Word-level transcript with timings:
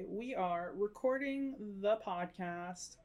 We 0.00 0.34
are 0.34 0.72
recording 0.74 1.54
the 1.82 1.98
podcast. 2.06 2.96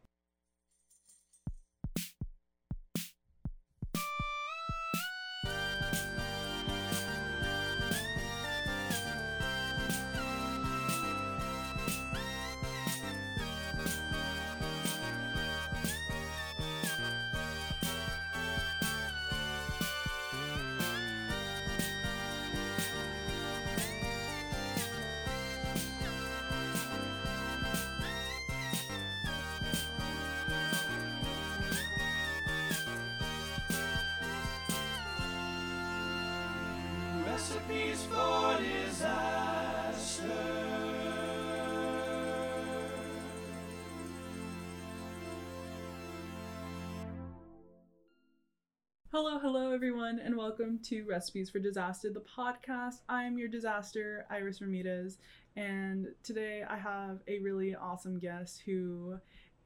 Hello, 49.19 49.39
hello, 49.39 49.71
everyone, 49.71 50.19
and 50.19 50.37
welcome 50.37 50.77
to 50.83 51.03
Recipes 51.05 51.49
for 51.49 51.57
Disaster, 51.57 52.11
the 52.11 52.21
podcast. 52.21 53.01
I 53.09 53.23
am 53.23 53.35
your 53.35 53.47
disaster, 53.47 54.27
Iris 54.29 54.61
Ramirez, 54.61 55.17
and 55.55 56.09
today 56.21 56.63
I 56.69 56.77
have 56.77 57.21
a 57.27 57.39
really 57.39 57.73
awesome 57.73 58.19
guest 58.19 58.61
who 58.63 59.17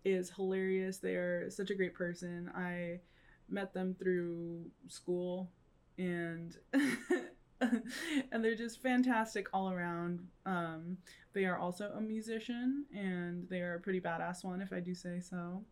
is 0.06 0.30
hilarious. 0.30 1.00
They 1.00 1.16
are 1.16 1.50
such 1.50 1.70
a 1.70 1.76
great 1.76 1.94
person. 1.94 2.50
I 2.56 3.02
met 3.50 3.74
them 3.74 3.94
through 3.94 4.72
school, 4.88 5.52
and 5.98 6.56
and 6.72 8.42
they're 8.42 8.56
just 8.56 8.82
fantastic 8.82 9.48
all 9.52 9.70
around. 9.70 10.26
Um, 10.46 10.96
they 11.34 11.44
are 11.44 11.58
also 11.58 11.92
a 11.98 12.00
musician, 12.00 12.86
and 12.96 13.50
they 13.50 13.60
are 13.60 13.76
a 13.76 13.82
pretty 13.82 14.00
badass 14.00 14.46
one, 14.46 14.62
if 14.62 14.72
I 14.72 14.80
do 14.80 14.96
say 14.96 15.20
so. 15.20 15.66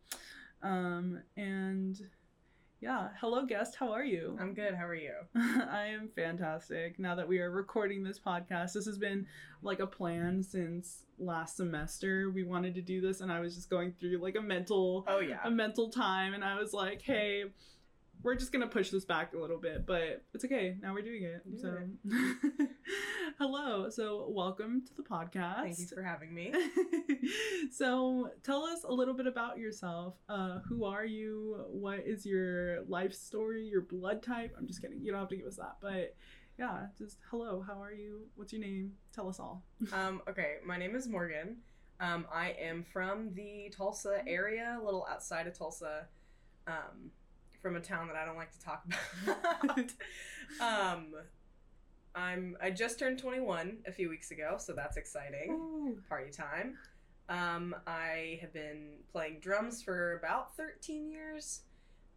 Um, 0.61 1.21
and 1.37 1.97
yeah, 2.81 3.09
hello, 3.19 3.45
guest. 3.45 3.75
How 3.77 3.91
are 3.91 4.05
you? 4.05 4.37
I'm 4.39 4.53
good. 4.53 4.73
How 4.73 4.85
are 4.85 4.95
you? 4.95 5.11
I 5.35 5.87
am 5.87 6.09
fantastic. 6.15 6.97
Now 6.97 7.13
that 7.15 7.27
we 7.27 7.39
are 7.39 7.51
recording 7.51 8.03
this 8.03 8.19
podcast, 8.19 8.73
this 8.73 8.85
has 8.85 8.97
been 8.97 9.25
like 9.61 9.79
a 9.79 9.87
plan 9.87 10.41
since 10.41 11.03
last 11.17 11.57
semester. 11.57 12.31
We 12.33 12.43
wanted 12.43 12.75
to 12.75 12.81
do 12.81 13.01
this, 13.01 13.19
and 13.19 13.31
I 13.31 13.41
was 13.41 13.53
just 13.53 13.69
going 13.69 13.93
through 13.99 14.21
like 14.21 14.35
a 14.37 14.41
mental 14.41 15.03
Oh 15.07 15.19
yeah. 15.19 15.39
a 15.43 15.51
mental 15.51 15.89
time, 15.89 16.33
and 16.33 16.43
I 16.43 16.57
was 16.59 16.71
like, 16.73 17.01
hey. 17.01 17.45
We're 18.21 18.35
just 18.35 18.51
gonna 18.51 18.67
push 18.67 18.89
this 18.89 19.05
back 19.05 19.33
a 19.33 19.37
little 19.37 19.57
bit, 19.57 19.85
but 19.85 20.23
it's 20.33 20.43
okay. 20.45 20.75
Now 20.81 20.93
we're 20.93 21.01
doing 21.03 21.23
it. 21.23 21.49
Do 21.49 21.57
so, 21.57 21.77
hello. 23.39 23.89
So, 23.89 24.27
welcome 24.29 24.83
to 24.85 24.93
the 24.95 25.03
podcast. 25.03 25.63
Thank 25.63 25.79
you 25.79 25.87
for 25.87 26.03
having 26.03 26.33
me. 26.33 26.53
so 27.71 28.29
tell 28.43 28.63
us 28.63 28.83
a 28.83 28.91
little 28.91 29.13
bit 29.13 29.27
about 29.27 29.57
yourself 29.57 30.15
uh, 30.27 30.59
who 30.67 30.85
are 30.85 31.05
you 31.05 31.65
what 31.69 31.99
is 32.05 32.25
your 32.25 32.83
life 32.85 33.13
story 33.13 33.65
your 33.65 33.81
blood 33.81 34.23
type 34.23 34.55
i'm 34.57 34.67
just 34.67 34.81
kidding 34.81 34.99
you 35.01 35.11
don't 35.11 35.19
have 35.19 35.29
to 35.29 35.35
give 35.37 35.45
us 35.45 35.57
that 35.57 35.75
but 35.81 36.15
yeah 36.57 36.87
just 36.97 37.17
hello 37.29 37.63
how 37.65 37.81
are 37.81 37.93
you 37.93 38.21
what's 38.35 38.51
your 38.53 38.61
name 38.61 38.91
tell 39.13 39.27
us 39.29 39.39
all 39.39 39.63
um, 39.93 40.21
okay, 40.29 40.55
my 40.65 40.77
name 40.77 40.95
is 40.95 41.07
Morgan. 41.07 41.57
Um, 42.01 42.25
I 42.33 42.55
am 42.61 42.85
from 42.93 43.33
the 43.33 43.71
Tulsa 43.75 44.21
area, 44.25 44.77
a 44.81 44.83
little 44.83 45.05
outside 45.09 45.47
of 45.47 45.57
Tulsa, 45.57 46.07
um, 46.67 47.11
from 47.61 47.75
a 47.75 47.79
town 47.81 48.07
that 48.07 48.15
I 48.15 48.25
don't 48.25 48.37
like 48.37 48.51
to 48.51 48.59
talk 48.59 48.83
about. 49.23 49.91
um, 50.61 51.07
I'm 52.15 52.57
I 52.61 52.71
just 52.71 52.97
turned 52.99 53.19
21 53.19 53.77
a 53.87 53.91
few 53.91 54.09
weeks 54.09 54.31
ago, 54.31 54.55
so 54.57 54.73
that's 54.73 54.97
exciting. 54.97 55.51
Ooh. 55.51 55.97
Party 56.09 56.31
time. 56.31 56.75
Um, 57.29 57.75
I 57.85 58.39
have 58.41 58.51
been 58.53 58.93
playing 59.11 59.37
drums 59.39 59.83
for 59.83 60.17
about 60.17 60.55
13 60.57 61.07
years. 61.11 61.61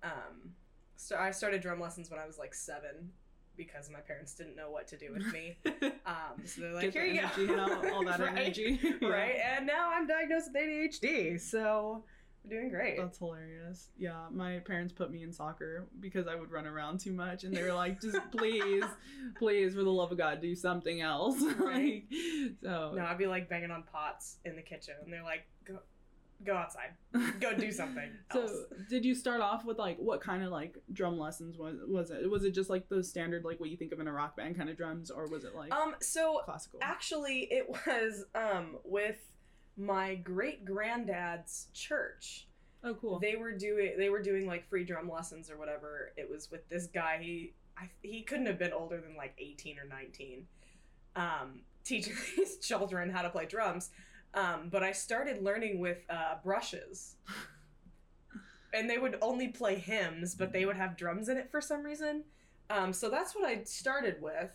Um, 0.03 0.55
so 0.97 1.17
I 1.17 1.31
started 1.31 1.61
drum 1.61 1.81
lessons 1.81 2.11
when 2.11 2.19
I 2.19 2.27
was 2.27 2.39
like 2.39 2.55
seven 2.55 3.11
because 3.57 3.91
my 3.91 4.01
parents 4.01 4.33
didn't 4.35 4.57
know 4.57 4.71
what 4.71 4.89
to 4.89 4.97
do 4.97 5.13
with 5.13 5.31
me. 5.33 5.57
Um, 6.05 6.45
so 6.45 6.63
they're 6.63 6.73
like, 6.73 6.93
Get 6.93 6.95
here 6.95 7.05
you 7.05 7.21
energy 7.21 7.47
go. 7.47 7.53
and 7.53 7.61
all, 7.61 7.95
all 7.99 8.05
that 8.05 8.19
Right? 8.21 8.37
energy 8.37 8.81
Right? 9.01 9.37
And 9.57 9.65
now 9.69 9.93
I'm 9.93 10.05
diagnosed 10.09 10.49
with 10.53 10.61
ADHD. 10.61 11.41
So 11.41 12.03
we're 12.45 12.59
doing 12.59 12.71
great. 12.71 12.99
That's 12.99 13.19
hilarious. 13.19 13.89
Yeah, 13.97 14.27
my 14.31 14.59
parents 14.61 14.93
put 14.93 15.11
me 15.11 15.23
in 15.23 15.33
soccer 15.33 15.87
because 16.01 16.27
I 16.27 16.35
would 16.35 16.51
run 16.51 16.67
around 16.67 17.01
too 17.01 17.13
much, 17.13 17.45
and 17.45 17.55
they 17.55 17.63
were 17.63 17.73
like, 17.73 18.01
"Just 18.01 18.19
please, 18.33 18.85
please, 19.39 19.75
for 19.75 19.85
the 19.85 19.91
love 19.91 20.13
of 20.13 20.19
God, 20.19 20.41
do 20.41 20.55
something 20.55 21.01
else." 21.01 21.43
Right. 21.63 22.05
like, 22.11 22.55
so 22.63 22.93
no, 22.97 23.05
I'd 23.05 23.19
be 23.19 23.27
like 23.27 23.49
banging 23.49 23.71
on 23.71 23.85
pots 23.85 24.39
in 24.45 24.57
the 24.57 24.63
kitchen. 24.63 24.95
And 25.05 25.13
they're 25.13 25.23
like, 25.23 25.47
go, 25.65 25.79
go 26.45 26.55
outside. 26.55 26.91
Go 27.41 27.55
do 27.55 27.71
something 27.73 28.11
else. 28.31 28.51
So, 28.51 28.65
did 28.91 29.05
you 29.05 29.15
start 29.15 29.41
off 29.41 29.65
with 29.65 29.79
like 29.79 29.99
what 29.99 30.21
kind 30.21 30.43
of 30.43 30.51
like 30.51 30.77
drum 30.93 31.19
lessons 31.19 31.57
was 31.57 31.77
was 31.87 32.11
it? 32.11 32.29
Was 32.29 32.45
it 32.45 32.53
just 32.53 32.71
like 32.71 32.89
the 32.89 33.05
standard 33.05 33.45
like 33.45 33.61
what 33.61 33.71
you 33.71 33.77
think 33.77 33.93
of 33.93 34.01
in 34.01 34.09
a 34.09 34.13
rock 34.13 34.37
band 34.37 34.57
kind 34.57 34.69
of 34.69 34.77
drums, 34.77 35.11
or 35.11 35.29
was 35.29 35.45
it 35.45 35.55
like 35.55 35.73
um, 35.73 35.95
so 36.01 36.41
classical? 36.45 36.81
actually, 36.83 37.49
it 37.51 37.69
was 37.69 38.25
um 38.35 38.79
with 38.85 39.19
my 39.77 40.15
great 40.17 40.65
granddad's 40.65 41.69
church. 41.73 42.47
oh, 42.85 42.95
cool. 42.95 43.19
They 43.19 43.37
were 43.37 43.53
doing 43.53 43.95
they 43.97 44.11
were 44.11 44.23
doing 44.23 44.47
like 44.47 44.69
free 44.69 44.85
drum 44.85 45.09
lessons 45.11 45.51
or 45.51 45.57
whatever. 45.57 46.13
It 46.17 46.29
was 46.31 46.51
with 46.51 46.69
this 46.69 46.87
guy. 46.87 47.19
He 47.21 47.55
I, 47.79 47.89
he 48.03 48.23
couldn't 48.23 48.47
have 48.47 48.59
been 48.59 48.73
older 48.73 49.01
than 49.01 49.17
like 49.17 49.35
eighteen 49.39 49.79
or 49.79 49.87
nineteen. 49.89 50.47
Um, 51.17 51.63
teaching 51.85 52.15
these 52.37 52.59
children 52.59 53.11
how 53.11 53.23
to 53.23 53.31
play 53.31 53.47
drums. 53.47 53.91
Um, 54.35 54.69
but 54.71 54.83
I 54.83 54.93
started 54.93 55.43
learning 55.43 55.79
with 55.79 55.99
uh, 56.11 56.37
brushes. 56.43 57.17
And 58.75 58.89
they 58.89 58.97
would 58.97 59.19
only 59.21 59.49
play 59.49 59.75
hymns, 59.77 60.35
but 60.35 60.51
they 60.51 60.65
would 60.65 60.77
have 60.77 60.97
drums 60.97 61.29
in 61.29 61.37
it 61.37 61.51
for 61.51 61.61
some 61.61 61.83
reason. 61.83 62.25
Um, 62.71 62.95
so 62.95 63.11
that's 63.11 63.35
what 63.35 63.45
I 63.45 63.65
started 63.65 64.23
with. 64.23 64.51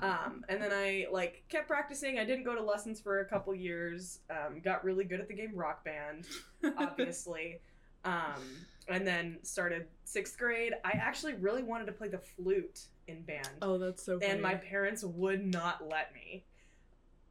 Um, 0.00 0.44
and 0.48 0.60
then 0.60 0.72
I 0.72 1.06
like 1.12 1.44
kept 1.48 1.68
practicing. 1.68 2.18
I 2.18 2.24
didn't 2.24 2.44
go 2.44 2.54
to 2.54 2.62
lessons 2.62 3.00
for 3.00 3.20
a 3.20 3.24
couple 3.24 3.54
years. 3.54 4.20
Um, 4.30 4.60
got 4.60 4.84
really 4.84 5.04
good 5.04 5.20
at 5.20 5.28
the 5.28 5.34
game 5.34 5.52
Rock 5.54 5.84
Band 5.84 6.26
obviously. 6.78 7.60
um, 8.04 8.42
and 8.88 9.06
then 9.06 9.38
started 9.42 9.86
sixth 10.04 10.38
grade. 10.38 10.72
I 10.84 10.92
actually 10.92 11.34
really 11.34 11.62
wanted 11.62 11.86
to 11.86 11.92
play 11.92 12.08
the 12.08 12.18
flute 12.18 12.86
in 13.08 13.22
band, 13.22 13.48
oh, 13.62 13.78
that's 13.78 14.04
so. 14.04 14.18
Funny. 14.18 14.32
and 14.32 14.42
my 14.42 14.54
parents 14.54 15.04
would 15.04 15.44
not 15.44 15.88
let 15.88 16.12
me. 16.14 16.44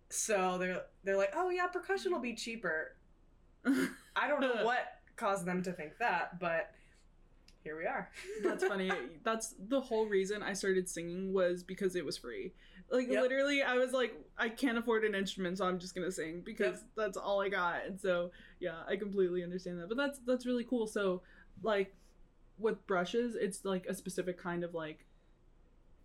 So 0.09 0.57
they're 0.57 0.83
they're 1.03 1.17
like, 1.17 1.33
"Oh 1.35 1.49
yeah, 1.49 1.67
percussion 1.67 2.11
will 2.11 2.19
be 2.19 2.35
cheaper." 2.35 2.95
I 3.65 4.27
don't 4.27 4.41
know 4.41 4.65
what 4.65 4.85
caused 5.15 5.45
them 5.45 5.61
to 5.63 5.71
think 5.71 5.97
that, 5.99 6.39
but 6.39 6.71
here 7.63 7.77
we 7.77 7.85
are. 7.85 8.09
That's 8.43 8.63
funny. 8.63 8.91
That's 9.23 9.55
the 9.67 9.79
whole 9.81 10.07
reason 10.07 10.41
I 10.43 10.53
started 10.53 10.89
singing 10.89 11.33
was 11.33 11.63
because 11.63 11.95
it 11.95 12.03
was 12.05 12.17
free. 12.17 12.53
Like 12.89 13.07
Yep. 13.09 13.21
literally, 13.21 13.61
I 13.63 13.75
was 13.75 13.91
like, 13.93 14.13
I 14.37 14.49
can't 14.49 14.77
afford 14.77 15.03
an 15.05 15.15
instrument, 15.15 15.57
so 15.57 15.65
I'm 15.65 15.79
just 15.79 15.95
gonna 15.95 16.11
sing 16.11 16.41
because 16.45 16.79
Yep. 16.79 16.89
that's 16.97 17.17
all 17.17 17.41
I 17.41 17.49
got. 17.49 17.85
And 17.85 17.99
so, 17.99 18.31
yeah, 18.59 18.81
I 18.87 18.95
completely 18.95 19.43
understand 19.43 19.79
that. 19.79 19.87
But 19.89 19.97
that's 19.97 20.19
that's 20.25 20.45
really 20.45 20.63
cool. 20.63 20.87
So, 20.87 21.21
like, 21.63 21.95
with 22.57 22.85
brushes, 22.87 23.35
it's 23.35 23.63
like 23.63 23.85
a 23.87 23.93
specific 23.93 24.37
kind 24.37 24.63
of 24.63 24.73
like. 24.73 25.05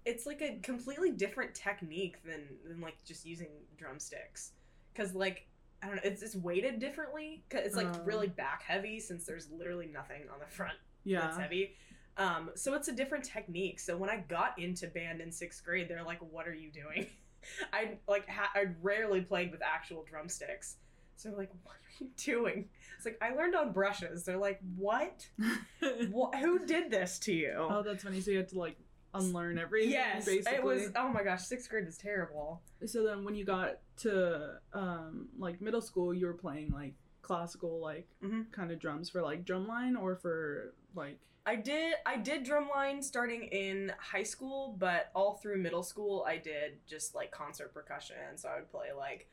it's 0.05 0.27
like 0.27 0.41
a 0.43 0.59
completely 0.63 1.11
different 1.11 1.55
technique 1.55 2.23
than 2.25 2.43
than 2.69 2.81
like 2.81 2.97
just 3.05 3.27
using 3.27 3.49
drumsticks 3.77 4.53
because 4.93 5.15
like 5.17 5.49
i 5.83 5.87
don't 5.89 5.97
know 5.97 6.03
it's, 6.05 6.23
it's 6.23 6.37
weighted 6.37 6.79
differently. 6.79 7.43
Cause 7.51 7.63
it's 7.65 7.75
like 7.77 7.89
Oh. 7.93 8.01
really 8.05 8.29
back 8.29 8.63
heavy 8.63 9.01
since 9.01 9.25
there's 9.27 9.51
literally 9.51 9.87
nothing 9.93 10.23
on 10.33 10.39
the 10.39 10.47
front 10.47 10.79
Yeah. 11.07 11.21
that's 11.23 11.39
heavy 11.39 11.75
um 12.19 12.51
so 12.55 12.75
it's 12.75 12.89
a 12.89 12.93
different 12.93 13.25
technique 13.25 13.79
so 13.81 13.97
when 13.97 14.11
i 14.11 14.19
got 14.29 14.59
into 14.59 14.87
band 14.89 15.21
in 15.21 15.31
sixth 15.33 15.65
grade 15.65 15.89
they're 15.89 16.03
like 16.03 16.19
what 16.31 16.47
are 16.49 16.55
you 16.55 16.71
doing 16.71 17.07
i 17.73 17.97
like 18.09 18.29
ha- 18.29 18.51
i 18.55 18.65
rarely 18.83 19.21
played 19.21 19.51
with 19.53 19.63
actual 19.63 20.03
drumsticks 20.09 20.77
so 21.17 21.29
they're 21.29 21.39
like 21.39 21.51
what 21.63 21.75
are 21.77 22.05
you 22.05 22.09
doing 22.17 22.69
it's 22.97 23.05
like 23.07 23.19
i 23.23 23.31
learned 23.35 23.55
on 23.55 23.73
brushes 23.73 24.25
they're 24.25 24.37
like 24.37 24.59
what 24.77 25.27
Wh- 25.81 26.37
who 26.41 26.59
did 26.67 26.91
this 26.91 27.19
to 27.21 27.33
you 27.33 27.55
oh, 27.57 27.83
that's 27.83 28.03
funny. 28.05 28.21
So 28.21 28.31
you 28.33 28.39
had 28.39 28.49
to 28.49 28.59
like 28.59 28.77
unlearn 29.15 29.59
everything. 29.59 29.93
Yes, 29.93 30.27
basically. 30.27 30.55
it 30.57 30.63
was. 30.63 30.91
Oh 30.95 31.09
my 31.09 31.23
gosh, 31.23 31.43
sixth 31.45 31.71
grade 31.71 31.87
is 31.87 31.97
terrible. 31.97 32.61
So 32.85 33.03
then, 33.03 33.25
when 33.25 33.35
you 33.35 33.45
got 33.47 33.79
to 33.99 34.57
um 34.75 35.29
like 35.39 35.61
middle 35.63 35.81
school, 35.81 36.13
you 36.13 36.27
were 36.27 36.35
playing 36.35 36.71
like 36.71 36.93
classical 37.23 37.81
like 37.81 38.07
Mhm. 38.23 38.51
kind 38.53 38.71
of 38.71 38.79
drums 38.79 39.09
for 39.09 39.23
like 39.23 39.45
drumline 39.45 39.99
or 39.99 40.17
for 40.17 40.75
like 40.97 41.19
I 41.45 41.55
did. 41.55 41.95
I 42.05 42.17
did 42.17 42.45
drumline 42.45 43.05
starting 43.05 43.45
in 43.45 43.93
high 44.01 44.25
school, 44.25 44.75
but 44.79 45.11
all 45.15 45.35
through 45.35 45.59
middle 45.59 45.85
school, 45.85 46.25
I 46.27 46.39
did 46.39 46.79
just 46.89 47.15
like 47.15 47.31
concert 47.31 47.73
percussion. 47.73 48.17
So 48.37 48.49
I 48.49 48.57
would 48.57 48.71
play 48.71 48.89
like 48.97 49.29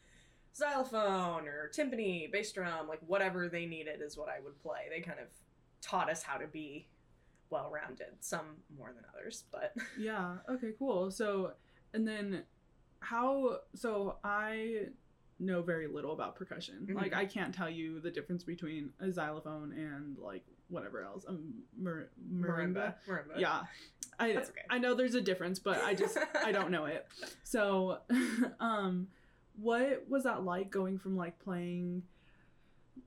xylophone 0.56 1.48
or 1.48 1.72
timpani, 1.76 2.32
bass 2.32 2.52
drum, 2.52 2.88
like 2.88 3.00
whatever 3.08 3.50
they 3.50 3.66
needed 3.66 4.02
is 4.02 4.16
what 4.18 4.30
I 4.30 4.40
would 4.44 4.62
play. 4.62 4.82
They 4.90 5.02
kind 5.02 5.20
of 5.20 5.28
taught 5.82 6.10
us 6.10 6.22
how 6.22 6.38
to 6.38 6.46
be 6.48 6.88
well 7.50 7.72
rounded, 7.72 8.14
some 8.20 8.58
more 8.78 8.92
than 8.94 9.04
others, 9.14 9.46
but 9.52 9.74
Yeah. 10.00 10.38
Okay. 10.50 10.72
Cool. 10.78 11.10
So, 11.12 11.54
and 11.94 12.08
then 12.08 12.44
how? 13.00 13.58
So 13.76 14.18
I 14.24 14.86
know 15.40 15.62
very 15.64 15.88
little 15.88 16.14
about 16.14 16.36
percussion. 16.36 16.88
Mhm. 16.90 16.96
Like 16.96 17.14
I 17.14 17.26
can't 17.26 17.54
tell 17.54 17.70
you 17.70 18.00
the 18.00 18.12
difference 18.12 18.44
between 18.44 18.92
a 19.00 19.12
xylophone 19.12 19.74
and 19.74 20.18
like 20.20 20.46
whatever 20.74 21.04
else. 21.04 21.24
Um, 21.28 21.54
mar- 21.78 22.10
marimba. 22.34 22.96
marimba. 23.08 23.38
Yeah. 23.40 23.62
I 24.20 24.34
That's 24.34 24.50
okay. 24.50 24.62
I 24.70 24.78
know 24.80 24.94
there's 24.96 25.16
a 25.16 25.22
difference, 25.22 25.60
but 25.60 25.82
I 25.84 25.94
just 25.94 26.18
I 26.44 26.52
don't 26.52 26.72
know 26.72 26.86
it. 26.86 27.08
So, 27.44 28.00
um, 28.60 29.08
what 29.56 30.06
was 30.10 30.24
that 30.24 30.44
like 30.44 30.72
going 30.72 30.98
from 30.98 31.16
like 31.16 31.38
playing 31.40 32.02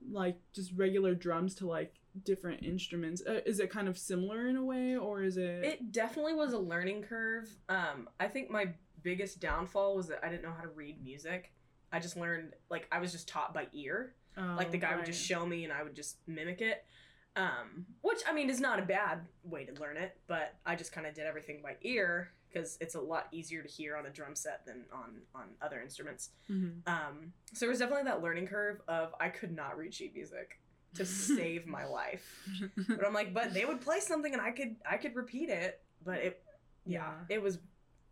like 0.09 0.37
just 0.53 0.71
regular 0.75 1.13
drums 1.15 1.53
to 1.55 1.67
like 1.67 1.93
different 2.23 2.63
instruments? 2.63 3.21
Uh, 3.27 3.41
is 3.45 3.59
it 3.59 3.69
kind 3.69 3.87
of 3.89 3.97
similar 3.97 4.47
in 4.47 4.55
a 4.55 4.63
way, 4.63 4.95
or 4.95 5.21
is 5.23 5.35
it? 5.37 5.63
It 5.65 5.91
definitely 5.91 6.33
was 6.33 6.53
a 6.53 6.57
learning 6.57 7.03
curve. 7.03 7.49
Um, 7.67 8.07
I 8.19 8.27
think 8.27 8.49
my 8.49 8.69
biggest 9.03 9.39
downfall 9.41 9.95
was 9.95 10.07
that 10.07 10.19
I 10.23 10.29
didn't 10.29 10.43
know 10.43 10.53
how 10.55 10.63
to 10.63 10.69
read 10.69 11.03
music. 11.03 11.51
I 11.91 11.99
just 11.99 12.15
learned 12.17 12.53
like 12.69 12.87
I 12.91 12.99
was 12.99 13.11
just 13.11 13.27
taught 13.27 13.53
by 13.53 13.67
ear. 13.73 14.13
like 14.37 14.71
the 14.71 14.77
Oh, 14.77 14.81
guy 14.81 14.95
would 14.95 15.05
just 15.05 15.23
show 15.25 15.45
me 15.45 15.63
and 15.65 15.73
I 15.73 15.83
would 15.83 15.95
just 15.95 16.17
mimic 16.27 16.61
it. 16.61 16.85
Um, 17.37 17.85
which 18.01 18.19
I 18.27 18.33
mean 18.33 18.49
is 18.49 18.59
not 18.59 18.79
a 18.79 18.81
bad 18.81 19.19
way 19.43 19.63
to 19.65 19.73
learn 19.79 19.95
it, 19.97 20.17
but 20.27 20.55
I 20.65 20.75
just 20.75 20.91
kind 20.91 21.05
of 21.05 21.13
did 21.13 21.25
everything 21.25 21.61
by 21.61 21.75
ear 21.83 22.29
because 22.51 22.77
it's 22.81 22.95
a 22.95 22.99
lot 22.99 23.27
easier 23.31 23.61
to 23.61 23.67
hear 23.69 23.95
on 23.95 24.05
a 24.07 24.09
drum 24.09 24.35
set 24.35 24.65
than 24.65 24.85
on 24.91 25.21
on 25.35 25.43
other 25.61 25.79
instruments. 25.81 26.31
Mhm. 26.49 26.87
Um, 26.87 27.33
so 27.53 27.59
there 27.61 27.69
was 27.69 27.79
definitely 27.79 28.05
that 28.05 28.21
learning 28.23 28.47
curve 28.47 28.81
of 28.87 29.13
I 29.19 29.29
could 29.29 29.55
not 29.55 29.77
read 29.77 29.93
sheet 29.93 30.15
music 30.15 30.59
to 30.95 31.05
save 31.05 31.67
my 31.67 31.85
life. 31.85 32.25
But 32.87 33.05
I'm 33.05 33.13
like, 33.13 33.33
but 33.33 33.53
they 33.53 33.65
would 33.65 33.81
play 33.81 33.99
something 33.99 34.33
and 34.33 34.41
I 34.41 34.51
could 34.51 34.75
I 34.89 34.97
could 34.97 35.15
repeat 35.15 35.49
it, 35.49 35.79
but 36.03 36.17
it 36.19 36.43
yeah, 36.85 37.11
Yeah. 37.29 37.35
it 37.35 37.41
was 37.41 37.59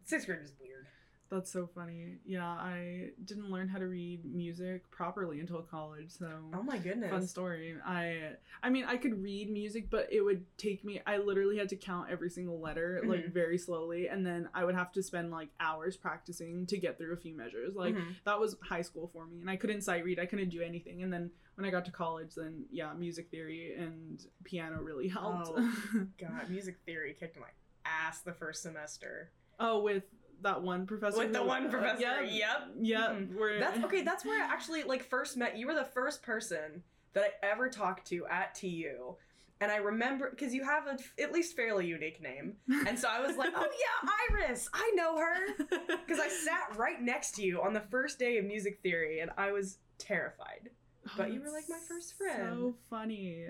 sixth 0.04 0.28
grade 0.28 0.42
was 0.42 0.54
weird. 0.62 0.88
That's 1.32 1.52
so 1.52 1.68
funny. 1.74 2.18
Yeah, 2.24 2.46
I 2.46 3.10
didn't 3.26 3.50
learn 3.50 3.68
how 3.68 3.80
to 3.80 3.88
read 3.88 4.24
music 4.26 4.90
properly 4.92 5.40
until 5.40 5.62
college, 5.64 6.12
so 6.12 6.30
Oh 6.54 6.62
my 6.62 6.78
goodness. 6.78 7.10
fun 7.10 7.28
story. 7.28 7.76
I 7.84 8.34
I 8.62 8.70
mean, 8.70 8.86
I 8.86 8.98
could 8.98 9.22
read 9.22 9.50
music, 9.50 9.90
but 9.90 10.08
it 10.12 10.22
would 10.22 10.46
take 10.58 10.86
me 10.86 11.02
I 11.06 11.18
literally 11.18 11.58
had 11.58 11.70
to 11.70 11.76
count 11.76 12.10
every 12.12 12.30
single 12.30 12.60
letter 12.60 13.02
like 13.06 13.26
Mhm. 13.26 13.34
very 13.34 13.58
slowly 13.58 14.08
and 14.08 14.26
then 14.26 14.50
I 14.54 14.66
would 14.66 14.76
have 14.76 14.92
to 14.94 15.04
spend 15.04 15.32
like 15.32 15.50
hours 15.60 15.98
practicing 15.98 16.68
to 16.68 16.78
get 16.78 16.98
through 17.00 17.14
a 17.14 17.18
few 17.18 17.36
measures. 17.36 17.76
Like 17.76 17.96
Mhm. 17.96 18.16
that 18.26 18.40
was 18.40 18.56
high 18.62 18.84
school 18.84 19.08
for 19.08 19.26
me 19.26 19.42
and 19.42 19.50
I 19.50 19.56
couldn't 19.58 19.82
sight 19.82 20.04
read, 20.06 20.20
I 20.20 20.28
couldn't 20.28 20.50
do 20.50 20.62
anything. 20.62 21.02
And 21.02 21.12
then 21.12 21.32
when 21.56 21.66
I 21.66 21.72
got 21.72 21.86
to 21.86 21.92
college, 21.92 22.36
then 22.36 22.66
yeah, 22.70 22.94
music 22.94 23.30
theory 23.32 23.74
and 23.76 24.24
piano 24.44 24.80
really 24.82 25.08
helped. 25.08 25.50
Oh. 25.56 26.08
God, 26.20 26.50
music 26.52 26.78
theory 26.86 27.16
kicked 27.20 27.38
my 27.40 27.50
ass 27.84 28.22
the 28.22 28.34
first 28.34 28.62
semester. 28.62 29.32
oh, 29.60 29.82
with 29.82 30.04
that 30.42 30.62
one 30.62 30.86
professor 30.86 31.18
With 31.20 31.34
the 31.34 31.40
who- 31.40 31.48
one 31.48 31.68
uh, 31.68 31.70
professor, 31.70 32.02
yep, 32.02 32.28
yep. 32.32 32.62
Yeah, 32.82 33.10
Mhm. 33.10 33.36
where 33.36 33.60
That's 33.60 33.84
okay. 33.86 34.02
That's 34.10 34.26
where 34.26 34.42
I 34.44 34.46
actually 34.48 34.84
like 34.84 35.04
first 35.04 35.38
met. 35.38 35.58
You 35.58 35.68
were 35.68 35.74
the 35.74 35.86
first 35.86 36.22
person 36.24 36.84
that 37.14 37.24
I 37.24 37.46
ever 37.46 37.70
talked 37.70 38.08
to 38.10 38.26
at 38.28 38.54
TU, 38.56 39.16
and 39.62 39.72
I 39.72 39.78
remember 39.78 40.30
because 40.30 40.54
you 40.54 40.64
have 40.64 40.88
a 40.88 40.98
at 41.22 41.32
least 41.32 41.56
fairly 41.56 41.88
unique 41.88 42.22
name, 42.22 42.58
and 42.88 43.00
so 43.00 43.08
I 43.10 43.26
was 43.26 43.38
like, 43.38 43.54
"Oh 43.56 43.68
yeah, 43.68 44.10
Iris, 44.38 44.70
I 44.74 44.92
know 44.96 45.18
her," 45.18 45.38
because 46.06 46.20
I 46.20 46.28
sat 46.28 46.76
right 46.78 47.02
next 47.02 47.36
to 47.36 47.44
you 47.44 47.62
on 47.62 47.74
the 47.74 47.80
first 47.82 48.20
day 48.20 48.38
of 48.38 48.46
music 48.46 48.80
theory, 48.84 49.20
and 49.22 49.32
I 49.38 49.52
was 49.52 49.78
terrified. 49.98 50.70
But 51.16 51.32
you 51.32 51.40
were, 51.40 51.52
like, 51.52 51.66
my 51.70 51.78
first 51.88 52.18
friend. 52.18 52.36
So 52.58 52.76
funny. 52.90 53.46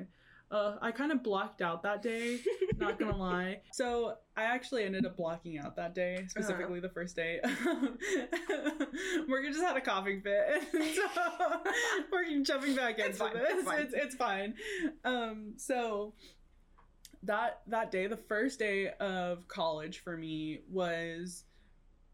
Uh, 0.51 0.75
I 0.81 0.91
kind 0.91 1.11
of 1.11 1.23
blocked 1.23 1.61
out 1.61 1.81
that 1.83 2.01
day. 2.03 2.39
Not 2.77 2.99
gonna 2.99 3.15
lie. 3.29 3.61
So 3.73 4.15
I 4.37 4.43
actually 4.43 4.83
ended 4.83 5.05
up 5.05 5.17
blocking 5.17 5.57
out 5.57 5.75
that 5.77 5.85
Uh-huh. 5.85 5.93
day, 5.93 6.25
specifically 6.27 6.79
the 6.79 6.89
first 6.89 7.15
day. 7.15 7.39
Morgan 9.27 9.51
just 9.51 9.63
had 9.63 9.75
a 9.75 9.81
coughing 9.81 10.21
fit, 10.21 10.63
so 10.95 11.03
we're 12.11 12.43
jumping 12.43 12.75
back 12.75 12.99
It's 12.99 13.19
into 13.19 13.33
fine, 13.33 13.33
this. 13.33 13.53
it's 13.53 13.63
fine. 13.65 13.79
It's, 13.81 13.93
it's 13.93 14.15
fine. 14.15 14.53
Um, 15.03 15.53
so 15.57 16.13
that 17.23 17.61
that 17.67 17.91
day, 17.91 18.07
the 18.07 18.17
first 18.17 18.59
day 18.59 18.89
of 18.99 19.47
college 19.47 19.99
for 19.99 20.15
me 20.15 20.61
was 20.69 21.43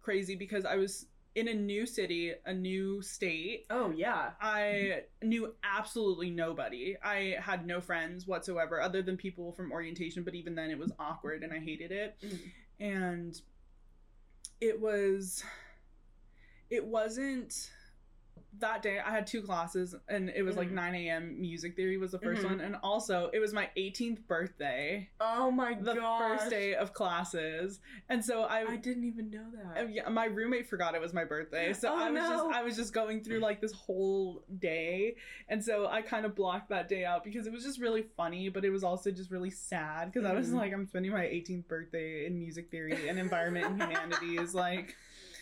crazy 0.02 0.36
because 0.36 0.66
I 0.66 0.78
was 0.78 1.06
in 1.34 1.48
a 1.48 1.54
new 1.54 1.86
city, 1.86 2.34
a 2.46 2.54
new 2.54 3.02
state. 3.02 3.66
Oh 3.70 3.92
yeah. 3.96 4.32
I 4.42 5.04
knew 5.22 5.54
absolutely 5.64 6.30
nobody. 6.30 6.98
I 7.04 7.38
had 7.40 7.66
no 7.66 7.80
friends 7.80 8.28
whatsoever 8.28 8.82
other 8.82 9.02
than 9.02 9.18
people 9.18 9.54
from 9.54 9.72
orientation, 9.72 10.24
but 10.24 10.36
even 10.36 10.56
then 10.56 10.70
it 10.70 10.78
was 10.78 10.92
awkward 11.00 11.44
and 11.44 11.54
I 11.54 11.60
hated 11.60 11.92
it. 11.92 12.18
Mm-hmm. 12.24 12.84
And 12.84 13.42
it 14.60 14.80
was 14.80 15.44
it 16.70 16.86
wasn't 16.86 17.70
that 18.60 18.82
day 18.82 19.00
I 19.00 19.12
had 19.12 19.26
two 19.26 19.42
classes 19.42 19.96
and 20.10 20.30
it 20.30 20.44
was 20.44 20.58
like 20.58 20.70
Mhm. 20.70 20.74
9 20.74 20.96
a.m. 20.96 21.40
music 21.42 21.76
theory 21.76 21.98
was 21.98 22.12
the 22.12 22.20
1st 22.20 22.42
Mhm. 22.42 22.46
one 22.46 22.60
and 22.60 22.76
also 22.84 23.30
it 23.34 23.40
was 23.40 23.54
my 23.54 23.70
18th 23.78 24.28
birthday 24.28 25.10
Oh 25.22 25.50
my 25.50 25.74
god. 25.74 25.86
the 25.86 25.94
gosh. 25.96 26.40
first 26.40 26.50
day 26.50 26.76
of 26.76 26.94
classes 26.94 27.80
and 28.10 28.24
so 28.24 28.44
I, 28.44 28.74
I 28.74 28.76
didn't 28.76 29.06
even 29.06 29.30
know 29.30 29.46
that. 29.54 29.84
uh, 29.84 29.88
yeah, 29.88 30.10
my 30.10 30.26
roommate 30.26 30.68
forgot 30.68 30.96
it 30.96 31.02
was 31.02 31.14
my 31.14 31.24
birthday, 31.24 31.72
so 31.74 31.90
Oh, 31.92 31.96
I 31.98 32.12
was 32.12 32.22
no. 32.22 32.30
just 32.30 32.46
I 32.56 32.64
was 32.64 32.76
just 32.76 32.94
going 32.94 33.24
through 33.24 33.40
like 33.40 33.62
this 33.62 33.72
whole 33.72 34.44
day, 34.60 35.16
and 35.48 35.64
so 35.64 35.88
I 35.88 36.02
kind 36.02 36.26
of 36.26 36.36
blocked 36.36 36.70
that 36.70 36.90
day 36.90 37.06
out 37.06 37.24
because 37.24 37.48
it 37.48 37.54
was 37.54 37.64
just 37.64 37.80
really 37.80 38.04
funny, 38.18 38.50
but 38.50 38.66
it 38.66 38.70
was 38.70 38.84
also 38.84 39.12
just 39.12 39.32
really 39.32 39.50
sad 39.50 40.12
because 40.12 40.26
I 40.30 40.34
was 40.34 40.50
Mhm. 40.50 40.56
like, 40.56 40.74
I'm 40.74 40.86
spending 40.88 41.12
my 41.12 41.26
18th 41.26 41.68
birthday 41.68 42.26
in 42.26 42.38
music 42.38 42.70
theory 42.70 43.08
and 43.08 43.18
environment 43.18 43.66
and 43.68 43.82
humanities, 43.82 44.54
like 44.54 44.96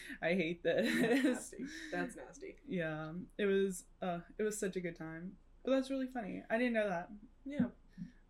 I 0.21 0.29
hate 0.29 0.63
That's 0.63 0.87
nasty. 0.95 1.57
That's 1.91 2.15
nasty. 2.15 2.55
yeah, 2.67 3.11
it 3.37 3.45
was 3.45 3.83
uh, 4.01 4.19
it 4.37 4.43
was 4.43 4.59
such 4.59 4.75
a 4.75 4.79
good 4.81 4.97
time, 4.97 5.33
but 5.63 5.71
that's 5.71 5.89
really 5.89 6.07
funny. 6.07 6.43
I 6.49 6.57
didn't 6.57 6.73
know 6.73 6.87
that. 6.89 7.09
Yeah. 7.45 7.65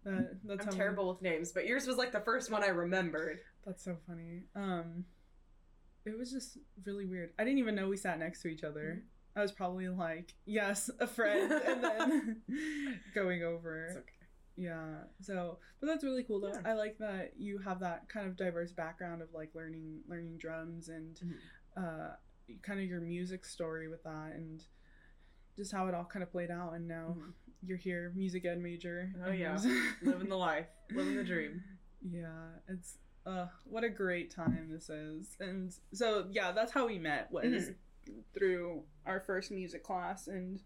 That 0.06 0.38
that's 0.46 0.66
I'm 0.66 0.72
terrible 0.74 1.10
with 1.10 1.22
names, 1.22 1.52
but 1.52 1.68
yours 1.68 1.86
was 1.86 1.98
like 1.98 2.12
the 2.14 2.22
first 2.22 2.50
one 2.52 2.64
I 2.64 2.68
remembered. 2.70 3.40
That's 3.66 3.84
so 3.84 3.98
funny. 4.08 4.44
Um, 4.56 5.04
it 6.06 6.18
was 6.18 6.32
just 6.32 6.58
really 6.86 7.06
weird. 7.06 7.32
I 7.38 7.44
didn't 7.44 7.60
even 7.60 7.76
know 7.76 7.90
we 7.90 7.98
sat 7.98 8.18
next 8.18 8.42
to 8.44 8.48
each 8.48 8.64
other. 8.64 9.04
I 9.36 9.42
was 9.42 9.52
probably 9.52 9.88
like, 9.90 10.34
yes, 10.46 10.90
a 11.00 11.06
friend, 11.08 11.52
and 11.52 11.84
then 11.84 12.42
going 13.14 13.44
over. 13.44 13.86
It's 13.88 13.98
okay. 13.98 14.06
Yeah. 14.56 14.86
So, 15.22 15.58
but 15.80 15.88
that's 15.88 16.04
really 16.04 16.24
cool 16.24 16.40
though. 16.42 16.54
Yeah. 16.54 16.72
I 16.72 16.74
like 16.74 16.98
that 17.00 17.34
you 17.38 17.58
have 17.60 17.80
that 17.82 18.08
kind 18.10 18.26
of 18.28 18.36
diverse 18.38 18.72
background 18.72 19.22
of 19.22 19.30
like 19.34 19.50
learning 19.54 20.00
learning 20.08 20.38
drums 20.38 20.88
and 20.90 21.16
Mhm. 21.18 21.34
Uh 21.80 22.16
kind 22.64 22.80
of 22.80 22.86
your 22.86 23.00
music 23.02 23.46
story 23.46 23.88
with 23.88 24.04
that 24.04 24.32
and 24.36 24.64
just 25.56 25.72
how 25.72 25.88
it 25.88 25.94
all 25.94 26.06
kind 26.06 26.24
of 26.24 26.32
played 26.32 26.50
out 26.52 26.74
and 26.74 26.88
now 26.88 27.16
Mhm. 27.18 27.34
you're 27.64 27.78
here 27.78 28.12
music 28.16 28.46
ed 28.46 28.60
major. 28.62 29.12
Oh, 29.26 29.32
yeah. 29.32 29.58
Living 30.02 30.30
the 30.30 30.38
life, 30.38 30.68
living 30.92 31.16
the 31.16 31.24
dream. 31.24 31.64
yeah, 32.02 32.48
it's 32.68 32.98
uh 33.26 33.48
what 33.66 33.84
a 33.84 33.90
great 33.90 34.32
time 34.32 34.70
this 34.72 34.90
is. 34.90 35.36
And 35.40 35.74
so 35.94 36.28
yeah, 36.32 36.52
that's 36.52 36.72
how 36.72 36.88
we 36.88 36.98
met 36.98 37.32
was 37.32 37.46
Mhm. 37.46 37.76
through 38.34 38.84
our 39.06 39.20
first 39.20 39.52
music 39.52 39.84
class 39.84 40.28
and 40.28 40.62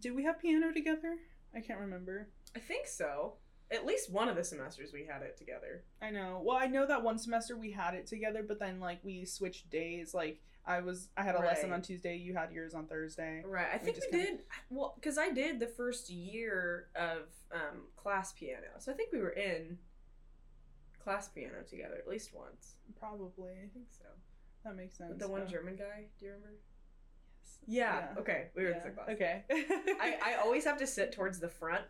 did 0.00 0.14
we 0.16 0.24
have 0.24 0.40
piano 0.40 0.72
together? 0.72 1.18
I 1.54 1.60
can't 1.60 1.78
remember. 1.78 2.26
I 2.56 2.58
think 2.60 2.86
so. 2.88 3.34
At 3.70 3.86
least 3.86 4.10
one 4.10 4.28
of 4.28 4.36
the 4.36 4.44
semesters 4.44 4.92
we 4.92 5.04
had 5.04 5.22
it 5.22 5.36
together. 5.36 5.82
I 6.02 6.10
know. 6.10 6.40
Well, 6.44 6.56
I 6.56 6.66
know 6.66 6.86
that 6.86 7.02
one 7.02 7.18
semester 7.18 7.56
we 7.56 7.72
had 7.72 7.94
it 7.94 8.06
together, 8.06 8.44
but 8.46 8.58
then 8.58 8.78
like 8.80 9.00
we 9.02 9.24
switched 9.24 9.70
days. 9.70 10.14
Like 10.14 10.40
I 10.66 10.80
was 10.80 11.08
I 11.16 11.22
had 11.22 11.34
a 11.34 11.40
lesson 11.40 11.72
on 11.72 11.82
Tuesday, 11.82 12.16
you 12.16 12.34
had 12.34 12.52
yours 12.52 12.74
on 12.74 12.86
Thursday. 12.86 13.42
Right. 13.44 13.66
I 13.72 13.76
We 13.78 13.84
think 13.92 13.96
we 13.96 14.10
kinda- 14.18 14.26
did. 14.32 14.40
Well, 14.70 14.92
because 14.96 15.18
I 15.18 15.30
did 15.30 15.60
the 15.60 15.66
first 15.66 16.10
year 16.10 16.88
of 16.94 17.22
um, 17.52 17.82
class 17.96 18.32
piano, 18.32 18.66
so 18.78 18.92
I 18.92 18.94
think 18.94 19.12
we 19.12 19.18
were 19.20 19.30
in 19.30 19.78
class 21.02 21.28
piano 21.28 21.56
together 21.68 21.96
at 21.98 22.08
least 22.08 22.32
once. 22.34 22.76
Probably. 22.98 23.52
I 23.62 23.68
think 23.72 23.86
so. 23.90 24.04
That 24.64 24.76
makes 24.76 24.96
sense. 24.96 25.18
The 25.18 25.28
one 25.28 25.42
Uh, 25.42 25.46
German 25.46 25.76
guy. 25.76 26.06
Do 26.18 26.24
you 26.26 26.32
remember? 26.32 26.56
yes. 27.42 27.58
Yeah. 27.66 27.98
Yeah. 28.14 28.20
Okay. 28.20 28.46
We 28.54 28.62
were 28.64 28.70
in 28.70 28.82
the 28.84 28.90
class. 28.90 29.08
Okay. 29.10 29.44
I, 29.50 30.18
I 30.24 30.34
always 30.42 30.64
have 30.64 30.78
to 30.78 30.86
sit 30.86 31.12
towards 31.12 31.38
the 31.40 31.48
front, 31.48 31.84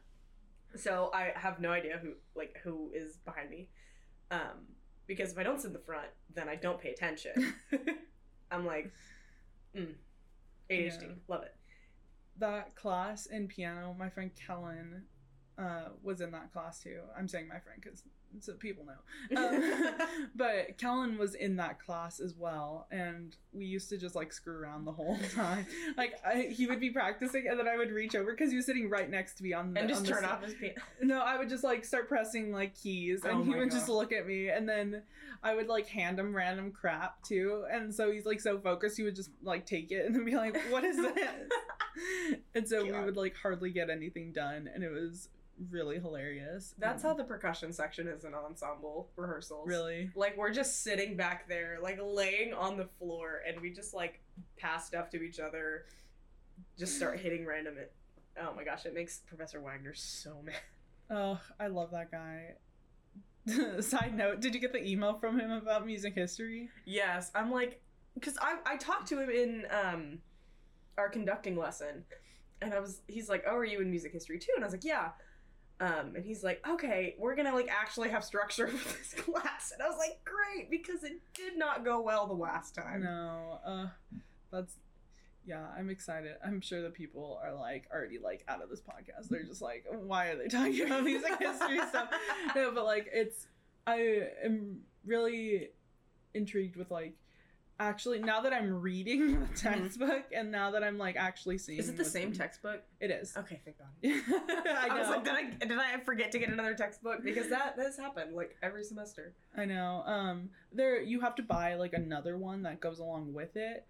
so 0.76 1.10
I 1.14 1.32
have 1.34 1.60
no 1.60 1.70
idea 1.70 1.98
who 2.02 2.12
like 2.34 2.56
who 2.62 2.90
is 2.94 3.16
behind 3.24 3.50
me. 3.50 3.68
Um, 4.30 4.66
because 5.06 5.32
if 5.32 5.38
I 5.38 5.42
don't 5.42 5.60
sit 5.60 5.68
in 5.68 5.72
the 5.74 5.78
front, 5.80 6.08
then 6.34 6.48
I 6.48 6.56
don't 6.56 6.80
pay 6.80 6.90
attention. 6.90 7.54
I'm 8.50 8.64
like, 8.66 8.90
mm, 9.76 9.94
ADHD, 10.70 11.02
Yeah. 11.02 11.08
love 11.28 11.42
it. 11.42 11.54
that 12.38 12.74
class 12.74 13.26
in 13.26 13.46
piano, 13.48 13.94
my 13.98 14.08
friend 14.08 14.30
Kellen, 14.34 15.04
uh, 15.58 15.88
was 16.02 16.20
in 16.20 16.30
that 16.32 16.52
class 16.52 16.80
too. 16.80 17.00
I'm 17.16 17.28
saying 17.28 17.48
my 17.48 17.60
friend 17.60 17.80
because 17.82 18.02
so 18.40 18.54
people 18.54 18.84
know. 18.84 19.36
Um, 19.36 19.94
but 20.34 20.78
Kellen 20.78 21.18
was 21.18 21.34
in 21.34 21.56
that 21.56 21.78
class 21.80 22.20
as 22.20 22.34
well, 22.36 22.86
and 22.90 23.36
we 23.52 23.64
used 23.66 23.88
to 23.90 23.96
just 23.96 24.14
like 24.14 24.32
screw 24.32 24.56
around 24.56 24.84
the 24.84 24.92
whole 24.92 25.18
time. 25.34 25.66
Like 25.96 26.14
I, 26.26 26.48
he 26.50 26.66
would 26.66 26.80
be 26.80 26.90
practicing, 26.90 27.46
and 27.48 27.58
then 27.58 27.68
I 27.68 27.76
would 27.76 27.90
reach 27.90 28.14
over 28.14 28.32
because 28.32 28.50
he 28.50 28.56
was 28.56 28.66
sitting 28.66 28.88
right 28.90 29.08
next 29.10 29.34
to 29.36 29.42
me 29.42 29.52
on 29.52 29.74
the 29.74 29.80
and 29.80 29.88
just 29.88 30.02
on 30.02 30.06
turn 30.06 30.24
s- 30.24 30.30
off 30.30 30.44
his 30.44 30.54
piano. 30.54 30.74
No, 31.02 31.20
I 31.20 31.36
would 31.38 31.48
just 31.48 31.64
like 31.64 31.84
start 31.84 32.08
pressing 32.08 32.52
like 32.52 32.74
keys, 32.74 33.24
and 33.24 33.38
Oh 33.40 33.42
he 33.44 33.54
would 33.54 33.70
just 33.70 33.88
look 33.88 34.12
at 34.12 34.26
me, 34.26 34.48
and 34.48 34.68
then 34.68 35.02
I 35.42 35.54
would 35.54 35.68
like 35.68 35.86
hand 35.86 36.18
him 36.18 36.34
random 36.34 36.70
crap 36.72 37.22
too, 37.22 37.64
and 37.70 37.94
so 37.94 38.10
he's 38.10 38.24
like 38.26 38.40
so 38.40 38.58
focused, 38.58 38.96
he 38.96 39.02
would 39.02 39.16
just 39.16 39.30
like 39.42 39.66
take 39.66 39.90
it 39.92 40.06
and 40.06 40.14
then 40.14 40.24
be 40.24 40.34
like, 40.34 40.56
"What 40.70 40.84
is 40.84 40.96
this?" 40.96 41.14
and 42.54 42.68
so 42.68 42.84
we 42.84 42.90
would 42.92 43.16
like 43.16 43.36
hardly 43.36 43.70
get 43.70 43.90
anything 43.90 44.32
done, 44.32 44.68
and 44.72 44.82
it 44.82 44.90
was 44.90 45.28
really 45.70 45.98
hilarious. 45.98 46.74
That's 46.78 47.02
how 47.02 47.14
the 47.14 47.24
percussion 47.24 47.72
section 47.72 48.08
is 48.08 48.24
in 48.24 48.34
ensemble 48.34 49.10
rehearsals. 49.16 49.68
really. 49.68 50.10
Like 50.14 50.36
we're 50.36 50.52
just 50.52 50.82
sitting 50.82 51.16
back 51.16 51.48
there, 51.48 51.78
like 51.82 51.98
laying 52.02 52.52
on 52.52 52.76
the 52.76 52.88
floor, 52.98 53.42
and 53.46 53.60
we 53.60 53.70
just 53.70 53.94
like 53.94 54.20
pass 54.56 54.86
stuff 54.86 55.10
to 55.10 55.22
each 55.22 55.40
other, 55.40 55.86
just 56.78 56.96
start 56.96 57.18
hitting 57.20 57.44
random. 57.46 57.76
It. 57.78 57.92
Oh 58.40 58.52
my 58.54 58.64
gosh, 58.64 58.84
it 58.86 58.94
makes 58.94 59.18
Professor 59.26 59.60
Wagner 59.60 59.94
so 59.94 60.40
mad. 60.44 60.54
Oh, 61.10 61.40
I 61.60 61.68
love 61.68 61.90
that 61.92 62.10
guy. 62.10 62.54
Side 63.80 64.16
note: 64.16 64.40
Did 64.40 64.54
you 64.54 64.60
get 64.60 64.72
the 64.72 64.84
email 64.86 65.18
from 65.18 65.38
him 65.38 65.50
about 65.50 65.86
music 65.86 66.14
history? 66.14 66.70
Yes, 66.86 67.30
I'm 67.34 67.50
like, 67.50 67.80
because 68.14 68.38
I 68.40 68.56
I 68.64 68.76
talked 68.76 69.08
to 69.08 69.20
him 69.20 69.30
in 69.30 69.66
um 69.70 70.18
our 70.96 71.08
conducting 71.08 71.56
lesson, 71.56 72.04
and 72.62 72.72
I 72.72 72.80
was 72.80 73.02
he's 73.06 73.28
like, 73.28 73.44
oh, 73.46 73.56
are 73.56 73.64
you 73.64 73.80
in 73.80 73.90
music 73.90 74.12
history 74.12 74.38
too? 74.38 74.52
And 74.56 74.64
I 74.64 74.66
was 74.66 74.72
like, 74.72 74.84
yeah. 74.84 75.10
Um, 75.80 76.12
and 76.14 76.24
he's 76.24 76.44
like, 76.44 76.64
okay, 76.68 77.16
we're 77.18 77.34
gonna 77.34 77.54
like 77.54 77.68
actually 77.68 78.10
have 78.10 78.24
structure 78.24 78.68
for 78.68 78.96
this 78.96 79.14
class, 79.14 79.72
and 79.72 79.82
I 79.82 79.88
was 79.88 79.98
like, 79.98 80.20
great, 80.24 80.70
because 80.70 81.02
it 81.02 81.20
did 81.34 81.56
not 81.56 81.84
go 81.84 82.00
well 82.00 82.26
the 82.26 82.34
last 82.34 82.74
time. 82.74 83.02
No, 83.02 83.58
uh, 83.66 83.86
that's 84.52 84.76
yeah. 85.44 85.66
I'm 85.76 85.90
excited. 85.90 86.36
I'm 86.44 86.60
sure 86.60 86.80
that 86.82 86.94
people 86.94 87.40
are 87.42 87.54
like 87.54 87.86
already 87.92 88.18
like 88.18 88.44
out 88.48 88.62
of 88.62 88.70
this 88.70 88.80
podcast. 88.80 89.28
They're 89.28 89.42
just 89.42 89.60
like, 89.60 89.84
why 89.90 90.28
are 90.28 90.36
they 90.36 90.48
talking 90.48 90.86
about 90.86 91.04
music 91.04 91.38
history 91.38 91.80
stuff? 91.88 92.08
No, 92.54 92.70
but 92.72 92.84
like 92.84 93.08
it's. 93.12 93.46
I 93.86 94.28
am 94.44 94.80
really 95.04 95.70
intrigued 96.34 96.76
with 96.76 96.90
like. 96.90 97.16
Actually, 97.80 98.20
now 98.20 98.40
that 98.40 98.52
I'm 98.52 98.80
reading 98.80 99.40
the 99.40 99.46
textbook 99.56 100.24
and 100.32 100.52
now 100.52 100.70
that 100.70 100.84
I'm 100.84 100.96
like 100.96 101.16
actually 101.16 101.58
seeing, 101.58 101.80
Is 101.80 101.88
it 101.88 101.96
the 101.96 102.04
same 102.04 102.32
textbook? 102.32 102.82
It 103.00 103.10
is. 103.10 103.36
Okay, 103.36 103.60
thank 103.64 103.78
God. 103.78 103.88
I, 104.04 104.88
I, 104.90 104.98
was 105.00 105.08
like, 105.08 105.24
did 105.24 105.34
I 105.34 105.50
did 105.66 105.78
I 105.78 105.98
forget 106.04 106.30
to 106.32 106.38
get 106.38 106.50
another 106.50 106.74
textbook? 106.74 107.24
Because 107.24 107.48
that 107.50 107.74
has 107.76 107.96
happened 107.96 108.36
like 108.36 108.56
every 108.62 108.84
semester. 108.84 109.34
I 109.56 109.64
know. 109.64 110.04
Um, 110.06 110.50
there 110.72 111.02
you 111.02 111.20
have 111.20 111.34
to 111.36 111.42
buy 111.42 111.74
like 111.74 111.94
another 111.94 112.38
one 112.38 112.62
that 112.62 112.80
goes 112.80 113.00
along 113.00 113.34
with 113.34 113.56
it, 113.56 113.84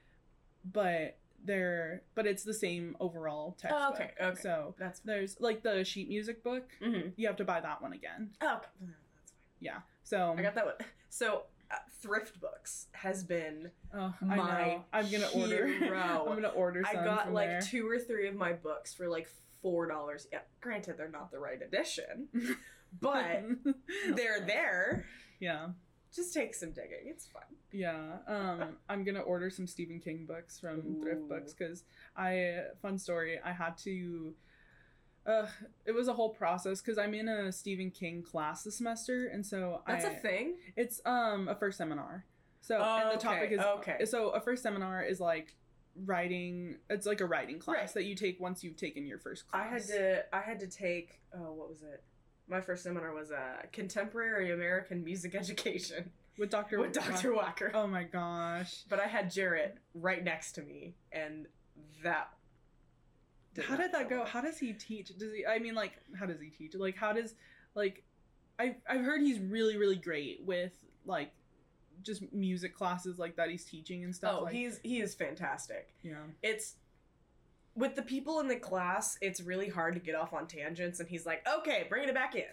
but 0.64 1.18
they're 1.44 2.02
but 2.14 2.26
it's 2.26 2.42
the 2.42 2.54
same 2.54 2.96
overall 3.00 3.54
textbook. 3.60 3.84
Oh, 3.86 3.92
okay, 3.92 4.10
okay. 4.18 4.40
So 4.40 4.74
That's 4.78 5.00
there's 5.00 5.36
like 5.40 5.62
the 5.62 5.84
sheet 5.84 6.08
music 6.08 6.42
book. 6.42 6.70
mm-hmm. 6.82 7.08
You 7.16 7.26
have 7.26 7.36
to 7.36 7.44
buy 7.44 7.60
that 7.60 7.82
one 7.82 7.92
again. 7.92 8.30
oh, 8.40 8.56
okay. 8.56 8.66
That's 8.80 9.32
Yeah. 9.60 9.78
So. 10.04 10.34
I 10.38 10.42
got 10.42 10.54
that 10.54 10.64
one. 10.64 10.74
So 11.10 11.42
thrift 12.00 12.40
books 12.40 12.86
has 12.92 13.24
been. 13.24 13.70
oh, 13.94 14.14
I 14.22 14.24
my 14.24 14.36
know. 14.36 14.84
I'm 14.92 15.10
gonna 15.10 15.28
order. 15.34 15.66
I'm 15.82 16.26
gonna 16.26 16.48
order. 16.48 16.82
I 16.86 16.94
got 16.94 17.32
like 17.32 17.48
there. 17.48 17.60
two 17.60 17.88
or 17.88 17.98
three 17.98 18.28
of 18.28 18.34
my 18.34 18.52
books 18.52 18.92
for 18.94 19.08
like 19.08 19.28
four 19.62 19.86
dollars. 19.86 20.26
Yeah, 20.32 20.40
granted 20.60 20.96
they're 20.98 21.08
not 21.08 21.30
the 21.30 21.38
right 21.38 21.60
edition, 21.60 22.28
but 23.00 23.44
they're 24.14 24.40
there. 24.46 25.06
yeah. 25.40 25.68
Just 26.14 26.32
take 26.32 26.54
some 26.54 26.70
digging. 26.70 27.06
It's 27.06 27.26
fun. 27.26 27.42
Yeah, 27.72 28.18
um, 28.28 28.76
I'm 28.88 29.02
gonna 29.02 29.22
order 29.22 29.50
some 29.50 29.66
Stephen 29.66 29.98
King 29.98 30.26
books 30.26 30.60
from 30.60 31.00
thrift 31.02 31.28
books 31.28 31.52
because 31.52 31.82
I 32.16 32.60
fun 32.80 32.98
story. 32.98 33.40
I 33.44 33.50
had 33.52 33.76
to. 33.78 34.32
Uh, 35.26 35.46
it 35.86 35.92
was 35.92 36.08
a 36.08 36.12
whole 36.12 36.28
process 36.30 36.80
because 36.80 36.98
I'm 36.98 37.14
in 37.14 37.28
a 37.28 37.50
Stephen 37.50 37.90
King 37.90 38.22
class 38.22 38.62
this 38.62 38.76
semester, 38.76 39.26
and 39.26 39.44
so 39.44 39.80
That's 39.86 40.04
I, 40.04 40.10
a 40.10 40.18
thing. 40.18 40.56
It's 40.76 41.00
um 41.06 41.48
a 41.48 41.54
first 41.54 41.78
seminar. 41.78 42.24
So 42.60 42.78
Oh, 42.82 42.98
and 43.10 43.18
the 43.18 43.22
topic 43.22 43.44
okay, 43.52 43.54
is 43.54 43.60
okay. 43.60 44.04
So 44.04 44.30
a 44.30 44.40
first 44.40 44.62
seminar 44.62 45.02
is 45.02 45.20
like 45.20 45.54
writing. 46.04 46.76
It's 46.90 47.06
like 47.06 47.20
a 47.20 47.26
writing 47.26 47.58
class 47.58 47.76
Right. 47.76 47.94
that 47.94 48.04
you 48.04 48.14
take 48.14 48.40
once 48.40 48.62
you've 48.64 48.76
taken 48.76 49.06
your 49.06 49.18
first 49.18 49.48
class. 49.48 49.64
I 49.64 49.68
had 49.68 49.82
to 49.88 50.34
I 50.34 50.40
had 50.40 50.60
to 50.60 50.66
take 50.66 51.20
oh 51.34 51.52
what 51.52 51.68
was 51.68 51.82
it? 51.82 52.02
My 52.46 52.60
first 52.60 52.82
seminar 52.82 53.14
was 53.14 53.30
uh, 53.32 53.62
contemporary 53.72 54.52
American 54.52 55.02
music 55.02 55.34
education 55.38 56.10
with 56.36 56.50
Doctor 56.50 56.78
with 56.80 56.92
Dr. 56.92 57.32
Wacker. 57.32 57.70
Oh 57.72 57.86
my 57.86 58.04
gosh. 58.04 58.84
But 58.90 59.00
I 59.00 59.06
had 59.06 59.30
Jarrett 59.30 59.78
right 59.94 60.22
next 60.22 60.52
to 60.52 60.62
me, 60.62 60.94
and 61.12 61.46
that. 62.02 62.28
How 63.62 63.76
did 63.76 63.92
that 63.92 64.08
go? 64.08 64.24
How 64.24 64.40
does 64.40 64.58
he 64.58 64.72
teach? 64.72 65.08
Does 65.16 65.32
he? 65.32 65.46
I 65.46 65.58
mean, 65.58 65.74
like, 65.74 65.92
how 66.18 66.26
does 66.26 66.40
he 66.40 66.48
teach? 66.48 66.74
Like, 66.74 66.96
how 66.96 67.12
does, 67.12 67.34
like, 67.74 68.02
I 68.58 68.76
I've 68.88 69.04
heard 69.04 69.20
he's 69.20 69.38
really 69.38 69.76
really 69.76 69.96
great 69.96 70.42
with 70.44 70.72
like, 71.06 71.32
just 72.02 72.22
music 72.32 72.74
classes 72.74 73.18
like 73.18 73.36
that 73.36 73.50
he's 73.50 73.64
teaching 73.64 74.04
and 74.04 74.14
stuff. 74.14 74.36
Oh, 74.40 74.44
like, 74.44 74.54
he's 74.54 74.80
he 74.82 75.00
is 75.00 75.14
fantastic. 75.14 75.94
yeah. 76.02 76.14
It's 76.42 76.74
with 77.76 77.96
the 77.96 78.02
people 78.02 78.40
in 78.40 78.48
the 78.48 78.56
class. 78.56 79.18
It's 79.20 79.40
really 79.40 79.68
hard 79.68 79.94
to 79.94 80.00
get 80.00 80.14
off 80.14 80.32
on 80.32 80.46
tangents, 80.46 81.00
and 81.00 81.08
he's 81.08 81.26
like, 81.26 81.46
"Okay, 81.58 81.86
bringing 81.88 82.08
it 82.08 82.14
back 82.14 82.34
in." 82.34 82.44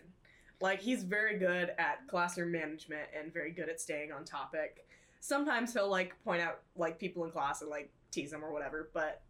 Like 0.60 0.80
he's 0.80 1.04
very 1.04 1.38
good 1.40 1.72
at 1.80 2.08
classroom 2.08 2.52
management 2.52 3.10
and 3.18 3.34
very 3.34 3.52
good 3.52 3.68
at 3.68 3.82
staying 3.82 4.12
on 4.12 4.26
topic. 4.26 4.86
Sometimes 5.20 5.74
he'll 5.74 5.90
like 5.90 6.14
point 6.24 6.42
out 6.42 6.60
like 6.76 7.00
people 7.00 7.24
in 7.26 7.32
class 7.32 7.62
and 7.62 7.70
like 7.72 7.92
tease 8.12 8.30
them 8.32 8.44
or 8.46 8.52
whatever, 8.54 8.90
but 8.94 9.22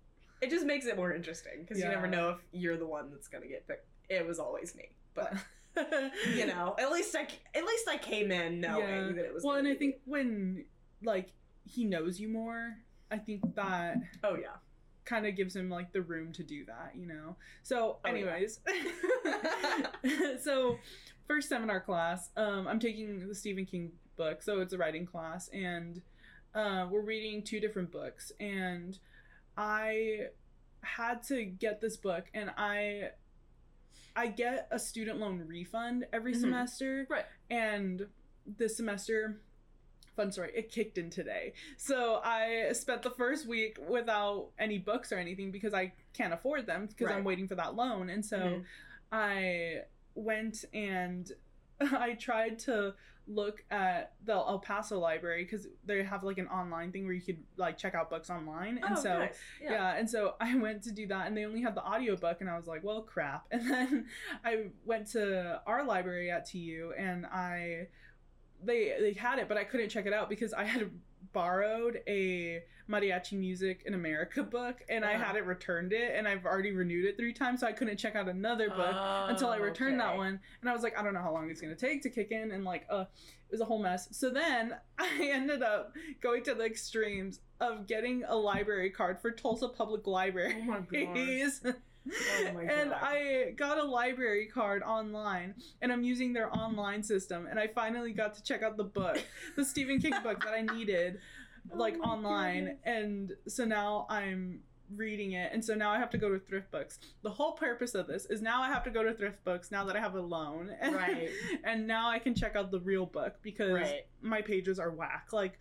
it 0.41 0.49
just 0.49 0.65
makes 0.65 0.85
it 0.85 0.95
more 0.95 1.13
interesting 1.13 1.61
because 1.61 1.77
you 1.81 1.87
never 1.89 2.07
know 2.07 2.31
if 2.31 2.37
you're 2.51 2.77
the 2.77 2.85
one 2.87 3.09
that's 3.11 3.27
gonna 3.27 3.47
get 3.47 3.67
picked. 3.67 3.85
It 4.09 4.25
was 4.27 4.39
always 4.39 4.75
me, 4.75 4.89
but 5.13 5.33
you 6.35 6.45
know, 6.47 6.75
at 6.79 6.91
least 6.91 7.15
I 7.15 7.27
at 7.55 7.63
least 7.65 7.87
I 7.87 7.97
came 7.97 8.31
in 8.31 8.59
knowing 8.59 9.07
Yeah. 9.07 9.11
that 9.13 9.25
it 9.25 9.33
was. 9.33 9.43
well, 9.43 9.55
and 9.57 9.67
I 9.67 9.75
think 9.75 9.95
when 10.05 10.65
like 11.03 11.29
he 11.63 11.85
knows 11.85 12.19
you 12.19 12.27
more, 12.29 12.75
I 13.11 13.17
think 13.17 13.55
that. 13.55 13.97
Oh 14.23 14.35
yeah. 14.35 14.55
kind 15.05 15.25
of 15.25 15.35
gives 15.35 15.55
him 15.55 15.69
like 15.69 15.91
the 15.93 16.01
room 16.01 16.31
to 16.33 16.43
do 16.43 16.63
that, 16.65 16.93
you 16.95 17.05
know. 17.07 17.35
So, 17.63 17.97
Oh, 18.05 18.07
yeah. 18.07 18.11
anyways, 18.11 18.59
so 20.41 20.77
first 21.27 21.49
seminar 21.49 21.79
class, 21.79 22.29
um, 22.37 22.67
I'm 22.67 22.79
taking 22.79 23.27
the 23.27 23.35
Stephen 23.35 23.65
King 23.65 23.91
book, 24.17 24.41
so 24.43 24.59
it's 24.61 24.73
a 24.73 24.77
writing 24.77 25.05
class, 25.05 25.49
and 25.49 26.01
uh, 26.53 26.87
we're 26.89 27.01
reading 27.01 27.43
two 27.43 27.59
different 27.59 27.91
books, 27.91 28.31
and 28.39 28.99
I 29.65 30.27
had 30.81 31.21
to 31.27 31.45
get 31.45 31.79
this 31.81 31.95
book, 31.97 32.25
and 32.33 32.49
I 32.57 33.11
I 34.15 34.27
get 34.27 34.67
a 34.71 34.79
student 34.79 35.19
loan 35.19 35.39
refund 35.47 36.05
every 36.11 36.33
Mhm. 36.33 36.41
semester, 36.41 37.05
Right. 37.09 37.25
And 37.49 38.07
this 38.45 38.75
semester 38.75 39.39
fun 40.15 40.29
story 40.31 40.51
it 40.53 40.69
kicked 40.69 40.97
in 40.97 41.09
today 41.09 41.53
so 41.77 42.19
i 42.21 42.69
spent 42.73 43.01
the 43.01 43.09
first 43.11 43.47
week 43.47 43.77
without 43.87 44.49
any 44.59 44.77
books 44.77 45.09
or 45.13 45.15
anything 45.15 45.51
because 45.51 45.73
i 45.73 45.89
can't 46.11 46.33
afford 46.33 46.65
them 46.65 46.85
because 46.85 47.07
i'm 47.09 47.23
waiting 47.23 47.47
for 47.47 47.55
that 47.55 47.75
loan 47.75 48.09
and 48.09 48.25
so 48.25 48.37
Mhm. 48.37 48.65
i 49.13 49.83
went 50.15 50.65
and 50.73 51.31
i 51.79 52.13
tried 52.15 52.59
to 52.59 52.93
look 53.27 53.63
at 53.69 54.13
the 54.25 54.33
el 54.33 54.59
paso 54.59 54.99
library 54.99 55.43
because 55.43 55.67
they 55.85 56.03
have 56.03 56.23
like 56.23 56.37
an 56.37 56.47
online 56.47 56.91
thing 56.91 57.05
where 57.05 57.13
you 57.13 57.21
could 57.21 57.37
like 57.55 57.77
check 57.77 57.95
out 57.95 58.09
books 58.09 58.29
online 58.29 58.79
and 58.83 58.97
oh, 58.97 59.01
so 59.01 59.19
nice. 59.19 59.35
yeah. 59.61 59.71
yeah. 59.71 59.95
and 59.95 60.09
so 60.09 60.35
I 60.41 60.55
went 60.55 60.83
to 60.83 60.91
do 60.91 61.07
that 61.07 61.27
and 61.27 61.37
they 61.37 61.45
only 61.45 61.61
had 61.61 61.75
the 61.75 61.83
audiobook 61.83 62.41
and 62.41 62.49
I 62.49 62.57
was 62.57 62.67
like, 62.67 62.83
well 62.83 63.01
crap. 63.01 63.45
And 63.51 63.69
then 63.69 64.05
I 64.43 64.69
went 64.85 65.07
to 65.11 65.61
our 65.67 65.85
library 65.85 66.31
at 66.31 66.49
TU 66.49 66.93
and 66.97 67.25
I 67.25 67.87
they 68.63 68.95
they 68.99 69.13
had 69.13 69.39
it 69.39 69.47
but 69.47 69.57
I 69.57 69.63
couldn't 69.63 69.89
check 69.89 70.05
it 70.05 70.13
out 70.13 70.29
because 70.29 70.53
I 70.53 70.63
had 70.63 70.89
borrowed 71.33 72.01
a 72.07 72.63
mariachi 72.89 73.37
music 73.39 73.83
in 73.85 73.93
America 73.93 74.43
book 74.43 74.81
and 74.89 75.05
I 75.05 75.13
Uh-huh. 75.13 75.23
had 75.23 75.35
it 75.37 75.45
returned 75.45 75.93
it 75.93 76.13
and 76.15 76.27
I've 76.27 76.45
already 76.45 76.71
renewed 76.71 77.05
it 77.05 77.15
3 77.17 77.31
times 77.31 77.61
so 77.61 77.67
I 77.67 77.71
couldn't 77.71 77.97
check 77.97 78.15
out 78.15 78.27
another 78.27 78.69
book 78.69 78.95
until 79.29 79.49
I 79.49 79.57
Oh, 79.59 79.61
returned 79.61 79.99
that 79.99 80.17
one. 80.17 80.39
And 80.61 80.69
I 80.69 80.73
was 80.73 80.83
like, 80.83 80.97
I 80.99 81.03
don't 81.03 81.13
know 81.13 81.21
how 81.21 81.31
long 81.33 81.49
it's 81.49 81.61
gonna 81.61 81.75
take 81.75 82.01
to 82.03 82.09
kick 82.09 82.31
in, 82.31 82.51
and 82.51 82.65
like, 82.65 82.85
uh, 82.89 83.05
it 83.47 83.51
was 83.51 83.61
a 83.61 83.65
whole 83.65 83.81
mess. 83.81 84.07
So 84.11 84.29
then 84.29 84.75
I 84.99 85.29
ended 85.31 85.63
up 85.63 85.95
going 86.21 86.43
to 86.43 86.53
the 86.53 86.65
extremes 86.65 87.39
of 87.61 87.87
getting 87.87 88.23
a 88.27 88.35
library 88.35 88.89
card 88.89 89.19
for 89.21 89.31
Tulsa 89.31 89.69
Public 89.69 90.05
Library. 90.07 90.55
Oh 90.57 90.63
my 90.63 90.79
god. 91.63 91.75
Oh 92.09 92.57
and 92.59 92.89
God. 92.89 92.99
I 93.01 93.53
got 93.55 93.77
a 93.77 93.83
library 93.83 94.47
card 94.47 94.81
online, 94.83 95.55
and 95.81 95.91
I'm 95.91 96.03
using 96.03 96.33
their 96.33 96.53
online 96.55 97.03
system, 97.03 97.47
and 97.49 97.59
I 97.59 97.67
finally 97.67 98.11
got 98.11 98.33
to 98.35 98.43
check 98.43 98.63
out 98.63 98.77
the 98.77 98.83
book, 98.83 99.23
the 99.55 99.63
Stephen 99.65 99.99
King 99.99 100.13
book 100.23 100.43
that 100.43 100.53
I 100.53 100.61
needed, 100.61 101.19
oh 101.73 101.77
like 101.77 101.97
Oh 102.03 102.09
online, 102.09 102.65
goodness. 102.65 102.79
and 102.85 103.31
so 103.47 103.65
now 103.65 104.07
I'm 104.09 104.61
reading 104.97 105.31
it 105.31 105.53
and 105.53 105.63
so 105.63 105.73
now 105.73 105.89
i 105.89 105.97
have 105.97 106.09
to 106.09 106.17
go 106.17 106.27
to 106.27 106.37
thrift 106.37 106.69
books 106.69 106.99
the 107.23 107.29
whole 107.29 107.53
purpose 107.53 107.95
of 107.95 108.07
this 108.07 108.25
is 108.25 108.41
now 108.41 108.61
i 108.61 108.67
have 108.67 108.83
to 108.83 108.89
go 108.89 109.01
to 109.01 109.13
thrift 109.13 109.41
books 109.45 109.71
now 109.71 109.85
that 109.85 109.95
i 109.95 109.99
have 110.01 110.15
a 110.15 110.19
loan 110.19 110.69
and, 110.81 110.93
Right. 110.97 111.29
and 111.63 111.87
now 111.87 112.09
i 112.09 112.19
can 112.19 112.35
check 112.35 112.57
out 112.57 112.71
the 112.71 112.79
real 112.81 113.05
book 113.05 113.35
because 113.41 113.71
Right. 113.71 114.01
my 114.21 114.41
pages 114.41 114.79
are 114.79 114.91
whack 114.91 115.29
like 115.31 115.57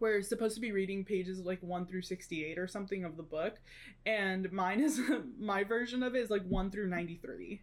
we're 0.00 0.22
supposed 0.22 0.54
to 0.54 0.60
be 0.60 0.72
reading 0.72 1.04
pages 1.04 1.38
like 1.40 1.62
1 1.62 1.86
through 1.86 2.02
68 2.02 2.58
or 2.58 2.66
something 2.66 3.04
of 3.04 3.16
the 3.16 3.22
book 3.22 3.54
and 4.06 4.50
mine 4.52 4.80
is 4.80 5.00
my 5.38 5.62
version 5.64 6.02
of 6.02 6.14
it 6.14 6.20
is 6.20 6.30
like 6.30 6.42
1 6.44 6.70
through 6.70 6.88
93 6.88 7.60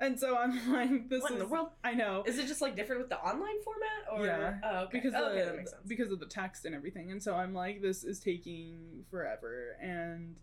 and 0.00 0.18
so 0.18 0.36
i'm 0.36 0.72
like 0.72 1.08
this 1.08 1.22
What 1.22 1.30
in 1.32 1.36
is 1.38 1.42
the 1.44 1.48
world? 1.48 1.68
i 1.84 1.92
know 1.94 2.24
Is 2.26 2.38
it 2.38 2.46
just 2.48 2.60
like 2.60 2.74
different 2.76 3.00
with 3.00 3.10
the 3.10 3.18
online 3.18 3.62
format? 3.64 3.88
Or 4.12 4.26
Yeah, 4.26 4.54
oh, 4.64 4.76
okay. 4.84 4.98
because 4.98 5.14
oh, 5.16 5.30
okay, 5.30 5.40
the, 5.40 5.44
that 5.46 5.56
makes 5.56 5.70
sense. 5.70 5.82
because 5.86 6.10
of 6.10 6.18
the 6.20 6.26
text 6.26 6.64
and 6.64 6.74
everything 6.74 7.10
and 7.12 7.22
so 7.22 7.34
i'm 7.34 7.54
like 7.54 7.80
this 7.80 8.02
is 8.04 8.18
taking 8.20 9.04
forever 9.10 9.76
and 9.80 10.36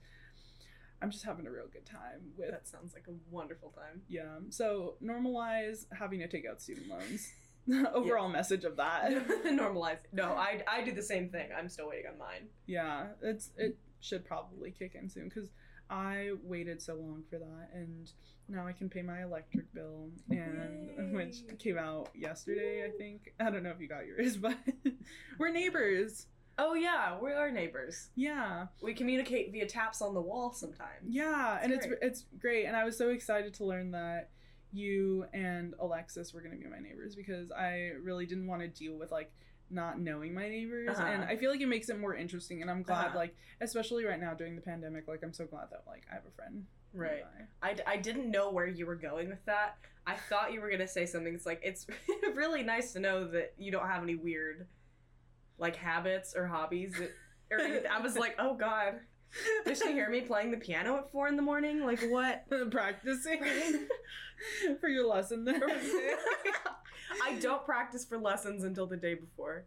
i'm 1.01 1.11
just 1.11 1.23
having 1.25 1.45
a 1.47 1.51
real 1.51 1.67
good 1.71 1.85
time 1.85 2.31
with 2.37 2.51
that 2.51 2.67
sounds 2.67 2.93
like 2.93 3.05
a 3.09 3.13
wonderful 3.29 3.69
time. 3.69 4.01
yeah 4.07 4.37
so 4.49 4.95
normalize 5.03 5.85
having 5.97 6.19
to 6.19 6.27
take 6.27 6.45
out 6.49 6.61
student 6.61 6.87
loans 6.87 7.31
overall 7.93 8.29
message 8.29 8.63
of 8.63 8.77
that 8.77 9.11
Normalize. 9.45 9.97
No, 10.11 10.25
I 10.33 10.61
I 10.67 10.83
do 10.83 10.91
the 10.91 11.01
same 11.03 11.29
thing. 11.29 11.49
I'm 11.57 11.69
still 11.69 11.89
waiting 11.89 12.07
on 12.11 12.17
mine. 12.17 12.47
yeah 12.65 13.07
it's 13.21 13.51
it 13.57 13.77
should 14.01 14.25
probably 14.25 14.71
kick 14.71 14.95
in 14.95 15.09
soon 15.09 15.25
because 15.29 15.49
i 15.89 16.29
waited 16.43 16.81
so 16.81 16.93
long 16.95 17.23
for 17.29 17.37
that 17.39 17.69
and 17.73 18.11
now 18.47 18.65
i 18.65 18.71
can 18.71 18.87
pay 18.89 19.01
my 19.01 19.23
electric 19.23 19.73
bill 19.73 20.09
and 20.29 21.13
which 21.13 21.37
came 21.57 21.77
out 21.77 22.07
yesterday 22.15 22.85
i 22.87 22.91
think 22.97 23.33
i 23.41 23.49
don't 23.49 23.63
know 23.63 23.71
if 23.71 23.79
you 23.81 23.87
got 23.89 24.05
yours 24.05 24.37
but 24.37 24.55
we're 25.39 25.51
neighbors 25.51 26.27
Oh 26.61 26.73
yeah, 26.73 27.17
we 27.21 27.31
are 27.31 27.49
neighbors. 27.49 28.09
yeah 28.17 28.65
We 28.81 28.93
communicate 28.93 29.53
via 29.53 29.65
taps 29.65 30.01
on 30.01 30.13
the 30.13 30.19
wall 30.19 30.51
sometimes. 30.51 31.05
Yeah, 31.07 31.57
and 31.63 31.71
it's 31.71 31.87
it's 32.01 32.25
great, 32.37 32.65
and 32.65 32.75
I 32.75 32.83
was 32.83 32.97
so 32.97 33.11
excited 33.11 33.53
to 33.55 33.63
learn 33.65 33.91
that 33.91 34.29
you 34.71 35.25
and 35.33 35.73
Alexis 35.79 36.33
were 36.33 36.41
going 36.41 36.55
to 36.57 36.63
be 36.63 36.69
my 36.69 36.79
neighbors 36.79 37.15
because 37.15 37.51
I 37.51 37.91
really 38.01 38.25
didn't 38.25 38.47
want 38.47 38.61
to 38.61 38.67
deal 38.67 38.97
with 38.97 39.11
like 39.11 39.31
not 39.71 39.99
knowing 39.99 40.33
my 40.33 40.49
neighbors, 40.49 40.97
Uh-huh. 40.97 41.05
and 41.07 41.23
I 41.23 41.35
feel 41.37 41.51
like 41.51 41.61
it 41.61 41.67
makes 41.67 41.89
it 41.89 41.99
more 41.99 42.15
interesting. 42.15 42.61
And 42.61 42.71
I'm 42.71 42.81
glad, 42.83 43.07
Uh-huh. 43.07 43.17
like 43.17 43.35
especially 43.61 44.05
right 44.05 44.19
now 44.19 44.33
during 44.33 44.55
the 44.55 44.61
pandemic, 44.61 45.07
like 45.07 45.21
I'm 45.23 45.33
so 45.33 45.45
glad 45.45 45.67
that 45.71 45.83
like 45.87 46.03
I 46.11 46.15
have 46.15 46.25
a 46.25 46.31
friend. 46.31 46.65
Right. 46.93 47.23
I, 47.61 47.75
I, 47.85 47.97
didn't 47.97 48.31
know 48.31 48.49
where 48.49 48.65
you 48.65 48.87
were 48.87 48.95
going 48.95 49.29
with 49.29 49.45
that. 49.45 49.77
I 50.07 50.15
thought 50.15 50.53
you 50.53 50.59
were 50.59 50.71
gonna 50.71 50.87
say 50.87 51.05
something. 51.05 51.35
It's 51.35 51.45
like 51.45 51.61
it's 51.63 51.85
really 52.33 52.63
nice 52.63 52.93
to 52.93 52.99
know 52.99 53.27
that 53.27 53.53
you 53.59 53.71
don't 53.71 53.87
have 53.87 54.01
any 54.01 54.15
weird, 54.15 54.65
like 55.59 55.75
habits 55.75 56.33
or 56.35 56.47
hobbies. 56.47 56.93
That, 56.97 57.11
or. 57.51 57.91
I 57.91 58.01
was 58.01 58.15
like, 58.17 58.35
oh 58.39 58.55
god, 58.55 59.01
does 59.65 59.79
she 59.79 59.91
hear 59.91 60.09
me 60.09 60.21
playing 60.21 60.51
the 60.51 60.57
piano 60.57 60.97
at 60.97 61.11
four 61.11 61.27
in 61.27 61.35
the 61.35 61.41
morning? 61.41 61.85
Like 61.85 62.01
what? 62.09 62.45
Practicing 62.71 63.41
for 64.79 64.89
your 64.89 65.07
lesson 65.07 65.45
the 65.45 65.53
next 65.53 65.91
day. 65.91 66.13
I 67.23 67.35
don't 67.35 67.65
practice 67.65 68.05
for 68.05 68.17
lessons 68.17 68.63
until 68.63 68.87
the 68.87 68.97
day 68.97 69.15
before. 69.15 69.65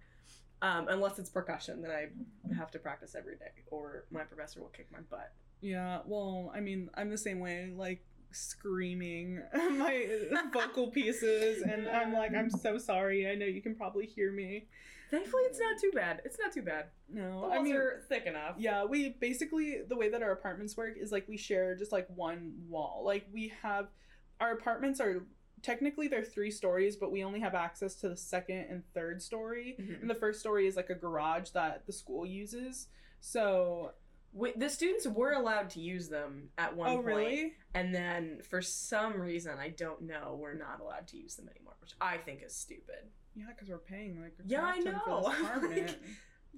Um, 0.62 0.86
unless 0.88 1.18
it's 1.18 1.28
percussion, 1.28 1.82
then 1.82 1.90
I 1.90 2.54
have 2.54 2.70
to 2.70 2.78
practice 2.78 3.16
every 3.18 3.34
day, 3.34 3.50
or 3.66 4.04
my 4.12 4.22
professor 4.22 4.60
will 4.60 4.68
kick 4.68 4.86
my 4.92 5.00
butt. 5.10 5.32
Yeah, 5.60 6.00
well, 6.06 6.52
I 6.54 6.60
mean, 6.60 6.88
I'm 6.94 7.10
the 7.10 7.18
same 7.18 7.40
way, 7.40 7.72
like 7.76 8.04
screaming 8.30 9.42
my 9.54 10.06
vocal 10.52 10.88
pieces, 10.92 11.62
and 11.62 11.88
I'm 11.88 12.12
like, 12.12 12.32
I'm 12.34 12.48
so 12.48 12.78
sorry. 12.78 13.28
I 13.28 13.34
know 13.34 13.46
you 13.46 13.60
can 13.60 13.74
probably 13.74 14.06
hear 14.06 14.32
me. 14.32 14.66
Thankfully, 15.12 15.42
it's 15.44 15.60
not 15.60 15.78
too 15.80 15.92
bad. 15.94 16.22
It's 16.24 16.38
not 16.38 16.52
too 16.52 16.62
bad. 16.62 16.86
The 17.08 17.20
No, 17.20 17.30
walls 17.42 17.52
I 17.54 17.62
mean, 17.62 17.76
are 17.76 18.00
thick 18.08 18.26
enough. 18.26 18.56
yeah, 18.58 18.84
we 18.84 19.10
basically 19.10 19.82
the 19.86 19.94
way 19.96 20.08
that 20.08 20.22
our 20.22 20.32
apartments 20.32 20.76
work 20.76 20.96
is 20.98 21.12
like 21.12 21.28
we 21.28 21.36
share 21.36 21.76
just 21.76 21.92
like 21.92 22.08
one 22.14 22.52
wall. 22.68 23.02
Like 23.04 23.26
we 23.32 23.52
have 23.62 23.88
our 24.40 24.52
apartments 24.52 25.00
are 25.00 25.24
technically 25.60 26.08
they're 26.08 26.24
three 26.24 26.50
stories, 26.50 26.96
but 26.96 27.12
we 27.12 27.22
only 27.22 27.38
have 27.40 27.54
access 27.54 27.94
to 27.96 28.08
the 28.08 28.16
second 28.16 28.66
and 28.70 28.82
third 28.94 29.22
story. 29.22 29.76
Mhm. 29.78 30.00
And 30.00 30.10
the 30.10 30.14
first 30.16 30.40
story 30.40 30.66
is 30.66 30.74
like 30.76 30.90
a 30.90 30.94
garage 30.96 31.50
that 31.50 31.86
the 31.86 31.92
school 31.92 32.26
uses. 32.26 32.88
So, 33.20 33.92
We, 34.34 34.52
the 34.56 34.70
students 34.70 35.06
were 35.06 35.32
allowed 35.32 35.68
to 35.70 35.80
use 35.80 36.08
them 36.08 36.48
at 36.56 36.74
one 36.74 36.88
oh 36.90 36.96
point, 37.02 37.06
really? 37.06 37.54
and 37.74 37.94
then 37.94 38.40
for 38.42 38.62
some 38.62 39.20
reason 39.20 39.58
I 39.58 39.68
don't 39.68 40.00
know, 40.00 40.38
we're 40.40 40.54
not 40.54 40.80
allowed 40.80 41.06
to 41.08 41.18
use 41.18 41.36
them 41.36 41.50
anymore, 41.54 41.74
which 41.82 41.92
I 42.00 42.16
think 42.16 42.42
is 42.42 42.56
stupid. 42.56 43.10
Yeah, 43.34 43.46
because 43.48 43.68
we're 43.68 43.78
paying 43.78 44.20
like 44.20 44.34
a 44.38 44.46
Yeah, 44.46 44.62
I 44.62 44.78
know. 44.78 45.24
this 45.30 45.40
apartment. 45.40 45.96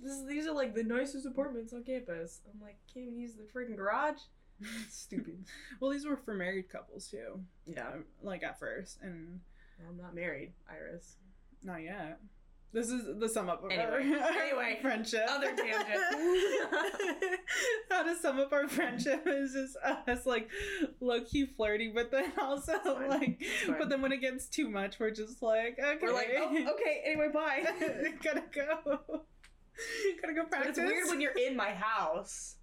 This 0.03 0.23
these 0.29 0.47
are 0.47 0.55
like 0.55 0.75
the 0.75 0.83
nicest 0.83 1.27
apartments 1.27 1.73
on 1.73 1.85
campus. 1.85 2.41
I'm 2.53 2.61
like, 2.61 2.77
can't 2.93 3.07
even 3.07 3.19
use 3.19 3.35
the 3.35 3.45
freaking 3.45 3.77
garage. 3.77 4.19
Stupid. 4.91 5.45
well, 5.81 5.91
these 5.91 6.07
were 6.07 6.17
for 6.17 6.35
married 6.35 6.69
couples 6.69 7.09
too. 7.09 7.41
Yeah, 7.67 7.91
like 8.23 8.43
at 8.43 8.59
first, 8.59 8.99
and 9.03 9.41
I'm 9.89 9.97
not 9.97 10.15
married, 10.15 10.53
Iris. 10.71 11.17
not 11.63 11.83
yet. 11.83 12.19
This 12.75 12.89
is 12.91 13.05
the 13.21 13.29
sum 13.29 13.49
up 13.49 13.63
of 13.65 13.71
Anyway, 13.71 14.19
our 14.21 14.31
anyway, 14.33 14.79
friendship. 14.83 15.23
other 15.29 15.55
tangent. 15.55 15.87
How 17.91 18.03
to 18.03 18.17
sum 18.21 18.41
up 18.41 18.53
our 18.53 18.67
friendship 18.69 19.23
is 19.27 19.53
just 19.53 19.77
us 20.09 20.27
like 20.27 20.49
low 21.01 21.21
key 21.23 21.47
flirty, 21.47 21.93
but 21.95 22.11
then 22.11 22.33
also 22.41 22.73
like, 23.09 23.41
but 23.79 23.89
then 23.89 24.03
when 24.03 24.11
it 24.11 24.21
gets 24.21 24.47
too 24.49 24.69
much, 24.69 24.99
we're 24.99 25.13
just 25.13 25.41
like, 25.41 25.79
okay, 25.79 25.99
We're 26.03 26.13
like, 26.13 26.31
oh, 26.37 26.51
okay, 26.75 27.03
anyway, 27.07 27.29
bye. 27.33 27.63
gotta 28.23 28.43
go, 28.53 28.99
gotta 30.21 30.35
go 30.35 30.45
practice. 30.47 30.77
But 30.77 30.85
it's 30.87 30.93
weird 30.93 31.09
when 31.09 31.21
you're 31.21 31.31
in 31.39 31.57
my 31.57 31.71
house 31.71 32.57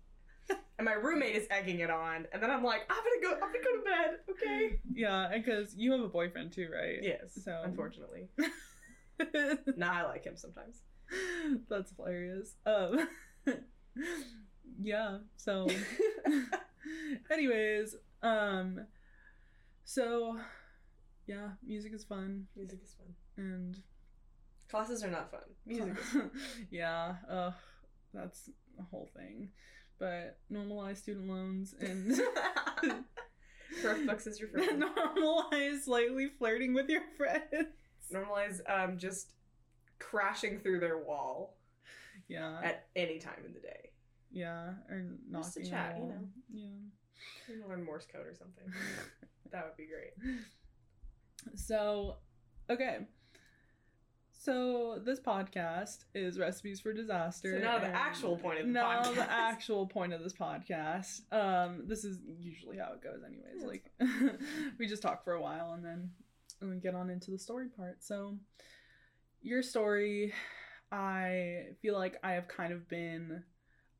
and 0.77 0.83
my 0.85 0.93
roommate 0.93 1.35
is 1.37 1.47
egging 1.49 1.79
it 1.79 1.89
on, 1.89 2.27
and 2.33 2.43
then 2.43 2.51
I'm 2.51 2.65
like, 2.65 2.81
I'm 2.89 2.97
gonna 2.97 3.35
go, 3.39 3.45
I'm 3.45 3.51
gonna 3.53 3.63
go 3.63 3.77
to 3.77 3.83
bed, 3.83 4.17
okay? 4.31 4.79
yeah, 4.93 5.29
because 5.33 5.73
you 5.77 5.93
have 5.93 6.01
a 6.01 6.09
boyfriend 6.09 6.51
too, 6.51 6.67
right? 6.73 6.97
Yes. 7.01 7.39
So- 7.45 7.61
unfortunately, 7.63 8.27
nah, 9.77 9.99
I 9.99 10.03
like 10.03 10.23
him 10.25 10.35
sometimes. 10.37 10.81
That's 11.69 11.93
hilarious. 11.95 12.55
Um, 12.65 13.07
yeah. 14.81 15.17
So, 15.37 15.67
anyways, 17.31 17.95
um, 18.23 18.85
so 19.83 20.37
yeah, 21.27 21.49
music 21.65 21.93
is 21.93 22.03
fun, 22.03 22.47
Music 22.55 22.79
is 22.83 22.95
fun. 22.95 23.13
and 23.37 23.77
Classes 24.69 25.03
are 25.03 25.11
not 25.11 25.31
fun. 25.31 25.41
Music 25.65 25.97
is 25.99 26.05
fun. 26.09 26.31
yeah, 26.69 27.15
uh, 27.29 27.51
that's 28.13 28.49
the 28.77 28.83
whole 28.89 29.09
thing. 29.15 29.49
But 29.99 30.37
normalize 30.51 30.97
student 30.97 31.27
loans 31.29 31.75
and 31.79 32.15
Thrift 33.81 34.05
books 34.07 34.27
is 34.27 34.39
your 34.39 34.49
friend. 34.49 34.83
normalize 34.83 35.83
slightly 35.83 36.27
flirting 36.39 36.73
with 36.73 36.89
your 36.89 37.03
friends. 37.17 37.67
Normalize 38.13 38.59
um 38.69 38.97
just 38.97 39.33
crashing 39.99 40.59
through 40.59 40.79
their 40.79 40.97
wall 40.97 41.57
Yeah, 42.27 42.59
at 42.63 42.87
any 42.95 43.19
time 43.19 43.43
in 43.45 43.53
the 43.53 43.59
day. 43.59 43.91
yeah, 44.31 44.69
or 44.89 45.05
knocking 45.29 45.43
Just 45.43 45.53
to 45.55 45.69
chat, 45.69 45.97
you 45.97 46.05
know. 46.05 46.27
Yeah. 46.53 46.67
Maybe 47.47 47.61
learn 47.67 47.83
Morse 47.85 48.07
code 48.11 48.25
or 48.27 48.35
something. 48.35 48.63
That 49.51 49.65
would 49.65 49.75
be 49.75 49.85
great. 49.85 50.13
So, 51.55 52.15
okay. 52.69 52.99
So 54.31 54.99
this 55.05 55.19
podcast 55.19 56.05
is 56.15 56.39
recipes 56.39 56.79
for 56.79 56.93
disaster. 56.93 57.59
So 57.59 57.63
now 57.63 57.77
the 57.77 57.87
actual 57.87 58.37
point 58.37 58.59
of 58.61 58.65
the 58.67 58.71
now 58.71 59.01
podcast. 59.03 59.15
the 59.15 59.31
actual 59.31 59.85
point 59.87 60.13
of 60.13 60.23
this 60.23 60.33
podcast. 60.33 61.21
Um, 61.33 61.83
this 61.85 62.05
is 62.05 62.17
usually 62.39 62.77
how 62.77 62.93
it 62.93 63.03
goes, 63.03 63.21
anyways. 63.27 63.61
Yeah, 63.61 63.67
like 63.67 64.39
we 64.79 64.87
just 64.87 65.01
talk 65.03 65.23
for 65.23 65.33
a 65.33 65.41
while 65.41 65.73
and 65.73 65.83
then 65.85 66.09
we 66.69 66.77
get 66.77 66.95
on 66.95 67.09
into 67.09 67.31
the 67.31 67.39
story 67.39 67.67
part. 67.75 68.03
So 68.03 68.37
your 69.41 69.63
story, 69.63 70.33
I 70.91 71.67
feel 71.81 71.95
like 71.97 72.17
I 72.23 72.33
have 72.33 72.47
kind 72.47 72.73
of 72.73 72.87
been 72.87 73.43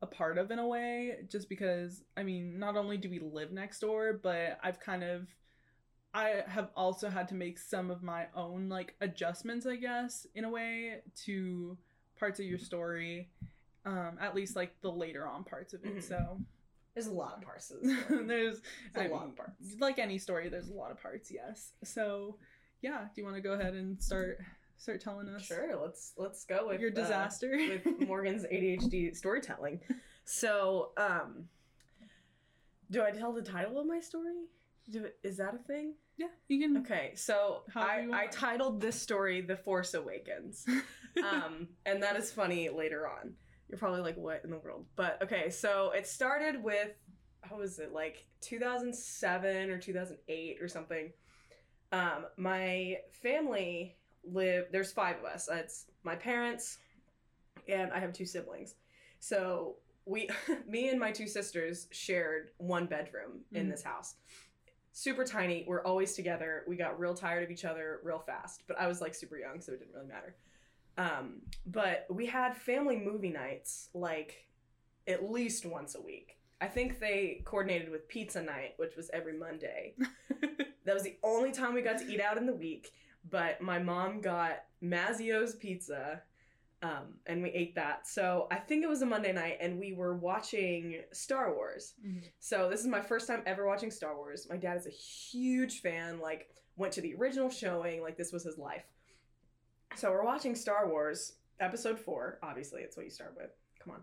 a 0.01 0.07
part 0.07 0.37
of 0.37 0.51
in 0.51 0.59
a 0.59 0.67
way, 0.67 1.17
just 1.29 1.47
because 1.49 2.03
I 2.17 2.23
mean, 2.23 2.59
not 2.59 2.75
only 2.77 2.97
do 2.97 3.09
we 3.09 3.19
live 3.19 3.51
next 3.51 3.79
door, 3.79 4.19
but 4.21 4.59
I've 4.63 4.79
kind 4.79 5.03
of 5.03 5.27
I 6.13 6.43
have 6.47 6.69
also 6.75 7.09
had 7.09 7.29
to 7.29 7.35
make 7.35 7.57
some 7.57 7.89
of 7.89 8.03
my 8.03 8.25
own 8.35 8.67
like 8.67 8.95
adjustments, 8.99 9.65
I 9.65 9.77
guess, 9.77 10.27
in 10.35 10.43
a 10.43 10.49
way 10.49 11.01
to 11.25 11.77
parts 12.19 12.39
of 12.39 12.45
your 12.45 12.59
story. 12.59 13.29
Um, 13.83 14.17
at 14.21 14.35
least 14.35 14.55
like 14.55 14.79
the 14.81 14.91
later 14.91 15.25
on 15.27 15.43
parts 15.43 15.73
of 15.73 15.83
it. 15.85 15.95
Mhm. 15.97 16.03
So 16.03 16.39
There's 16.93 17.07
a 17.07 17.13
lot 17.13 17.37
of 17.37 17.41
parts 17.41 17.69
this 17.69 17.79
story. 18.05 18.25
there's 18.25 18.61
There's 18.93 19.05
I 19.07 19.09
a 19.09 19.11
lot 19.11 19.21
mean, 19.21 19.29
of 19.31 19.35
parts. 19.37 19.75
like 19.79 19.97
any 19.97 20.17
story, 20.19 20.49
there's 20.49 20.69
a 20.69 20.73
lot 20.73 20.91
of 20.91 21.01
parts, 21.01 21.31
yes. 21.31 21.71
So 21.83 22.37
yeah, 22.81 22.99
do 23.13 23.21
you 23.21 23.23
want 23.23 23.35
to 23.35 23.41
go 23.41 23.53
ahead 23.53 23.73
and 23.73 24.01
start 24.01 24.39
start 24.77 24.99
telling 25.01 25.27
us 25.29 25.45
Sure, 25.45 25.79
let's 25.81 26.13
let's 26.17 26.43
go 26.45 26.67
with 26.67 26.81
your 26.81 26.91
uh, 26.91 26.93
disaster? 26.95 27.51
with 27.51 27.85
Morgan's 28.07 28.43
ADHD 28.43 29.15
storytelling. 29.15 29.79
So, 30.25 30.91
um, 30.97 31.45
do 32.89 33.03
I 33.03 33.11
tell 33.11 33.33
the 33.33 33.41
title 33.41 33.79
of 33.79 33.85
my 33.87 33.99
story? 33.99 34.45
Do 34.89 35.07
is 35.23 35.37
that 35.37 35.53
a 35.53 35.57
thing? 35.59 35.93
yeah, 36.17 36.27
you 36.47 36.59
can. 36.59 36.77
Okay, 36.77 37.13
so 37.15 37.61
I, 37.75 38.07
I 38.11 38.27
titled 38.27 38.81
this 38.81 38.99
story 38.99 39.41
"The 39.41 39.55
Force 39.57 39.93
Awakens," 39.93 40.65
um, 41.23 41.67
and 41.85 42.01
that 42.03 42.15
is 42.15 42.31
funny 42.31 42.69
later 42.69 43.07
on 43.07 43.33
You're 43.69 43.77
probably 43.79 44.01
like, 44.01 44.17
what 44.17 44.41
in 44.43 44.49
the 44.51 44.57
world? 44.57 44.85
But 44.95 45.21
okay, 45.23 45.49
so 45.49 45.91
it 45.91 46.05
started 46.07 46.61
with, 46.61 46.89
how 47.41 47.57
was 47.57 47.79
it, 47.79 47.93
like 47.93 48.25
2007 48.41 49.69
or 49.69 49.77
2008 49.77 50.57
or 50.61 50.67
something. 50.67 51.11
Um, 51.91 52.25
my 52.37 52.97
family 53.21 53.95
live, 54.23 54.65
there's 54.71 54.91
five 54.91 55.17
of 55.19 55.25
us. 55.25 55.49
It's 55.51 55.85
my 56.03 56.15
parents, 56.15 56.77
and 57.67 57.91
I 57.91 57.99
have 57.99 58.13
two 58.13 58.25
siblings. 58.25 58.75
So 59.19 59.75
we, 60.05 60.29
me 60.67 60.89
and 60.89 60.99
my 60.99 61.11
two 61.11 61.27
sisters 61.27 61.87
shared 61.91 62.51
one 62.57 62.85
bedroom 62.85 63.41
in 63.51 63.67
Mhm. 63.67 63.71
this 63.71 63.83
house. 63.83 64.15
Super 64.93 65.23
tiny. 65.23 65.63
We're 65.67 65.83
always 65.83 66.15
together. 66.15 66.63
We 66.67 66.75
got 66.75 66.99
real 66.99 67.13
tired 67.13 67.43
of 67.43 67.51
each 67.51 67.65
other 67.65 67.99
real 68.03 68.19
fast. 68.19 68.63
But 68.67 68.77
I 68.79 68.87
was 68.87 68.99
like 69.01 69.13
super 69.15 69.37
young, 69.37 69.61
so 69.61 69.71
it 69.73 69.79
didn't 69.79 69.93
really 69.93 70.07
matter. 70.07 70.35
Um, 70.97 71.41
but 71.65 72.05
we 72.09 72.25
had 72.25 72.55
family 72.57 72.97
movie 72.97 73.29
nights 73.29 73.89
like 73.93 74.45
at 75.07 75.29
least 75.29 75.65
once 75.65 75.95
a 75.95 76.01
week. 76.01 76.37
I 76.59 76.67
think 76.67 76.99
they 76.99 77.41
coordinated 77.45 77.89
with 77.89 78.07
pizza 78.07 78.41
night, 78.41 78.73
which 78.77 78.95
was 78.97 79.09
every 79.13 79.33
Monday. 79.33 79.95
that 80.85 80.93
was 80.93 81.03
the 81.03 81.17
only 81.23 81.51
time 81.51 81.73
we 81.73 81.81
got 81.81 81.97
to 81.99 82.05
eat 82.11 82.21
out 82.21 82.37
in 82.37 82.45
the 82.45 82.53
week. 82.53 82.91
But 83.29 83.61
my 83.61 83.77
mom 83.79 84.19
got 84.21 84.63
Mazzio's 84.83 85.55
pizza, 85.55 86.21
um, 86.81 87.13
and 87.27 87.43
we 87.43 87.49
ate 87.51 87.75
that. 87.75 88.07
So 88.07 88.47
I 88.49 88.55
think 88.55 88.83
it 88.83 88.89
was 88.89 89.03
a 89.03 89.05
Monday 89.05 89.31
night, 89.31 89.57
and 89.61 89.79
we 89.79 89.93
were 89.93 90.15
watching 90.15 91.01
Star 91.11 91.53
Wars. 91.53 91.93
Mhm. 92.03 92.23
So 92.39 92.67
this 92.69 92.79
is 92.79 92.87
my 92.87 93.01
first 93.01 93.27
time 93.27 93.43
ever 93.45 93.65
watching 93.67 93.91
Star 93.91 94.15
Wars. 94.15 94.49
My 94.49 94.57
dad 94.57 94.77
is 94.77 94.87
a 94.87 94.89
huge 94.89 95.81
fan. 95.81 96.19
Like 96.19 96.49
went 96.77 96.93
to 96.93 97.01
the 97.01 97.13
original 97.15 97.49
showing. 97.49 98.01
Like 98.01 98.17
this 98.17 98.31
was 98.31 98.43
his 98.43 98.57
life. 98.57 98.85
So 99.95 100.09
we're 100.09 100.23
watching 100.25 100.55
Star 100.55 100.87
Wars 100.89 101.33
episode 101.59 101.99
four. 101.99 102.39
Obviously, 102.41 102.81
it's 102.81 102.97
what 102.97 103.05
you 103.05 103.11
start 103.11 103.35
with. 103.37 103.51
Come 103.79 103.93
on. 103.93 104.01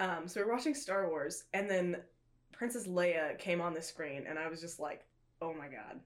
Um, 0.00 0.26
so 0.28 0.40
we're 0.40 0.50
watching 0.50 0.74
Star 0.74 1.08
Wars, 1.08 1.44
and 1.52 1.70
then 1.70 2.02
Princess 2.52 2.86
Leia 2.88 3.38
came 3.38 3.60
on 3.60 3.74
the 3.74 3.82
screen, 3.82 4.26
and 4.26 4.38
I 4.38 4.48
was 4.48 4.60
just 4.60 4.80
like, 4.80 5.04
"Oh 5.40 5.54
my 5.54 5.68
god." 5.68 6.00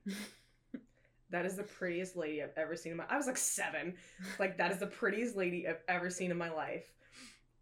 That 1.34 1.46
is 1.46 1.56
the 1.56 1.64
prettiest 1.64 2.16
lady 2.16 2.40
I've 2.40 2.56
ever 2.56 2.76
seen 2.76 2.92
in 2.92 2.98
my 2.98 3.06
I 3.08 3.16
was 3.16 3.26
like 3.26 3.36
7. 3.36 3.94
Like 4.38 4.56
that 4.58 4.70
is 4.70 4.78
the 4.78 4.86
prettiest 4.86 5.36
lady 5.36 5.66
I've 5.66 5.82
ever 5.88 6.08
seen 6.08 6.30
in 6.30 6.38
my 6.38 6.48
life. 6.48 6.92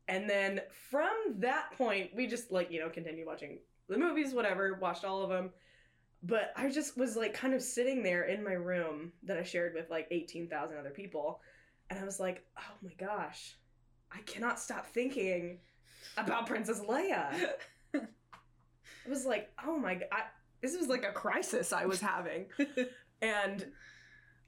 And 0.08 0.28
then 0.28 0.60
from 0.90 1.10
that 1.38 1.70
point, 1.78 2.10
we 2.14 2.26
just 2.26 2.52
like, 2.52 2.70
you 2.70 2.80
know, 2.80 2.90
continued 2.90 3.26
watching 3.26 3.60
the 3.88 3.96
movies, 3.96 4.34
whatever, 4.34 4.74
watched 4.74 5.06
all 5.06 5.22
of 5.22 5.30
them. 5.30 5.50
But 6.22 6.52
I 6.54 6.68
just 6.68 6.98
was 6.98 7.16
like 7.16 7.32
kind 7.32 7.54
of 7.54 7.62
sitting 7.62 8.02
there 8.02 8.24
in 8.24 8.44
my 8.44 8.52
room 8.52 9.12
that 9.22 9.38
I 9.38 9.42
shared 9.42 9.72
with 9.72 9.88
like 9.88 10.06
18,000 10.10 10.76
other 10.76 10.90
people. 10.90 11.40
And 11.88 11.98
I 11.98 12.04
was 12.04 12.20
like, 12.20 12.44
oh 12.58 12.74
my 12.82 12.92
gosh, 12.98 13.56
I 14.12 14.20
cannot 14.26 14.60
stop 14.60 14.86
thinking 14.86 15.60
about 16.18 16.46
Princess 16.46 16.80
Leia. 16.80 17.34
I 17.94 19.08
was 19.08 19.24
like, 19.24 19.50
oh 19.64 19.78
my 19.78 19.94
god, 19.94 20.24
this 20.62 20.76
was 20.76 20.88
like 20.88 21.04
a 21.04 21.12
crisis 21.12 21.72
I 21.72 21.86
was 21.86 22.00
having. 22.00 22.46
and 23.22 23.66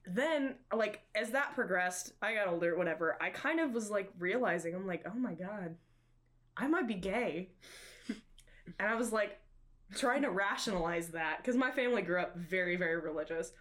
then, 0.07 0.57
like, 0.73 1.03
as 1.15 1.31
that 1.31 1.55
progressed, 1.55 2.13
I 2.23 2.35
got 2.35 2.49
older, 2.49 2.77
whatever, 2.77 3.17
I 3.21 3.31
kind 3.31 3.61
of 3.61 3.73
was 3.73 3.91
like 3.91 4.11
realizing, 4.19 4.75
I'm 4.75 4.87
like, 4.87 5.05
oh 5.07 5.19
my 5.19 5.35
god, 5.35 5.77
I 6.57 6.69
might 6.69 6.87
be 6.87 6.95
gay. 6.95 7.51
and 8.09 8.89
I 8.89 8.95
was 8.95 9.13
like 9.13 9.39
trying 9.95 10.23
to 10.23 10.31
rationalize 10.31 11.09
that 11.09 11.39
because 11.39 11.57
my 11.57 11.71
family 11.71 12.03
grew 12.03 12.21
up 12.21 12.37
very, 12.37 12.77
very 12.77 13.01
religious. 13.01 13.53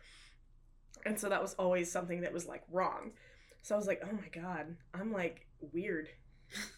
And 1.05 1.19
so 1.19 1.29
that 1.29 1.41
was 1.41 1.53
always 1.55 1.91
something 1.91 2.21
that 2.21 2.33
was 2.33 2.47
like 2.47 2.63
wrong. 2.71 3.11
So 3.61 3.75
I 3.75 3.77
was 3.77 3.87
like, 3.87 4.01
oh 4.03 4.13
my 4.13 4.41
god, 4.41 4.75
I'm 4.93 5.11
like 5.11 5.47
weird. 5.73 6.09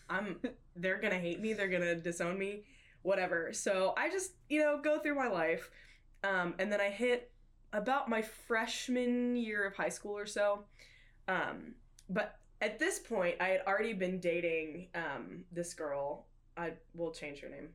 I'm 0.10 0.40
they're 0.76 1.02
gonna 1.02 1.20
hate 1.20 1.42
me, 1.42 1.54
they're 1.54 1.68
gonna 1.68 1.96
disown 1.96 2.38
me, 2.38 2.64
whatever. 3.06 3.54
So 3.54 3.94
I 3.98 4.10
just, 4.10 4.32
you 4.50 4.60
know, 4.60 4.80
go 4.82 5.00
through 5.00 5.16
my 5.16 5.28
life. 5.28 5.70
Um, 6.24 6.56
and 6.60 6.72
then 6.72 6.82
I 6.82 6.90
hit 6.90 7.32
about 7.72 8.10
my 8.10 8.22
freshman 8.22 9.36
year 9.36 9.66
of 9.66 9.76
high 9.76 9.90
school 9.90 10.18
or 10.18 10.26
so. 10.26 10.66
Um, 11.28 11.76
but 12.10 12.40
at 12.62 12.80
this 12.80 13.00
point, 13.00 13.36
I 13.40 13.50
had 13.50 13.62
already 13.68 13.94
been 13.94 14.20
dating 14.20 14.88
um, 14.96 15.44
this 15.52 15.74
girl. 15.74 16.26
I 16.58 16.74
will 16.94 17.12
change 17.12 17.42
her 17.42 17.50
name, 17.50 17.70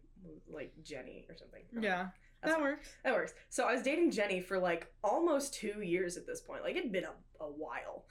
like 0.52 0.72
Jenny 0.82 1.26
or 1.28 1.36
something. 1.36 1.62
yeah, 1.80 2.08
that 2.42 2.54
fine. 2.54 2.62
works. 2.62 2.88
That 3.04 3.14
works. 3.14 3.34
So 3.50 3.64
I 3.64 3.74
was 3.74 3.82
dating 3.82 4.10
Jenny 4.10 4.40
for 4.40 4.58
like 4.58 4.92
almost 5.04 5.54
two 5.54 5.82
years 5.82 6.16
at 6.16 6.26
this 6.26 6.40
point. 6.40 6.62
Like 6.62 6.76
it'd 6.76 6.92
been 6.92 7.04
a, 7.04 7.44
a 7.44 7.46
while. 7.46 8.04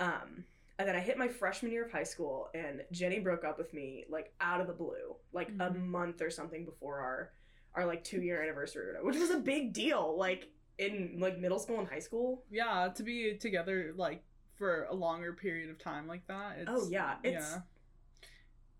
Um, 0.00 0.44
and 0.78 0.88
then 0.88 0.96
I 0.96 1.00
hit 1.00 1.16
my 1.18 1.28
freshman 1.28 1.70
year 1.72 1.84
of 1.84 1.92
high 1.92 2.02
school, 2.04 2.48
and 2.54 2.82
Jenny 2.90 3.20
broke 3.20 3.44
up 3.44 3.58
with 3.58 3.72
me 3.72 4.04
like 4.08 4.32
out 4.40 4.60
of 4.60 4.66
the 4.66 4.72
blue, 4.72 5.16
like 5.32 5.48
a 5.48 5.52
Mhm. 5.70 5.86
month 5.86 6.20
or 6.22 6.30
something 6.30 6.64
before 6.64 6.98
our 7.00 7.32
our 7.76 7.84
like 7.86 8.04
two 8.04 8.22
year 8.22 8.40
anniversary, 8.42 8.94
which 9.02 9.16
was 9.16 9.30
a 9.30 9.38
big 9.40 9.72
deal. 9.72 10.16
Like 10.16 10.48
in 10.78 11.16
like 11.20 11.38
middle 11.38 11.58
school 11.58 11.78
and 11.78 11.88
high 11.88 11.98
school. 12.00 12.44
Yeah, 12.50 12.88
to 12.94 13.02
be 13.02 13.36
together 13.36 13.92
like 13.96 14.22
for 14.54 14.84
a 14.84 14.94
longer 14.94 15.32
period 15.32 15.70
of 15.70 15.78
time 15.78 16.06
like 16.06 16.26
that. 16.28 16.58
It's, 16.58 16.70
Oh, 16.70 16.88
yeah, 16.88 17.16
it's- 17.24 17.52
yeah. 17.54 17.60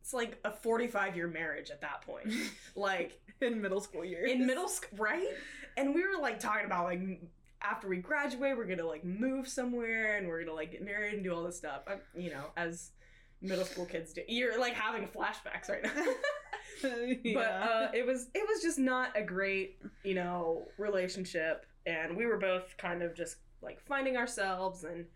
It's 0.00 0.12
like 0.12 0.38
a 0.44 0.50
forty 0.52 0.86
five 0.86 1.16
year 1.16 1.26
marriage 1.28 1.70
at 1.70 1.80
that 1.80 2.02
point. 2.02 2.26
like 2.76 3.20
in 3.40 3.60
middle 3.60 3.80
school 3.80 4.04
years. 4.04 4.30
in 4.30 4.46
middle 4.46 4.68
school, 4.68 4.98
right? 4.98 5.28
And 5.76 5.94
we 5.94 6.06
were 6.06 6.20
like 6.20 6.38
talking 6.38 6.66
about 6.66 6.84
like 6.84 7.00
after 7.64 7.88
we 7.88 7.96
graduate, 7.98 8.56
we're 8.56 8.66
gonna 8.66 8.86
like 8.86 9.04
move 9.04 9.48
somewhere 9.48 10.16
and 10.16 10.28
we're 10.28 10.40
gonna 10.44 10.54
like 10.54 10.72
get 10.72 10.84
married 10.84 11.14
and 11.14 11.24
do 11.24 11.34
all 11.34 11.42
this 11.42 11.56
stuff. 11.56 11.82
I, 11.86 11.96
you 12.16 12.30
know, 12.30 12.46
as 12.56 12.92
middle 13.40 13.64
school 13.64 13.86
kids 13.86 14.12
do. 14.12 14.22
You're 14.28 14.58
like 14.58 14.74
having 14.74 15.06
flashbacks 15.08 15.68
right 15.68 15.82
now. 15.82 15.90
yeah. 17.22 17.34
But 17.34 17.46
uh, 17.46 17.88
it 17.94 18.06
was 18.06 18.28
it 18.34 18.46
was 18.48 18.62
just 18.62 18.78
not 18.78 19.10
a 19.16 19.22
great 19.22 19.78
you 20.02 20.14
know 20.14 20.66
relationship, 20.78 21.66
and 21.86 22.16
we 22.16 22.26
were 22.26 22.38
both 22.38 22.76
kind 22.76 23.02
of 23.02 23.14
just 23.14 23.36
like 23.62 23.80
finding 23.80 24.16
ourselves 24.16 24.84
and 24.84 25.06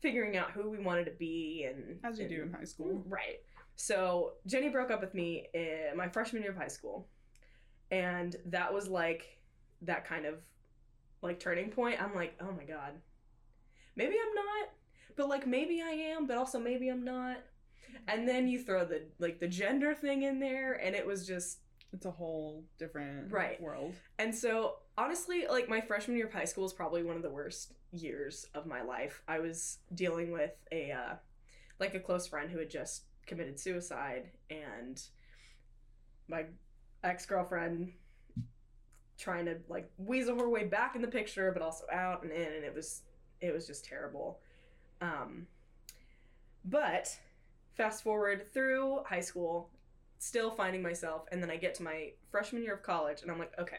figuring 0.00 0.36
out 0.36 0.50
who 0.50 0.70
we 0.70 0.78
wanted 0.78 1.04
to 1.06 1.12
be 1.12 1.66
and 1.68 1.98
as 2.04 2.18
you 2.18 2.28
do 2.28 2.42
in 2.42 2.52
high 2.52 2.64
school. 2.64 3.02
Right. 3.08 3.40
So 3.76 4.32
Jenny 4.46 4.68
broke 4.68 4.90
up 4.90 5.00
with 5.00 5.14
me 5.14 5.46
in 5.54 5.92
my 5.96 6.08
freshman 6.08 6.42
year 6.42 6.50
of 6.50 6.56
high 6.56 6.68
school. 6.68 7.08
And 7.90 8.36
that 8.46 8.72
was 8.72 8.88
like 8.88 9.38
that 9.82 10.04
kind 10.04 10.26
of 10.26 10.40
like 11.22 11.40
turning 11.40 11.70
point. 11.70 12.00
I'm 12.02 12.14
like, 12.14 12.34
oh 12.40 12.52
my 12.52 12.64
God. 12.64 12.92
Maybe 13.96 14.14
I'm 14.14 14.34
not. 14.34 14.68
But 15.16 15.28
like 15.28 15.46
maybe 15.46 15.80
I 15.82 15.90
am, 15.90 16.26
but 16.26 16.36
also 16.36 16.58
maybe 16.58 16.88
I'm 16.88 17.04
not. 17.04 17.38
And 18.08 18.28
then 18.28 18.48
you 18.48 18.62
throw 18.62 18.84
the 18.84 19.02
like 19.18 19.40
the 19.40 19.48
gender 19.48 19.94
thing 19.94 20.22
in 20.22 20.38
there 20.40 20.74
and 20.74 20.94
it 20.94 21.06
was 21.06 21.26
just 21.26 21.60
It's 21.92 22.04
a 22.06 22.10
whole 22.10 22.64
different 22.78 23.32
Right. 23.32 23.60
world. 23.60 23.94
and 24.18 24.34
so, 24.34 24.76
honestly, 24.98 25.46
like 25.48 25.68
my 25.68 25.80
freshman 25.80 26.16
year 26.16 26.26
of 26.26 26.32
high 26.32 26.44
school 26.44 26.66
is 26.66 26.72
probably 26.72 27.02
one 27.02 27.16
of 27.16 27.22
the 27.22 27.30
worst 27.30 27.72
years 27.92 28.46
of 28.54 28.66
my 28.66 28.82
life. 28.82 29.22
I 29.28 29.38
was 29.38 29.78
dealing 29.94 30.30
with 30.32 30.52
a 30.72 30.92
uh, 30.92 31.14
like 31.78 31.94
a 31.94 32.00
close 32.00 32.26
friend 32.26 32.50
who 32.50 32.58
had 32.58 32.68
just 32.70 33.04
committed 33.26 33.58
suicide, 33.58 34.30
and 34.50 35.00
my 36.28 36.44
ex 37.02 37.24
girlfriend 37.24 37.92
trying 39.18 39.46
to 39.46 39.56
like 39.68 39.90
weasel 39.98 40.38
her 40.38 40.48
way 40.48 40.64
back 40.64 40.94
in 40.94 41.02
the 41.02 41.08
picture, 41.08 41.50
but 41.52 41.62
also 41.62 41.84
out 41.92 42.22
and 42.22 42.32
in, 42.32 42.52
and 42.52 42.64
it 42.64 42.74
was 42.74 43.02
it 43.40 43.52
was 43.52 43.66
just 43.66 43.84
terrible. 43.84 44.40
Um, 45.00 45.46
but 46.64 47.16
fast 47.74 48.02
forward 48.02 48.52
through 48.52 49.02
high 49.04 49.20
school, 49.20 49.70
still 50.18 50.50
finding 50.50 50.82
myself, 50.82 51.26
and 51.30 51.42
then 51.42 51.50
I 51.50 51.56
get 51.56 51.74
to 51.76 51.82
my 51.82 52.12
freshman 52.30 52.62
year 52.62 52.74
of 52.74 52.82
college, 52.82 53.22
and 53.22 53.30
I'm 53.30 53.38
like, 53.38 53.52
okay, 53.58 53.78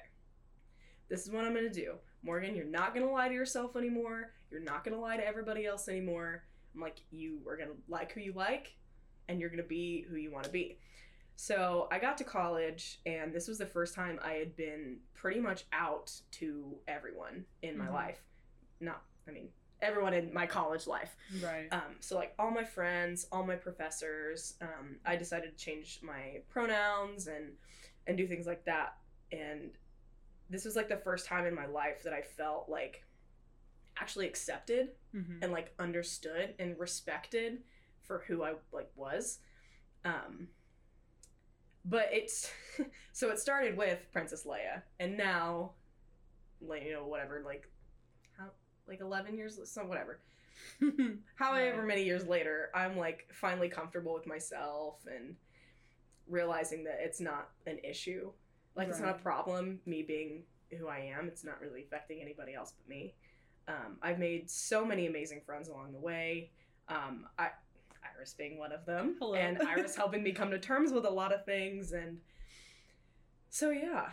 this 1.09 1.25
is 1.25 1.31
what 1.31 1.45
I'm 1.45 1.53
gonna 1.53 1.69
do. 1.69 1.95
Morgan, 2.23 2.55
you're 2.55 2.65
not 2.65 2.93
gonna 2.93 3.11
lie 3.11 3.27
to 3.27 3.33
yourself 3.33 3.75
anymore. 3.75 4.33
You're 4.51 4.61
not 4.63 4.83
gonna 4.83 4.99
lie 4.99 5.17
to 5.17 5.25
everybody 5.25 5.65
else 5.65 5.87
anymore. 5.87 6.43
I'm 6.73 6.81
like, 6.81 7.01
you 7.11 7.39
are 7.47 7.57
gonna 7.57 7.71
like 7.87 8.11
who 8.11 8.21
you 8.21 8.33
like, 8.33 8.75
and 9.27 9.39
you're 9.39 9.49
gonna 9.49 9.63
be 9.63 10.05
who 10.09 10.15
you 10.15 10.31
wanna 10.31 10.49
be. 10.49 10.77
So 11.47 11.87
I 11.91 11.99
got 11.99 12.17
to 12.17 12.23
college, 12.23 12.99
and 13.05 13.31
this 13.31 13.47
was 13.47 13.59
the 13.59 13.65
first 13.67 13.93
time 13.93 14.19
I 14.23 14.33
had 14.33 14.55
been 14.55 14.97
pretty 15.13 15.39
much 15.39 15.65
out 15.71 16.11
to 16.31 16.79
everyone 16.87 17.45
in 17.61 17.77
my 17.77 17.85
Mhm. 17.85 17.93
life. 17.93 18.23
Not, 18.79 19.05
I 19.27 19.31
mean, 19.31 19.53
everyone 19.79 20.15
in 20.15 20.33
my 20.33 20.47
college 20.47 20.87
life. 20.87 21.15
Right. 21.39 21.71
Um, 21.71 21.97
so 21.99 22.15
like 22.15 22.33
all 22.39 22.49
my 22.49 22.63
friends, 22.63 23.27
all 23.31 23.43
my 23.45 23.55
professors, 23.55 24.57
um, 24.61 24.99
I 25.05 25.15
decided 25.15 25.55
to 25.55 25.63
change 25.63 26.01
my 26.01 26.41
pronouns 26.49 27.27
and 27.27 27.55
and 28.07 28.17
do 28.17 28.25
things 28.27 28.47
like 28.47 28.63
that. 28.65 28.97
And 29.31 29.77
this 30.49 30.65
was 30.65 30.75
like 30.75 30.87
the 30.89 30.97
first 30.97 31.27
time 31.27 31.45
in 31.45 31.53
my 31.53 31.65
life 31.67 32.01
that 32.03 32.13
I 32.13 32.21
felt 32.23 32.67
like 32.69 33.05
actually 33.97 34.25
accepted 34.27 34.95
Mhm. 35.13 35.43
and 35.43 35.51
like 35.51 35.73
understood 35.77 36.55
and 36.57 36.79
respected 36.79 37.63
for 38.01 38.19
who 38.19 38.43
I 38.43 38.55
like 38.71 38.89
was. 38.95 39.39
Um, 40.05 40.49
but 41.89 42.09
it's 42.11 42.51
so 43.13 43.29
it 43.29 43.39
started 43.39 43.77
with 43.77 43.99
Princess 44.11 44.45
Leia, 44.45 44.81
and 44.99 45.17
now, 45.17 45.71
like 46.61 46.83
you 46.83 46.93
know 46.93 47.05
whatever 47.05 47.41
like 47.45 47.69
how 48.37 48.45
like 48.87 49.01
eleven 49.01 49.37
years 49.37 49.59
so 49.63 49.85
whatever 49.85 50.19
however 51.35 51.83
many 51.83 52.03
years 52.03 52.25
later 52.25 52.71
i'm 52.73 52.97
like 52.97 53.27
finally 53.31 53.69
comfortable 53.69 54.11
with 54.11 54.25
myself 54.25 54.95
and 55.05 55.35
realizing 56.29 56.83
that 56.83 56.99
it's 56.99 57.19
not 57.19 57.49
an 57.65 57.79
issue. 57.83 58.31
Like 58.75 58.89
it's 58.89 58.99
not 58.99 59.09
a 59.09 59.19
problem. 59.19 59.79
Me 59.85 60.03
being 60.03 60.43
who 60.77 60.87
I 60.87 61.11
am, 61.17 61.27
it's 61.27 61.43
not 61.43 61.59
really 61.61 61.81
affecting 61.81 62.21
anybody 62.21 62.53
else 62.53 62.73
but 62.77 62.87
me. 62.87 63.15
Um, 63.67 63.97
I've 64.01 64.19
made 64.19 64.49
so 64.49 64.85
many 64.85 65.07
amazing 65.07 65.41
friends 65.45 65.67
along 65.67 65.93
the 65.93 65.99
way. 65.99 66.51
Um, 66.87 67.25
I, 67.39 67.49
Iris 68.15 68.33
being 68.37 68.57
one 68.57 68.71
of 68.71 68.85
them, 68.85 69.15
Hello. 69.19 69.35
and 69.35 69.61
Iris 69.61 69.95
helping 69.95 70.23
me 70.23 70.31
come 70.31 70.51
to 70.51 70.59
terms 70.59 70.91
with 70.91 71.05
a 71.05 71.09
lot 71.09 71.33
of 71.33 71.45
things, 71.45 71.91
and 71.93 72.17
so 73.49 73.69
yeah, 73.69 74.09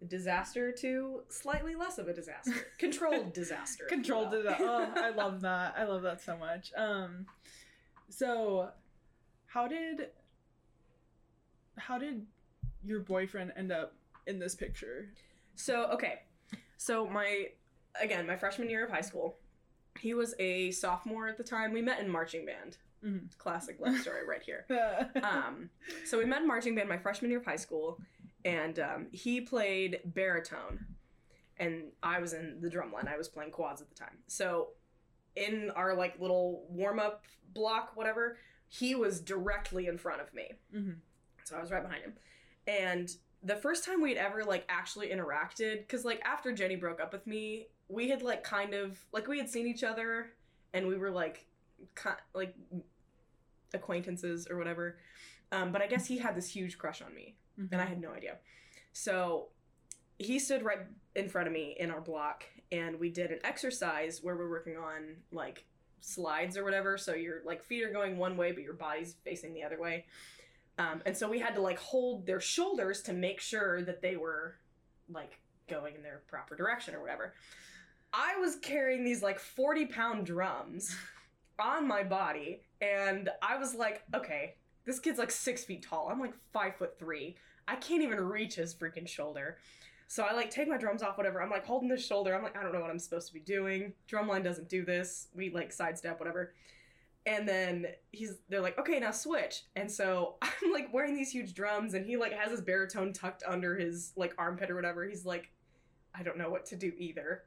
a 0.00 0.04
disaster 0.04 0.72
to 0.72 1.22
slightly 1.28 1.74
less 1.74 1.98
of 1.98 2.08
a 2.08 2.12
disaster, 2.12 2.52
controlled 2.78 3.32
disaster, 3.32 3.84
Controlled 3.88 4.30
disaster. 4.30 4.64
Oh, 4.66 4.92
I 4.96 5.10
love 5.16 5.40
that. 5.42 5.74
I 5.76 5.84
love 5.84 6.02
that 6.02 6.20
so 6.20 6.36
much. 6.36 6.72
Um, 6.76 7.26
so 8.08 8.70
how 9.46 9.68
did 9.68 10.08
how 11.78 11.98
did 11.98 12.26
your 12.84 13.00
boyfriend 13.00 13.52
end 13.56 13.72
up 13.72 13.94
in 14.26 14.38
this 14.38 14.54
picture? 14.54 15.08
So 15.54 15.86
okay, 15.92 16.20
so 16.76 17.06
my 17.06 17.46
again 18.00 18.26
my 18.26 18.36
freshman 18.36 18.68
year 18.70 18.84
of 18.84 18.90
high 18.90 19.00
school, 19.02 19.36
he 20.00 20.14
was 20.14 20.34
a 20.38 20.70
sophomore 20.72 21.28
at 21.28 21.36
the 21.38 21.44
time. 21.44 21.72
We 21.72 21.82
met 21.82 22.00
in 22.00 22.08
marching 22.08 22.44
band. 22.46 22.78
Mhm. 23.04 23.36
Classic 23.38 23.78
love 23.80 23.96
story 23.98 24.26
right 24.26 24.42
here. 24.42 24.64
Um, 25.22 25.70
so 26.04 26.18
we 26.18 26.24
met 26.24 26.42
in 26.42 26.46
marching 26.48 26.74
band 26.74 26.88
my 26.88 26.98
freshman 26.98 27.30
year 27.30 27.40
of 27.40 27.44
high 27.46 27.56
school, 27.56 27.98
and 28.44 28.78
um, 28.78 29.06
he 29.12 29.40
played 29.40 30.00
baritone, 30.04 30.86
and 31.58 31.92
I 32.02 32.20
was 32.20 32.32
in 32.32 32.60
the 32.60 32.70
drum 32.70 32.92
line. 32.92 33.08
I 33.08 33.16
was 33.16 33.28
playing 33.28 33.50
quads 33.50 33.80
at 33.82 33.88
the 33.88 33.94
time. 33.94 34.18
So 34.28 34.68
in 35.36 35.70
our 35.74 35.94
like 35.94 36.18
little 36.20 36.64
warm 36.68 36.98
up 36.98 37.24
block, 37.54 37.92
whatever, 37.96 38.36
he 38.68 38.94
was 38.94 39.20
directly 39.20 39.86
in 39.88 39.98
front 39.98 40.20
of 40.20 40.32
me. 40.34 40.52
Mhm. 40.74 40.96
So 41.44 41.56
I 41.56 41.60
was 41.60 41.70
right 41.70 41.82
behind 41.82 42.02
him. 42.04 42.14
And 42.66 43.10
the 43.42 43.56
first 43.56 43.84
time 43.84 44.00
we'd 44.00 44.16
ever 44.16 44.44
like 44.44 44.64
actually 44.68 45.08
interacted, 45.08 45.78
because 45.78 46.04
like 46.04 46.20
after 46.24 46.52
Jenny 46.52 46.76
broke 46.76 47.00
up 47.00 47.12
with 47.12 47.26
me, 47.26 47.66
we 47.92 48.08
had 48.08 48.22
like 48.22 48.42
kind 48.42 48.74
of 48.74 48.98
like 49.12 49.28
we 49.28 49.38
had 49.38 49.48
seen 49.48 49.66
each 49.66 49.84
other 49.84 50.30
and 50.72 50.86
we 50.86 50.96
were 50.96 51.10
like 51.10 51.46
ki- 51.94 52.10
like 52.34 52.54
acquaintances 53.74 54.46
or 54.50 54.56
whatever. 54.56 54.98
Um, 55.50 55.70
but 55.70 55.82
I 55.82 55.86
guess 55.86 56.06
he 56.06 56.18
had 56.18 56.34
this 56.34 56.48
huge 56.48 56.78
crush 56.78 57.02
on 57.02 57.14
me 57.14 57.36
and 57.70 57.80
I 57.80 57.84
had 57.84 58.00
no 58.00 58.10
idea. 58.10 58.36
So 58.92 59.48
he 60.18 60.38
stood 60.38 60.62
right 60.62 60.80
in 61.14 61.28
front 61.28 61.48
of 61.48 61.52
me 61.52 61.76
in 61.78 61.90
our 61.90 62.00
block, 62.00 62.44
and 62.70 62.98
we 62.98 63.10
did 63.10 63.30
an 63.30 63.40
exercise 63.44 64.20
where 64.22 64.36
we're 64.36 64.48
working 64.48 64.76
on 64.76 65.16
like 65.30 65.64
slides 66.00 66.56
or 66.56 66.64
whatever. 66.64 66.96
So 66.96 67.14
your 67.14 67.42
like 67.44 67.62
feet 67.62 67.84
are 67.84 67.92
going 67.92 68.16
one 68.16 68.36
way, 68.36 68.52
but 68.52 68.62
your 68.62 68.74
body's 68.74 69.16
facing 69.24 69.52
the 69.52 69.62
other 69.62 69.80
way. 69.80 70.06
Um, 70.78 71.02
and 71.04 71.16
so 71.16 71.28
we 71.28 71.38
had 71.38 71.54
to 71.54 71.60
like 71.60 71.78
hold 71.78 72.26
their 72.26 72.40
shoulders 72.40 73.02
to 73.02 73.12
make 73.12 73.40
sure 73.40 73.82
that 73.82 74.00
they 74.00 74.16
were 74.16 74.56
like 75.08 75.40
going 75.68 75.94
in 75.94 76.02
their 76.02 76.22
proper 76.28 76.56
direction 76.56 76.94
or 76.94 77.00
whatever. 77.00 77.34
I 78.12 78.36
was 78.38 78.56
carrying 78.56 79.04
these 79.04 79.22
like 79.22 79.38
40 79.38 79.86
pound 79.86 80.26
drums 80.26 80.94
on 81.58 81.86
my 81.86 82.02
body, 82.02 82.60
and 82.80 83.30
I 83.40 83.56
was 83.56 83.74
like, 83.74 84.02
okay, 84.14 84.56
this 84.84 84.98
kid's 84.98 85.18
like 85.18 85.30
six 85.30 85.64
feet 85.64 85.86
tall. 85.88 86.08
I'm 86.10 86.20
like 86.20 86.34
five 86.52 86.76
foot 86.76 86.98
three. 86.98 87.36
I 87.68 87.76
can't 87.76 88.02
even 88.02 88.20
reach 88.20 88.56
his 88.56 88.74
freaking 88.74 89.08
shoulder. 89.08 89.58
So 90.08 90.24
I 90.24 90.34
like 90.34 90.50
take 90.50 90.68
my 90.68 90.76
drums 90.76 91.02
off, 91.02 91.16
whatever. 91.16 91.40
I'm 91.40 91.50
like 91.50 91.64
holding 91.64 91.88
his 91.88 92.04
shoulder. 92.04 92.34
I'm 92.34 92.42
like, 92.42 92.56
I 92.56 92.62
don't 92.62 92.72
know 92.72 92.80
what 92.80 92.90
I'm 92.90 92.98
supposed 92.98 93.28
to 93.28 93.32
be 93.34 93.40
doing. 93.40 93.94
Drumline 94.10 94.44
doesn't 94.44 94.68
do 94.68 94.84
this. 94.84 95.28
We 95.34 95.50
like 95.50 95.72
sidestep, 95.72 96.18
whatever. 96.18 96.52
And 97.24 97.48
then 97.48 97.86
he's 98.10 98.34
they're 98.48 98.60
like, 98.60 98.78
okay, 98.78 98.98
now 99.00 99.12
switch. 99.12 99.62
And 99.76 99.90
so 99.90 100.34
I'm 100.42 100.72
like 100.72 100.92
wearing 100.92 101.14
these 101.14 101.30
huge 101.30 101.54
drums, 101.54 101.94
and 101.94 102.04
he 102.04 102.16
like 102.16 102.32
has 102.32 102.50
his 102.50 102.60
baritone 102.60 103.12
tucked 103.12 103.42
under 103.46 103.76
his 103.76 104.12
like 104.16 104.34
armpit 104.36 104.70
or 104.70 104.74
whatever. 104.74 105.06
He's 105.06 105.24
like, 105.24 105.50
I 106.14 106.22
don't 106.22 106.36
know 106.36 106.50
what 106.50 106.66
to 106.66 106.76
do 106.76 106.92
either. 106.98 107.44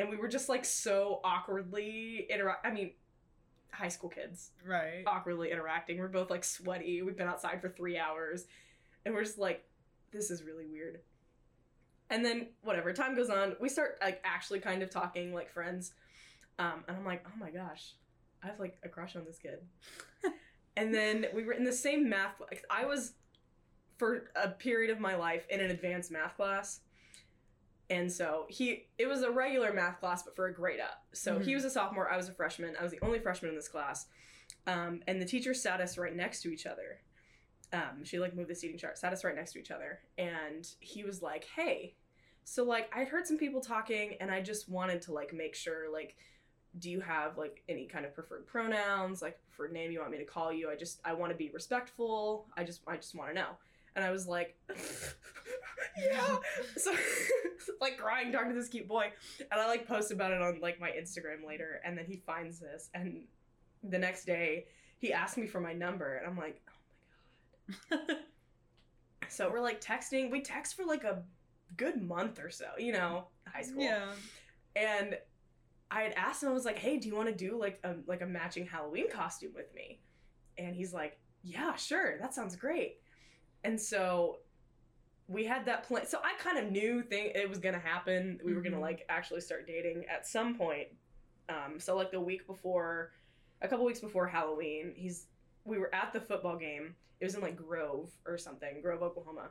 And 0.00 0.08
we 0.08 0.16
were 0.16 0.28
just 0.28 0.48
like 0.48 0.64
so 0.64 1.20
awkwardly 1.24 2.26
interact. 2.30 2.66
I 2.66 2.70
mean, 2.70 2.92
high 3.70 3.88
school 3.88 4.08
kids 4.08 4.52
right. 4.66 5.02
awkwardly 5.06 5.50
interacting. 5.50 5.98
We're 5.98 6.08
both 6.08 6.30
like 6.30 6.42
sweaty. 6.42 7.02
We've 7.02 7.16
been 7.16 7.28
outside 7.28 7.60
for 7.60 7.68
three 7.68 7.98
hours, 7.98 8.46
and 9.04 9.14
we're 9.14 9.24
just 9.24 9.38
like, 9.38 9.62
this 10.10 10.30
is 10.30 10.42
really 10.42 10.64
weird. 10.64 11.00
And 12.08 12.24
then 12.24 12.48
whatever 12.62 12.94
time 12.94 13.14
goes 13.14 13.28
on, 13.28 13.56
we 13.60 13.68
start 13.68 13.98
like 14.00 14.22
actually 14.24 14.60
kind 14.60 14.82
of 14.82 14.88
talking 14.88 15.34
like 15.34 15.52
friends, 15.52 15.92
um, 16.58 16.82
and 16.88 16.96
I'm 16.96 17.04
like, 17.04 17.22
oh 17.26 17.38
my 17.38 17.50
gosh, 17.50 17.92
I 18.42 18.46
have 18.46 18.58
like 18.58 18.78
a 18.82 18.88
crush 18.88 19.16
on 19.16 19.26
this 19.26 19.38
kid. 19.38 19.58
and 20.78 20.94
then 20.94 21.26
we 21.34 21.44
were 21.44 21.52
in 21.52 21.64
the 21.64 21.72
same 21.72 22.08
math. 22.08 22.40
Like, 22.40 22.64
I 22.70 22.86
was 22.86 23.12
for 23.98 24.30
a 24.34 24.48
period 24.48 24.90
of 24.90 24.98
my 24.98 25.14
life 25.14 25.44
in 25.50 25.60
an 25.60 25.70
advanced 25.70 26.10
math 26.10 26.36
class. 26.36 26.80
And 27.90 28.10
so 28.10 28.46
he, 28.48 28.86
it 28.98 29.06
was 29.06 29.22
a 29.22 29.30
regular 29.30 29.72
math 29.72 29.98
class, 29.98 30.22
but 30.22 30.36
for 30.36 30.46
a 30.46 30.54
grade 30.54 30.78
up. 30.80 31.04
So 31.12 31.40
he 31.40 31.50
Mhm. 31.50 31.56
was 31.56 31.64
a 31.64 31.70
sophomore, 31.70 32.08
I 32.08 32.16
was 32.16 32.28
a 32.28 32.32
freshman. 32.32 32.76
I 32.76 32.82
was 32.84 32.92
the 32.92 33.00
only 33.04 33.18
freshman 33.18 33.50
in 33.50 33.56
this 33.56 33.68
class. 33.68 34.06
Um, 34.66 35.02
and 35.08 35.20
the 35.20 35.26
teacher 35.26 35.52
sat 35.52 35.80
us 35.80 35.98
right 35.98 36.14
next 36.14 36.42
to 36.42 36.52
each 36.52 36.66
other. 36.66 37.00
Um, 37.72 38.04
she 38.04 38.18
like 38.20 38.34
moved 38.34 38.48
the 38.48 38.54
seating 38.54 38.78
chart, 38.78 38.96
sat 38.96 39.12
us 39.12 39.24
right 39.24 39.34
next 39.34 39.52
to 39.52 39.58
each 39.58 39.70
other. 39.72 40.00
And 40.18 40.68
he 40.78 41.02
was 41.02 41.20
like, 41.20 41.44
hey, 41.56 41.96
so 42.44 42.62
like 42.64 42.88
I'd 42.96 43.08
heard 43.08 43.26
some 43.26 43.38
people 43.38 43.60
talking 43.60 44.14
and 44.20 44.30
I 44.30 44.40
just 44.40 44.68
wanted 44.68 45.02
to 45.02 45.12
like 45.12 45.32
make 45.32 45.54
sure 45.56 45.90
like, 45.92 46.16
do 46.78 46.90
you 46.90 47.00
have 47.00 47.36
like 47.38 47.64
any 47.68 47.86
kind 47.86 48.04
of 48.04 48.14
preferred 48.14 48.46
pronouns, 48.46 49.20
like 49.20 49.40
preferred 49.48 49.72
name 49.72 49.90
you 49.90 49.98
want 49.98 50.12
me 50.12 50.18
to 50.18 50.24
call 50.24 50.52
you? 50.52 50.70
I 50.70 50.76
just, 50.76 51.00
I 51.04 51.12
want 51.12 51.32
to 51.32 51.36
be 51.36 51.50
respectful. 51.50 52.46
I 52.56 52.62
just, 52.62 52.82
I 52.86 52.96
just 52.96 53.16
want 53.16 53.30
to 53.30 53.34
know. 53.34 53.58
And 53.96 54.04
I 54.04 54.10
was 54.10 54.26
like, 54.26 54.56
yeah. 55.98 56.36
So, 56.76 56.94
like 57.80 57.98
crying, 57.98 58.32
talking 58.32 58.50
to 58.50 58.54
this 58.54 58.68
cute 58.68 58.88
boy, 58.88 59.12
and 59.50 59.60
I 59.60 59.66
like 59.66 59.86
post 59.86 60.12
about 60.12 60.32
it 60.32 60.40
on 60.40 60.60
like 60.60 60.80
my 60.80 60.90
Instagram 60.90 61.46
later, 61.46 61.80
and 61.84 61.96
then 61.96 62.04
he 62.06 62.16
finds 62.16 62.58
this, 62.58 62.88
and 62.94 63.24
the 63.82 63.98
next 63.98 64.24
day 64.24 64.66
he 64.98 65.12
asked 65.12 65.36
me 65.36 65.46
for 65.46 65.60
my 65.60 65.72
number, 65.72 66.16
and 66.16 66.26
I'm 66.26 66.36
like, 66.36 66.60
oh 67.68 67.76
my 67.90 67.96
god. 67.96 68.16
so 69.28 69.50
we're 69.50 69.60
like 69.60 69.80
texting. 69.80 70.30
We 70.30 70.40
text 70.40 70.74
for 70.76 70.84
like 70.84 71.04
a 71.04 71.22
good 71.76 72.02
month 72.02 72.38
or 72.42 72.50
so, 72.50 72.66
you 72.78 72.92
know, 72.92 73.26
high 73.46 73.62
school. 73.62 73.82
Yeah. 73.82 74.12
And 74.76 75.16
I 75.90 76.02
had 76.02 76.12
asked 76.12 76.42
him, 76.42 76.50
I 76.50 76.52
was 76.52 76.64
like, 76.64 76.78
"Hey, 76.78 76.98
do 76.98 77.08
you 77.08 77.16
want 77.16 77.28
to 77.28 77.34
do 77.34 77.58
like 77.58 77.80
a 77.84 77.94
like 78.06 78.22
a 78.22 78.26
matching 78.26 78.66
Halloween 78.66 79.10
costume 79.10 79.52
with 79.54 79.74
me?" 79.74 80.00
And 80.56 80.74
he's 80.74 80.92
like, 80.92 81.18
"Yeah, 81.42 81.74
sure. 81.74 82.18
That 82.20 82.32
sounds 82.34 82.56
great." 82.56 82.98
And 83.64 83.80
so 83.80 84.38
we 85.28 85.44
had 85.44 85.64
that 85.66 85.84
plan. 85.84 86.06
So 86.06 86.18
I 86.24 86.34
kind 86.38 86.58
of 86.58 86.70
knew 86.72 87.02
thing 87.02 87.30
it 87.34 87.48
was 87.48 87.58
gonna 87.58 87.78
happen. 87.78 88.40
We 88.44 88.54
were 88.54 88.62
gonna 88.62 88.76
Mhm. 88.76 88.80
like 88.80 89.04
actually 89.08 89.40
start 89.40 89.66
dating 89.66 90.06
at 90.06 90.26
some 90.26 90.56
point. 90.56 90.88
Um, 91.48 91.78
so 91.78 91.96
like 91.96 92.10
the 92.10 92.20
week 92.20 92.46
before, 92.46 93.12
a 93.62 93.68
couple 93.68 93.84
weeks 93.84 94.00
before 94.00 94.26
Halloween, 94.26 94.94
he's 94.96 95.26
we 95.64 95.78
were 95.78 95.94
at 95.94 96.12
the 96.12 96.20
football 96.20 96.56
game. 96.56 96.96
It 97.20 97.24
was 97.26 97.34
in 97.34 97.42
like 97.42 97.54
Grove 97.56 98.10
or 98.26 98.38
something, 98.38 98.80
Grove, 98.80 99.02
Oklahoma. 99.02 99.50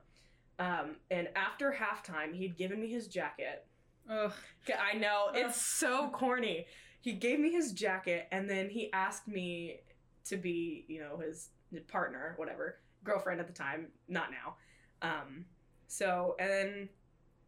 Um, 0.58 0.98
and 1.12 1.30
after 1.36 1.72
halftime, 1.72 2.34
he'd 2.34 2.58
given 2.58 2.82
me 2.82 2.88
his 2.91 3.08
jacket. 3.08 3.65
Ugh. 4.10 4.34
I 4.78 4.93
know 4.98 5.30
it's 5.34 5.62
so 5.62 6.10
corny. 6.10 6.65
He 7.00 7.13
gave 7.13 7.39
me 7.39 7.52
his 7.52 7.72
jacket 7.72 8.28
and 8.32 8.50
then 8.50 8.69
he 8.69 8.91
asked 8.91 9.28
me 9.28 9.82
to 10.26 10.36
be, 10.36 10.84
you 10.89 11.00
know, 11.00 11.17
his 11.17 11.52
partner, 11.88 12.34
whatever, 12.38 12.80
girlfriend 13.04 13.40
at 13.40 13.48
the 13.48 13.54
time, 13.54 13.88
not 14.08 14.30
now. 14.32 14.56
Um, 15.02 15.46
so 15.88 16.36
and 16.40 16.50
then 16.50 16.90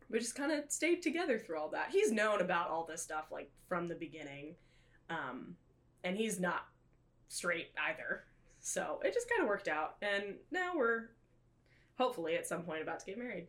we 0.10 0.20
just 0.20 0.36
kind 0.36 0.52
of 0.52 0.70
stayed 0.70 1.02
together 1.02 1.40
through 1.40 1.60
all 1.60 1.70
that. 1.70 1.90
He's 1.92 2.12
known 2.12 2.42
about 2.42 2.70
all 2.70 2.86
this 2.86 3.02
stuff 3.02 3.26
like 3.32 3.52
from 3.68 3.88
the 3.88 3.96
beginning, 3.96 4.56
um, 5.10 5.56
and 6.04 6.18
he's 6.18 6.40
not 6.40 6.66
straight 7.28 7.70
either. 7.90 8.24
So 8.60 9.00
it 9.04 9.14
just 9.14 9.30
kind 9.30 9.42
of 9.42 9.48
worked 9.48 9.68
out, 9.68 9.96
and 10.02 10.36
now 10.52 10.74
we're 10.76 11.10
hopefully 11.98 12.36
at 12.36 12.46
some 12.46 12.64
point 12.64 12.82
about 12.82 13.00
to 13.00 13.06
get 13.06 13.18
married. 13.18 13.48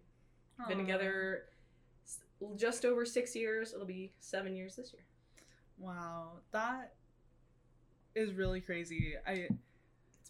Been 0.69 0.79
together 0.79 1.47
just 2.57 2.85
over 2.85 3.05
six 3.05 3.35
years. 3.35 3.73
It'll 3.73 3.87
be 3.87 4.12
seven 4.21 4.55
years 4.55 4.77
this 4.77 4.93
year. 4.93 5.03
Wow, 5.79 6.35
that 6.53 6.93
is 8.15 8.35
really 8.35 8.61
crazy. 8.61 9.15
I 9.27 9.49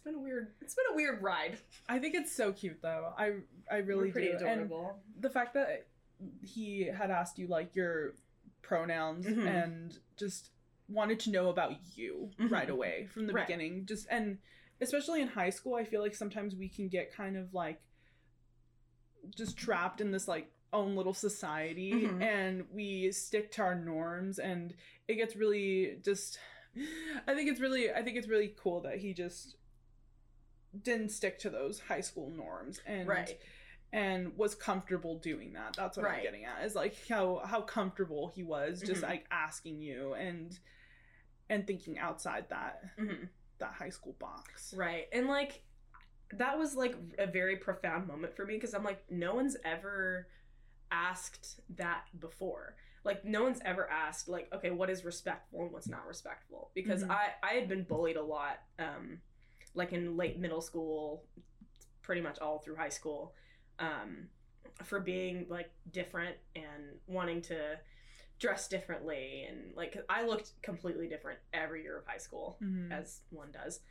been 0.03 0.15
a 0.15 0.19
weird. 0.19 0.53
It's 0.61 0.75
been 0.75 0.85
a 0.91 0.95
weird 0.95 1.21
ride. 1.23 1.57
I 1.87 1.99
think 1.99 2.15
it's 2.15 2.35
so 2.35 2.51
cute 2.51 2.81
though. 2.81 3.13
I 3.17 3.33
I 3.71 3.77
really 3.77 4.07
We're 4.07 4.11
pretty 4.13 4.27
do. 4.37 4.45
And 4.45 4.61
adorable. 4.61 4.99
the 5.19 5.29
fact 5.29 5.53
that 5.55 5.87
he 6.41 6.83
had 6.85 7.11
asked 7.11 7.37
you 7.39 7.47
like 7.47 7.75
your 7.75 8.15
pronouns 8.61 9.25
Mhm. 9.25 9.45
and 9.47 9.97
just 10.15 10.51
wanted 10.87 11.19
to 11.21 11.31
know 11.31 11.49
about 11.49 11.73
you 11.97 12.29
Mhm. 12.37 12.51
right 12.51 12.69
away 12.69 13.07
from 13.07 13.27
the 13.27 13.33
Right. 13.33 13.45
beginning 13.47 13.85
just 13.85 14.07
and 14.09 14.37
especially 14.79 15.21
in 15.21 15.27
high 15.29 15.49
school 15.49 15.75
i 15.75 15.83
feel 15.83 16.01
like 16.01 16.13
sometimes 16.15 16.55
we 16.55 16.69
can 16.69 16.87
get 16.87 17.11
kind 17.11 17.35
of 17.37 17.53
like 17.53 17.81
just 19.35 19.57
trapped 19.57 20.01
in 20.01 20.11
this 20.11 20.27
like 20.27 20.51
own 20.71 20.95
little 20.95 21.13
society 21.13 21.91
Mhm. 22.07 22.21
and 22.21 22.69
we 22.71 23.11
stick 23.11 23.51
to 23.53 23.61
our 23.61 23.75
norms 23.75 24.39
and 24.39 24.73
it 25.07 25.15
gets 25.15 25.35
really 25.35 25.99
just 26.01 26.39
i 27.27 27.33
think 27.35 27.49
it's 27.49 27.59
really 27.59 27.91
i 27.91 28.01
think 28.01 28.17
it's 28.17 28.27
really 28.27 28.53
cool 28.57 28.81
that 28.81 28.97
he 28.97 29.13
just 29.13 29.55
didn't 30.81 31.09
stick 31.09 31.39
to 31.39 31.49
those 31.49 31.79
high 31.79 32.01
school 32.01 32.29
norms 32.29 32.81
and 32.85 33.07
Right. 33.07 33.39
and 33.91 34.35
was 34.37 34.55
comfortable 34.55 35.19
doing 35.19 35.53
that. 35.53 35.75
That's 35.75 35.97
what 35.97 36.07
I'm 36.07 36.23
getting 36.23 36.45
at. 36.45 36.63
Is 36.63 36.73
like 36.75 36.95
how 37.07 37.39
how 37.45 37.61
comfortable 37.61 38.29
he 38.29 38.41
was 38.43 38.81
just 38.81 39.01
Mhm. 39.01 39.07
like 39.09 39.27
asking 39.29 39.81
you 39.81 40.13
and 40.15 40.57
and 41.49 41.67
thinking 41.67 41.99
outside 41.99 42.49
that 42.49 42.95
Mhm. 42.97 43.29
that 43.59 43.73
high 43.73 43.89
school 43.89 44.13
box. 44.13 44.73
Right. 44.73 45.07
And 45.11 45.27
like 45.27 45.63
that 46.31 46.57
was 46.57 46.75
like 46.75 46.95
a 47.19 47.27
very 47.27 47.57
profound 47.57 48.07
moment 48.07 48.35
for 48.35 48.45
me 48.45 48.55
because 48.55 48.73
I'm 48.73 48.83
like 48.83 49.09
no 49.11 49.35
one's 49.35 49.57
ever 49.63 50.27
asked 50.91 51.59
that 51.69 52.07
before. 52.19 52.75
Like 53.03 53.23
no 53.25 53.43
one's 53.43 53.59
ever 53.63 53.87
asked 53.89 54.27
like 54.27 54.51
okay, 54.53 54.71
what 54.71 54.89
is 54.89 55.05
respectful 55.05 55.61
and 55.63 55.71
what's 55.71 55.87
not 55.87 56.07
respectful? 56.07 56.71
Because 56.73 57.03
Mhm. 57.03 57.11
I 57.11 57.35
I 57.43 57.53
had 57.53 57.67
been 57.67 57.83
bullied 57.83 58.15
a 58.15 58.23
lot 58.23 58.63
um 58.79 59.21
like 59.75 59.93
in 59.93 60.17
late 60.17 60.39
middle 60.39 60.61
school, 60.61 61.23
pretty 62.01 62.21
much 62.21 62.39
all 62.39 62.59
through 62.59 62.75
high 62.75 62.89
school. 62.89 63.33
Um 63.79 64.27
for 64.83 64.99
being 64.99 65.45
like 65.49 65.69
different 65.91 66.35
and 66.55 66.97
wanting 67.07 67.41
to 67.43 67.77
dress 68.39 68.67
differently 68.67 69.45
and 69.47 69.75
like 69.75 69.95
I 70.09 70.25
looked 70.25 70.51
completely 70.63 71.07
different 71.07 71.39
every 71.53 71.83
year 71.83 71.97
of 71.99 72.05
high 72.07 72.17
school 72.17 72.57
Mhm. 72.61 72.91
as 72.91 73.21
one 73.29 73.51
does. 73.51 73.81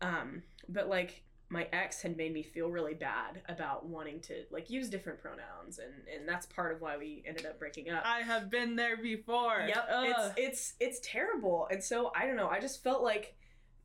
Um, 0.00 0.42
but 0.68 0.88
like 0.88 1.24
my 1.50 1.66
ex 1.72 2.02
had 2.02 2.16
made 2.16 2.32
me 2.32 2.42
feel 2.42 2.70
really 2.70 2.94
bad 2.94 3.42
about 3.48 3.86
wanting 3.86 4.20
to 4.20 4.44
like 4.50 4.70
use 4.70 4.88
different 4.88 5.18
pronouns 5.18 5.78
and 5.78 6.06
and 6.06 6.28
that's 6.28 6.46
part 6.46 6.72
of 6.74 6.80
why 6.80 6.96
we 6.96 7.22
ended 7.26 7.44
up 7.46 7.58
breaking 7.58 7.90
up. 7.90 8.04
I 8.06 8.20
have 8.20 8.48
been 8.48 8.76
there 8.76 8.96
before. 8.96 9.64
Yep, 9.66 9.88
Ugh. 9.90 10.06
it's 10.06 10.32
it's 10.38 10.74
it's 10.78 11.00
terrible. 11.02 11.66
And 11.70 11.82
so 11.82 12.12
I 12.14 12.26
don't 12.26 12.36
know, 12.36 12.48
I 12.48 12.60
just 12.60 12.82
felt 12.82 13.02
like 13.02 13.34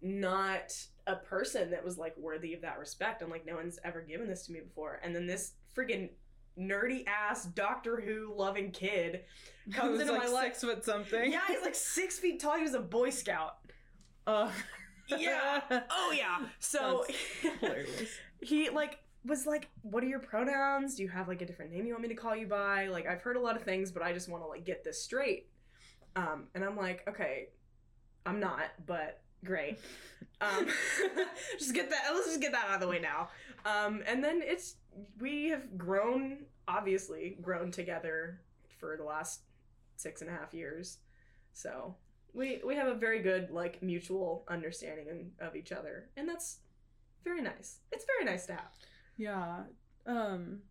not 0.03 0.73
a 1.07 1.15
person 1.15 1.71
that 1.71 1.83
was 1.83 1.97
like 1.97 2.15
worthy 2.17 2.53
of 2.53 2.61
that 2.61 2.77
respect. 2.77 3.21
I'm 3.21 3.29
like 3.29 3.45
no 3.45 3.55
one's 3.55 3.79
ever 3.83 4.01
given 4.01 4.27
this 4.27 4.45
to 4.45 4.51
me 4.51 4.59
before. 4.59 4.99
And 5.03 5.15
then 5.15 5.25
this 5.25 5.53
freaking 5.75 6.09
nerdy 6.59 7.05
ass 7.07 7.45
Doctor 7.45 7.99
Who 7.99 8.33
loving 8.35 8.71
kid 8.71 9.23
comes 9.73 9.99
into 9.99 10.13
like 10.13 10.23
my 10.23 10.29
life. 10.29 10.55
six 10.55 10.63
foot 10.63 10.85
something. 10.85 11.31
Yeah, 11.31 11.41
he's 11.47 11.61
like 11.61 11.75
six 11.75 12.19
feet 12.19 12.39
tall. 12.39 12.57
He 12.57 12.63
was 12.63 12.73
a 12.73 12.79
Boy 12.79 13.09
Scout. 13.09 13.57
Ugh. 14.27 14.51
Yeah. 15.07 15.61
Oh 15.89 16.13
yeah. 16.15 16.47
So 16.59 17.05
he 18.41 18.69
like 18.69 18.99
was 19.25 19.45
like, 19.45 19.69
"What 19.81 20.03
are 20.03 20.07
your 20.07 20.19
pronouns? 20.19 20.95
Do 20.95 21.03
you 21.03 21.09
have 21.09 21.27
like 21.27 21.41
a 21.41 21.45
different 21.45 21.71
name 21.71 21.85
you 21.85 21.93
want 21.93 22.03
me 22.03 22.09
to 22.09 22.15
call 22.15 22.35
you 22.35 22.47
by? 22.47 22.87
Like 22.87 23.07
I've 23.07 23.21
heard 23.21 23.35
a 23.35 23.39
lot 23.41 23.55
of 23.55 23.63
things, 23.63 23.91
but 23.91 24.01
I 24.01 24.13
just 24.13 24.29
want 24.29 24.43
to 24.43 24.47
like 24.47 24.65
get 24.65 24.83
this 24.83 25.01
straight." 25.01 25.47
Um, 26.15 26.45
and 26.55 26.63
I'm 26.63 26.77
like, 26.77 27.03
"Okay, 27.07 27.49
I'm 28.25 28.39
not, 28.39 28.65
but 28.85 29.21
great. 29.43 29.79
Um, 30.41 30.67
just 31.59 31.73
get 31.73 31.89
that. 31.89 32.03
Let's 32.13 32.27
just 32.27 32.41
get 32.41 32.51
that 32.51 32.65
out 32.69 32.75
of 32.75 32.81
the 32.81 32.87
way 32.87 32.99
now." 32.99 33.29
Um, 33.65 34.03
and 34.07 34.23
then 34.23 34.41
it's 34.43 34.75
we 35.19 35.49
have 35.49 35.77
grown, 35.77 36.45
obviously 36.67 37.37
grown 37.41 37.71
together 37.71 38.41
for 38.79 38.97
the 38.97 39.03
last 39.03 39.41
six 39.95 40.21
and 40.21 40.29
a 40.29 40.33
half 40.33 40.53
years. 40.53 40.97
So 41.53 41.95
we 42.33 42.61
we 42.65 42.75
have 42.75 42.87
a 42.87 42.95
very 42.95 43.21
good 43.21 43.51
like 43.51 43.81
mutual 43.81 44.43
understanding 44.49 45.31
of 45.39 45.55
each 45.55 45.71
other, 45.71 46.09
and 46.17 46.27
that's 46.27 46.59
very 47.23 47.41
nice. 47.41 47.79
It's 47.91 48.05
very 48.05 48.25
nice 48.29 48.45
to 48.47 48.53
have. 48.53 48.71
Yeah. 49.17 49.63
Um 50.05 50.61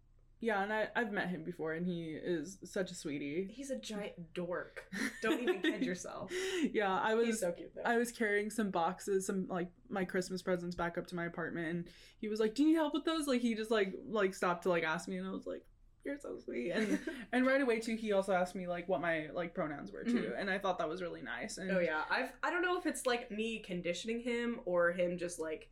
yeah, 0.42 0.62
and 0.62 0.72
I, 0.72 0.88
I've 0.96 1.12
met 1.12 1.28
him 1.28 1.44
before 1.44 1.72
and 1.74 1.87
he 1.87 2.11
is 2.20 2.59
such 2.64 2.90
a 2.90 2.94
sweetie. 2.94 3.48
He's 3.50 3.70
a 3.70 3.78
giant 3.78 4.35
dork. 4.35 4.85
Don't 5.22 5.40
even 5.40 5.62
kid 5.62 5.85
yourself. 5.87 6.31
Yeah, 6.72 6.92
I 7.00 7.14
was 7.14 7.26
He's 7.26 7.40
so 7.40 7.52
cute 7.52 7.72
though. 7.74 7.83
I 7.85 7.96
was 7.96 8.11
carrying 8.12 8.50
some 8.50 8.70
boxes, 8.70 9.26
some 9.26 9.46
like 9.48 9.68
my 9.88 10.05
Christmas 10.05 10.42
presents 10.42 10.74
back 10.76 10.98
up 10.98 11.07
to 11.09 11.14
my 11.14 11.26
apartment 11.26 11.68
and 11.68 11.88
he 12.18 12.28
was 12.28 12.40
like, 12.40 12.55
Do 12.55 12.62
you 12.62 12.68
need 12.70 12.74
help 12.74 12.92
with 12.92 13.05
those? 13.05 13.26
Like 13.28 13.40
he 13.40 13.55
just 13.55 13.70
like 13.70 13.94
like 14.09 14.35
stopped 14.35 14.64
to 14.64 14.68
like 14.68 14.83
ask 14.85 15.07
me 15.09 15.16
and 15.16 15.26
I 15.26 15.31
was 15.31 15.46
like, 15.46 15.64
You're 16.05 16.18
so 16.18 16.37
sweet 16.44 16.70
and 16.72 16.98
and 17.33 17.46
right 17.46 17.61
away 17.61 17.78
too 17.78 17.94
he 17.94 18.12
also 18.12 18.33
asked 18.33 18.55
me 18.57 18.66
like 18.66 18.88
what 18.88 19.00
my 19.00 19.28
like 19.33 19.55
pronouns 19.55 19.92
were 19.92 20.02
too 20.05 20.33
Mhm. 20.35 20.40
and 20.40 20.50
I 20.50 20.59
thought 20.59 20.78
that 20.78 20.88
was 20.88 21.00
really 21.02 21.22
nice 21.22 21.59
and 21.59 21.70
oh 21.70 21.78
yeah, 21.81 22.02
I've 22.11 22.33
I 22.42 22.50
don't 22.50 22.62
know 22.62 22.76
if 22.78 22.87
it's 22.87 23.07
like 23.07 23.31
me 23.31 23.61
conditioning 23.61 24.20
him 24.20 24.61
or 24.64 24.90
him 24.92 25.18
just 25.18 25.38
like 25.38 25.68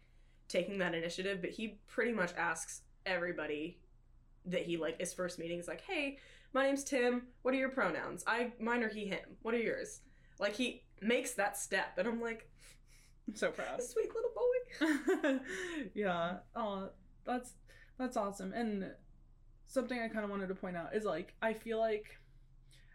taking 0.49 0.79
that 0.79 0.95
initiative, 0.95 1.41
but 1.41 1.51
he 1.51 1.79
pretty 1.89 2.13
much 2.13 2.33
asks 2.37 2.83
everybody 3.07 3.79
that 4.47 4.63
he 4.63 4.77
like 4.77 4.99
his 5.01 5.13
first 5.13 5.39
meeting 5.39 5.59
is 5.59 5.69
like, 5.69 5.83
"Hey, 5.83 6.19
my 6.53 6.67
name's 6.67 6.85
Tim. 6.85 7.29
What 7.43 7.55
are 7.55 7.59
your 7.59 7.71
pronouns? 7.71 8.25
I 8.27 8.53
mine 8.61 8.83
are 8.83 8.89
he 8.89 9.07
him. 9.07 9.37
What 9.43 9.55
are 9.55 9.59
yours?" 9.59 10.01
Like 10.39 10.55
he 10.55 10.83
makes 11.01 11.33
that 11.33 11.57
step, 11.57 11.99
and 11.99 12.09
I'm 12.09 12.21
like, 12.21 12.49
I'm 13.29 13.35
so 13.35 13.51
proud. 13.51 13.83
"Sweet 13.83 14.11
little 14.15 14.31
boy." 14.35 15.41
yeah. 15.95 16.39
Oh, 16.55 16.91
that's 17.25 17.53
that's 17.99 18.17
awesome. 18.17 18.53
And 18.53 18.93
something 19.67 20.01
I 20.01 20.09
kind 20.09 20.25
of 20.25 20.31
wanted 20.31 20.49
to 20.49 20.55
point 20.55 20.77
out 20.77 20.95
is 20.95 21.05
like 21.05 21.35
I 21.41 21.53
feel 21.53 21.79
like 21.79 22.19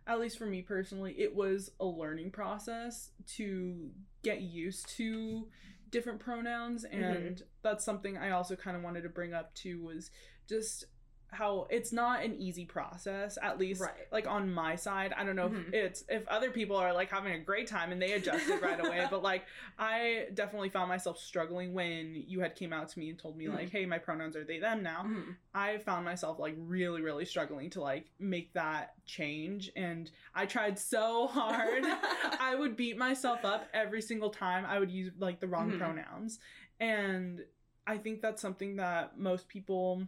at 0.08 0.20
least 0.20 0.38
for 0.38 0.46
me 0.46 0.62
personally, 0.62 1.16
it 1.18 1.36
was 1.36 1.72
a 1.80 1.86
learning 1.86 2.32
process 2.32 3.12
to 3.36 3.90
get 4.24 4.42
used 4.42 4.90
to 4.90 5.48
different 5.90 6.20
pronouns 6.20 6.86
mm-hmm. 6.86 7.04
and 7.04 7.44
that's 7.62 7.86
something 7.86 8.18
I 8.18 8.32
also 8.32 8.56
kind 8.56 8.76
of 8.76 8.84
wanted 8.84 9.04
to 9.04 9.10
bring 9.10 9.34
up 9.34 9.54
too 9.54 9.82
was 9.84 10.12
just 10.50 10.86
how 11.36 11.68
it's 11.70 11.92
not 11.92 12.24
an 12.24 12.34
easy 12.36 12.66
process 12.66 13.38
at 13.42 13.60
least 13.60 13.82
Right. 13.82 14.08
like 14.12 14.28
on 14.28 14.52
my 14.54 14.76
side 14.76 15.14
i 15.18 15.24
don't 15.24 15.36
know 15.36 15.50
Mhm. 15.50 15.68
if 15.68 15.74
it's 15.74 16.04
if 16.10 16.28
other 16.28 16.50
people 16.50 16.76
are 16.78 16.94
like 16.94 17.12
having 17.12 17.34
a 17.34 17.40
great 17.40 17.68
time 17.68 17.92
and 17.92 18.02
they 18.02 18.14
adjusted 18.14 18.62
right 18.62 18.80
away 18.84 19.06
but 19.12 19.22
like 19.22 19.44
i 19.78 20.28
definitely 20.34 20.70
found 20.70 20.90
myself 20.90 21.18
struggling 21.20 21.74
when 21.74 22.16
you 22.28 22.40
had 22.40 22.56
came 22.56 22.74
out 22.74 22.88
to 22.90 23.00
me 23.00 23.10
and 23.10 23.20
told 23.20 23.38
me 23.38 23.48
like 23.50 23.68
Mhm. 23.68 23.72
hey 23.72 23.86
my 23.86 23.98
pronouns 24.00 24.36
are 24.36 24.44
they 24.44 24.60
them 24.60 24.82
now 24.82 25.04
Mhm. 25.06 25.36
I 25.54 25.78
found 25.78 26.04
myself 26.04 26.38
like 26.38 26.54
really, 26.58 27.02
really 27.02 27.24
struggling 27.24 27.70
to 27.72 27.80
like 27.82 28.08
make 28.20 28.52
that 28.56 28.94
change. 29.06 29.72
And 29.78 30.12
I 30.34 30.46
tried 30.46 30.78
so 30.78 31.28
hard. 31.28 31.82
I 32.42 32.56
would 32.60 32.76
beat 32.76 32.98
myself 32.98 33.46
up 33.46 33.70
every 33.74 34.02
single 34.02 34.30
time 34.32 34.66
I 34.66 34.80
would 34.80 34.92
use 34.92 35.14
like 35.18 35.40
the 35.40 35.48
wrong 35.48 35.72
Mhm. 35.72 35.78
pronouns. 35.78 36.40
And 36.82 37.46
I 37.88 37.98
think 37.98 38.22
that's 38.22 38.42
something 38.42 38.76
that 38.76 39.18
most 39.18 39.48
people 39.48 40.06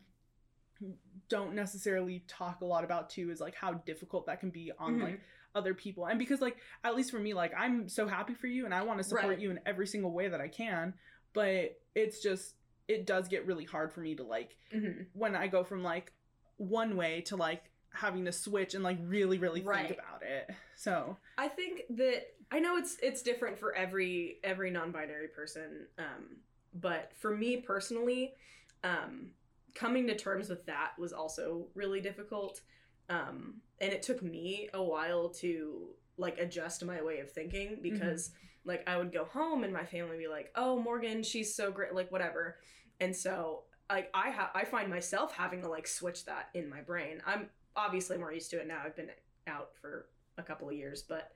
don't 1.30 1.54
necessarily 1.54 2.24
talk 2.28 2.62
a 2.62 2.66
lot 2.66 2.84
about 2.84 3.10
too 3.10 3.30
is 3.32 3.40
like 3.40 3.56
how 3.56 3.74
difficult 3.74 4.26
that 4.28 4.40
can 4.40 4.50
be 4.50 4.72
on 4.80 4.98
Mhm. 4.98 5.04
like 5.04 5.22
other 5.56 5.74
people 5.74 6.06
and 6.06 6.20
because 6.20 6.40
like 6.40 6.58
at 6.84 6.96
least 6.96 7.10
for 7.12 7.20
me 7.20 7.34
like 7.34 7.52
i'm 7.58 7.90
so 7.90 8.08
happy 8.08 8.34
for 8.36 8.48
you 8.48 8.66
and 8.66 8.74
i 8.74 8.84
want 8.84 9.00
to 9.00 9.04
support 9.04 9.26
Right. 9.30 9.40
you 9.40 9.50
in 9.50 9.60
every 9.66 9.88
single 9.88 10.12
way 10.12 10.28
that 10.28 10.40
i 10.40 10.48
can 10.48 10.94
but 11.34 11.80
it's 11.96 12.22
just 12.22 12.56
it 12.88 13.06
does 13.06 13.28
get 13.28 13.46
really 13.46 13.66
hard 13.66 13.92
for 13.92 14.00
me 14.02 14.16
to 14.16 14.24
like 14.24 14.56
Mhm. 14.74 15.08
when 15.14 15.36
I 15.36 15.48
go 15.48 15.64
from 15.66 15.84
like 15.84 16.14
one 16.58 16.96
way 16.96 17.22
to 17.22 17.36
like 17.36 17.70
having 17.92 18.24
to 18.26 18.32
switch 18.32 18.76
and 18.76 18.84
like 18.84 18.98
really 19.02 19.38
really 19.40 19.62
Right. 19.62 19.88
think 19.88 20.00
about 20.00 20.24
it. 20.24 20.50
So 20.76 21.18
I 21.38 21.48
think 21.50 21.82
that 21.90 22.28
I 22.52 22.60
know 22.60 22.78
it's 22.78 22.98
it's 23.00 23.22
different 23.24 23.58
for 23.60 23.76
every 23.76 24.40
every 24.44 24.70
non-binary 24.72 25.30
person, 25.30 25.88
um, 25.98 26.38
but 26.74 27.12
for 27.16 27.36
me 27.36 27.58
personally, 27.58 28.36
um, 28.84 29.32
coming 29.78 30.08
to 30.08 30.16
terms 30.16 30.50
with 30.50 30.66
that 30.66 30.92
was 30.98 31.14
also 31.14 31.68
really 31.76 32.02
difficult, 32.02 32.62
um, 33.10 33.62
and 33.80 33.94
it 33.94 34.02
took 34.02 34.22
me 34.22 34.70
a 34.74 34.84
while 34.84 35.30
to 35.30 35.90
like 36.18 36.40
adjust 36.40 36.84
my 36.84 37.02
way 37.02 37.20
of 37.20 37.32
thinking 37.32 37.78
because 37.82 38.32
like 38.66 38.84
I 38.88 38.98
would 38.98 39.14
go 39.14 39.26
home 39.26 39.64
and 39.64 39.72
my 39.72 39.86
family 39.86 40.12
would 40.12 40.20
be 40.20 40.28
like, 40.28 40.52
"Oh, 40.56 40.80
Morgan, 40.80 41.24
she's 41.24 41.56
so 41.56 41.72
great," 41.72 41.94
like 41.94 42.12
whatever, 42.12 42.58
and 43.00 43.16
so 43.16 43.64
like 43.90 44.10
I 44.14 44.30
have 44.30 44.50
I 44.54 44.66
find 44.66 44.90
myself 44.90 45.34
having 45.34 45.62
to 45.62 45.70
like 45.70 45.88
switch 45.88 46.26
that 46.26 46.50
in 46.54 46.70
my 46.70 46.82
brain. 46.82 47.22
I'm 47.26 47.50
obviously 47.76 48.18
more 48.18 48.34
used 48.34 48.50
to 48.52 48.60
it 48.60 48.68
now. 48.68 48.82
I've 48.84 48.96
been 48.96 49.12
out 49.48 49.70
for 49.80 50.08
a 50.38 50.44
couple 50.44 50.68
of 50.68 50.76
years, 50.76 51.04
but 51.08 51.32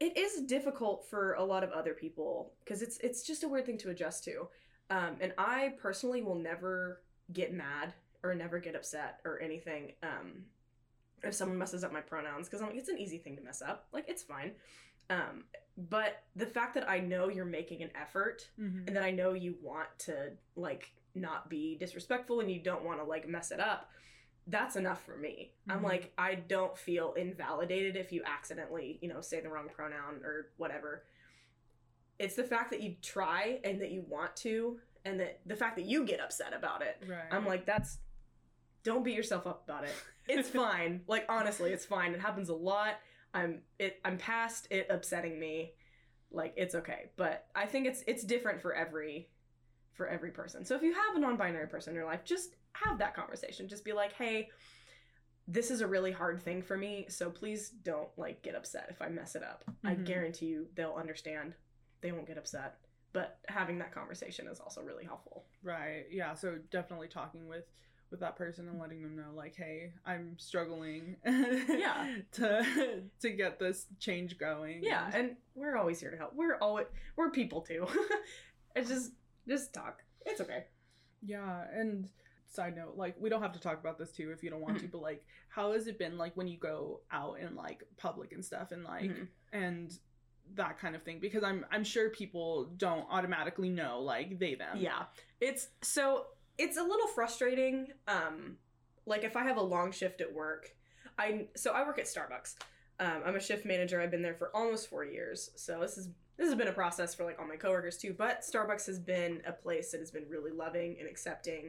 it 0.00 0.16
is 0.16 0.42
difficult 0.42 1.06
for 1.08 1.34
a 1.34 1.44
lot 1.44 1.62
of 1.62 1.70
other 1.70 1.94
people 1.94 2.52
because 2.64 2.82
it's 2.82 2.98
it's 2.98 3.22
just 3.22 3.44
a 3.44 3.48
weird 3.48 3.66
thing 3.66 3.78
to 3.78 3.90
adjust 3.90 4.24
to. 4.24 4.48
Um, 4.88 5.16
and 5.20 5.32
I 5.36 5.74
personally 5.78 6.22
will 6.22 6.36
never 6.36 7.02
get 7.32 7.52
mad 7.52 7.92
or 8.22 8.34
never 8.34 8.58
get 8.58 8.74
upset 8.74 9.20
or 9.24 9.40
anything 9.40 9.92
um, 10.02 10.44
if 11.22 11.34
someone 11.34 11.58
messes 11.58 11.84
up 11.84 11.92
my 11.92 12.00
pronouns 12.00 12.46
because 12.48 12.60
I'm 12.60 12.68
like 12.68 12.76
it's 12.76 12.88
an 12.88 12.98
easy 12.98 13.18
thing 13.18 13.36
to 13.36 13.42
mess 13.42 13.62
up. 13.62 13.86
Like 13.92 14.08
it's 14.08 14.22
fine. 14.22 14.52
Um, 15.08 15.44
but 15.76 16.22
the 16.34 16.46
fact 16.46 16.74
that 16.74 16.88
I 16.88 16.98
know 16.98 17.28
you're 17.28 17.44
making 17.44 17.82
an 17.82 17.90
effort 18.00 18.48
mhm. 18.60 18.86
and 18.86 18.96
that 18.96 19.02
I 19.04 19.10
know 19.10 19.34
you 19.34 19.56
want 19.62 19.88
to 20.00 20.32
like 20.56 20.92
not 21.14 21.48
be 21.48 21.76
disrespectful 21.76 22.40
and 22.40 22.50
you 22.50 22.60
don't 22.60 22.84
want 22.84 22.98
to 23.00 23.04
like 23.04 23.28
mess 23.28 23.50
it 23.50 23.60
up, 23.60 23.90
that's 24.48 24.76
enough 24.76 25.04
for 25.04 25.16
me. 25.16 25.52
I'm 25.68 25.80
Mhm. 25.80 25.84
like 25.84 26.12
I 26.18 26.34
don't 26.36 26.76
feel 26.76 27.12
invalidated 27.14 27.96
if 27.96 28.12
you 28.12 28.22
accidentally, 28.24 28.98
you 29.00 29.08
know, 29.08 29.20
say 29.20 29.40
the 29.40 29.48
wrong 29.48 29.68
pronoun 29.68 30.22
or 30.24 30.50
whatever. 30.56 31.04
It's 32.18 32.36
the 32.36 32.44
fact 32.44 32.70
that 32.70 32.80
you 32.82 32.96
try 33.02 33.60
and 33.62 33.80
that 33.80 33.90
you 33.90 34.02
want 34.02 34.34
to 34.36 34.80
and 35.06 35.20
that 35.20 35.40
the 35.46 35.56
fact 35.56 35.76
that 35.76 35.84
you 35.86 36.04
get 36.04 36.20
upset 36.20 36.52
about 36.52 36.82
it. 36.82 37.02
right. 37.08 37.18
I'm 37.30 37.46
like 37.46 37.64
that's 37.64 37.98
don't 38.82 39.02
beat 39.04 39.14
yourself 39.16 39.46
up 39.46 39.62
about 39.64 39.84
it. 39.84 39.94
It's 40.28 40.48
fine. 40.48 41.02
Like 41.06 41.24
honestly, 41.28 41.70
it's 41.72 41.84
fine. 41.86 42.12
It 42.12 42.20
happens 42.20 42.48
a 42.48 42.54
lot. 42.54 42.94
I'm 43.32 43.62
it 43.78 44.00
I'm 44.04 44.18
past 44.18 44.66
it 44.72 44.88
upsetting 44.90 45.38
me. 45.38 45.74
Like 46.32 46.52
it's 46.56 46.74
okay. 46.74 47.10
But 47.16 47.46
I 47.54 47.66
think 47.66 47.86
it's 47.86 48.02
it's 48.08 48.24
different 48.24 48.60
for 48.60 48.74
every 48.74 49.28
for 49.92 50.08
every 50.08 50.32
person. 50.32 50.64
So 50.64 50.74
if 50.74 50.82
you 50.82 50.92
have 50.92 51.14
a 51.14 51.20
non-binary 51.20 51.68
person 51.68 51.90
in 51.92 51.94
your 51.96 52.06
life, 52.06 52.24
just 52.24 52.56
have 52.72 52.98
that 52.98 53.14
conversation. 53.14 53.68
Just 53.68 53.84
be 53.84 53.92
like, 53.92 54.14
"Hey, 54.14 54.48
this 55.46 55.70
is 55.70 55.80
a 55.80 55.86
really 55.86 56.10
hard 56.12 56.42
thing 56.42 56.60
for 56.60 56.76
me, 56.76 57.06
so 57.08 57.30
please 57.30 57.70
don't 57.70 58.08
like 58.16 58.42
get 58.42 58.56
upset 58.56 58.88
if 58.90 59.00
I 59.00 59.08
mess 59.08 59.36
it 59.36 59.44
up. 59.44 59.64
I 59.84 59.94
Mhm. 59.94 60.04
guarantee 60.04 60.46
you 60.46 60.66
they'll 60.74 60.94
understand. 60.94 61.54
They 62.00 62.10
won't 62.10 62.26
get 62.26 62.36
upset." 62.36 62.78
But 63.16 63.38
having 63.48 63.78
that 63.78 63.92
conversation 63.92 64.46
is 64.46 64.60
also 64.60 64.82
really 64.82 65.04
helpful. 65.04 65.44
Right. 65.62 66.04
Yeah. 66.10 66.34
So 66.34 66.58
definitely 66.70 67.08
talking 67.08 67.48
with 67.48 67.64
with 68.10 68.20
that 68.20 68.36
person 68.36 68.68
and 68.68 68.78
letting 68.78 69.02
them 69.02 69.16
know 69.16 69.32
like, 69.34 69.56
hey, 69.56 69.92
I'm 70.04 70.38
struggling. 70.38 71.16
Yeah. 71.24 72.16
To 72.32 73.02
to 73.20 73.30
get 73.30 73.58
this 73.58 73.86
change 73.98 74.38
going. 74.38 74.82
Yeah, 74.84 75.10
and 75.12 75.36
we're 75.54 75.76
always 75.76 75.98
here 75.98 76.10
to 76.10 76.16
help. 76.16 76.32
We're 76.34 76.56
always 76.58 76.86
we're 77.16 77.30
people 77.30 77.62
too. 77.62 77.86
it's 78.76 78.88
just 78.88 79.12
just 79.48 79.72
talk. 79.72 80.02
It's 80.24 80.40
okay. 80.40 80.64
Yeah, 81.22 81.64
and 81.74 82.08
side 82.48 82.76
note, 82.76 82.96
like 82.96 83.16
we 83.18 83.28
don't 83.30 83.42
have 83.42 83.52
to 83.54 83.60
talk 83.60 83.80
about 83.80 83.98
this 83.98 84.12
too 84.12 84.30
if 84.30 84.42
you 84.42 84.50
don't 84.50 84.60
want 84.60 84.78
to, 84.80 84.86
but 84.88 85.00
like 85.02 85.24
how 85.48 85.72
has 85.72 85.86
it 85.88 85.98
been 85.98 86.16
like 86.18 86.36
when 86.36 86.46
you 86.48 86.58
go 86.58 87.00
out 87.10 87.38
in 87.40 87.54
like 87.56 87.82
public 87.96 88.32
and 88.32 88.44
stuff 88.44 88.70
and 88.72 88.84
like 88.84 89.10
Mhm. 89.10 89.28
and 89.52 89.98
that 90.54 90.78
kind 90.78 90.94
of 90.96 91.02
thing 91.02 91.18
because 91.20 91.42
I'm 91.44 91.66
I'm 91.70 91.84
sure 91.84 92.10
people 92.10 92.64
don't 92.76 93.06
automatically 93.10 93.68
know 93.68 94.00
like 94.00 94.38
they 94.38 94.54
them. 94.54 94.78
Yeah. 94.78 95.04
It's 95.40 95.68
so 95.82 96.26
it's 96.58 96.76
a 96.76 96.82
little 96.82 97.08
frustrating. 97.08 97.88
Um 98.08 98.56
like 99.04 99.22
if 99.24 99.36
I 99.36 99.44
have 99.44 99.56
a 99.56 99.62
long 99.62 99.92
shift 99.92 100.20
at 100.20 100.32
work, 100.32 100.74
I 101.18 101.46
so 101.56 101.72
I 101.72 101.84
work 101.86 101.98
at 101.98 102.06
Starbucks. 102.06 102.54
Um, 102.98 103.22
I'm 103.26 103.36
a 103.36 103.40
shift 103.40 103.66
manager. 103.66 104.00
I've 104.00 104.10
been 104.10 104.22
there 104.22 104.34
for 104.34 104.50
almost 104.56 104.88
four 104.88 105.04
years. 105.04 105.50
So 105.54 105.80
this 105.80 105.98
is 105.98 106.08
this 106.38 106.46
has 106.48 106.54
been 106.54 106.68
a 106.68 106.72
process 106.72 107.14
for 107.14 107.24
like 107.24 107.38
all 107.38 107.46
my 107.46 107.56
coworkers 107.56 107.98
too. 107.98 108.14
But 108.16 108.40
Starbucks 108.42 108.86
has 108.86 108.98
been 108.98 109.42
a 109.46 109.52
place 109.52 109.90
that 109.92 110.00
has 110.00 110.10
been 110.10 110.24
really 110.28 110.50
loving 110.50 110.96
and 110.98 111.08
accepting. 111.08 111.64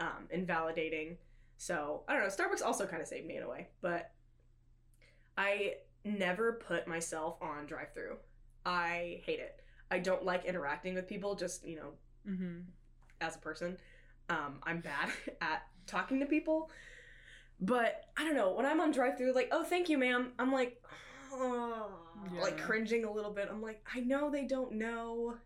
Mhm. 0.00 0.06
um, 0.06 0.28
and 0.30 0.46
validating. 0.48 1.16
So 1.58 2.04
I 2.08 2.14
don't 2.14 2.22
know. 2.22 2.28
Starbucks 2.28 2.64
also 2.64 2.86
kind 2.86 3.02
of 3.02 3.08
saved 3.08 3.26
me 3.26 3.36
in 3.36 3.42
a 3.42 3.48
way, 3.48 3.68
but 3.82 4.12
I 5.36 5.74
never 6.04 6.54
put 6.54 6.86
myself 6.88 7.36
on 7.40 7.66
drive-through. 7.66 8.16
I 8.64 9.20
hate 9.24 9.40
it. 9.40 9.60
I 9.90 9.98
don't 9.98 10.24
like 10.24 10.44
interacting 10.44 10.94
with 10.94 11.06
people. 11.08 11.34
Just 11.34 11.66
you 11.66 11.76
know, 11.76 11.92
Mhm. 12.28 12.64
as 13.20 13.36
a 13.36 13.38
person, 13.38 13.76
um, 14.28 14.60
I'm 14.62 14.80
bad 14.80 15.10
at 15.40 15.62
talking 15.86 16.20
to 16.20 16.26
people. 16.26 16.70
But 17.60 18.04
I 18.16 18.24
don't 18.24 18.34
know. 18.36 18.52
When 18.52 18.64
I'm 18.64 18.80
on 18.80 18.90
drive-through, 18.90 19.34
like, 19.34 19.48
oh, 19.52 19.62
thank 19.64 19.88
you, 19.90 19.98
ma'am. 19.98 20.32
I'm 20.38 20.50
like, 20.52 20.82
oh, 21.32 21.90
like 22.40 22.58
cringing 22.58 23.04
a 23.04 23.12
little 23.12 23.32
bit. 23.32 23.48
I'm 23.50 23.60
like, 23.62 23.86
I 23.94 24.00
know 24.00 24.30
they 24.30 24.46
don't 24.46 24.72
know, 24.72 25.36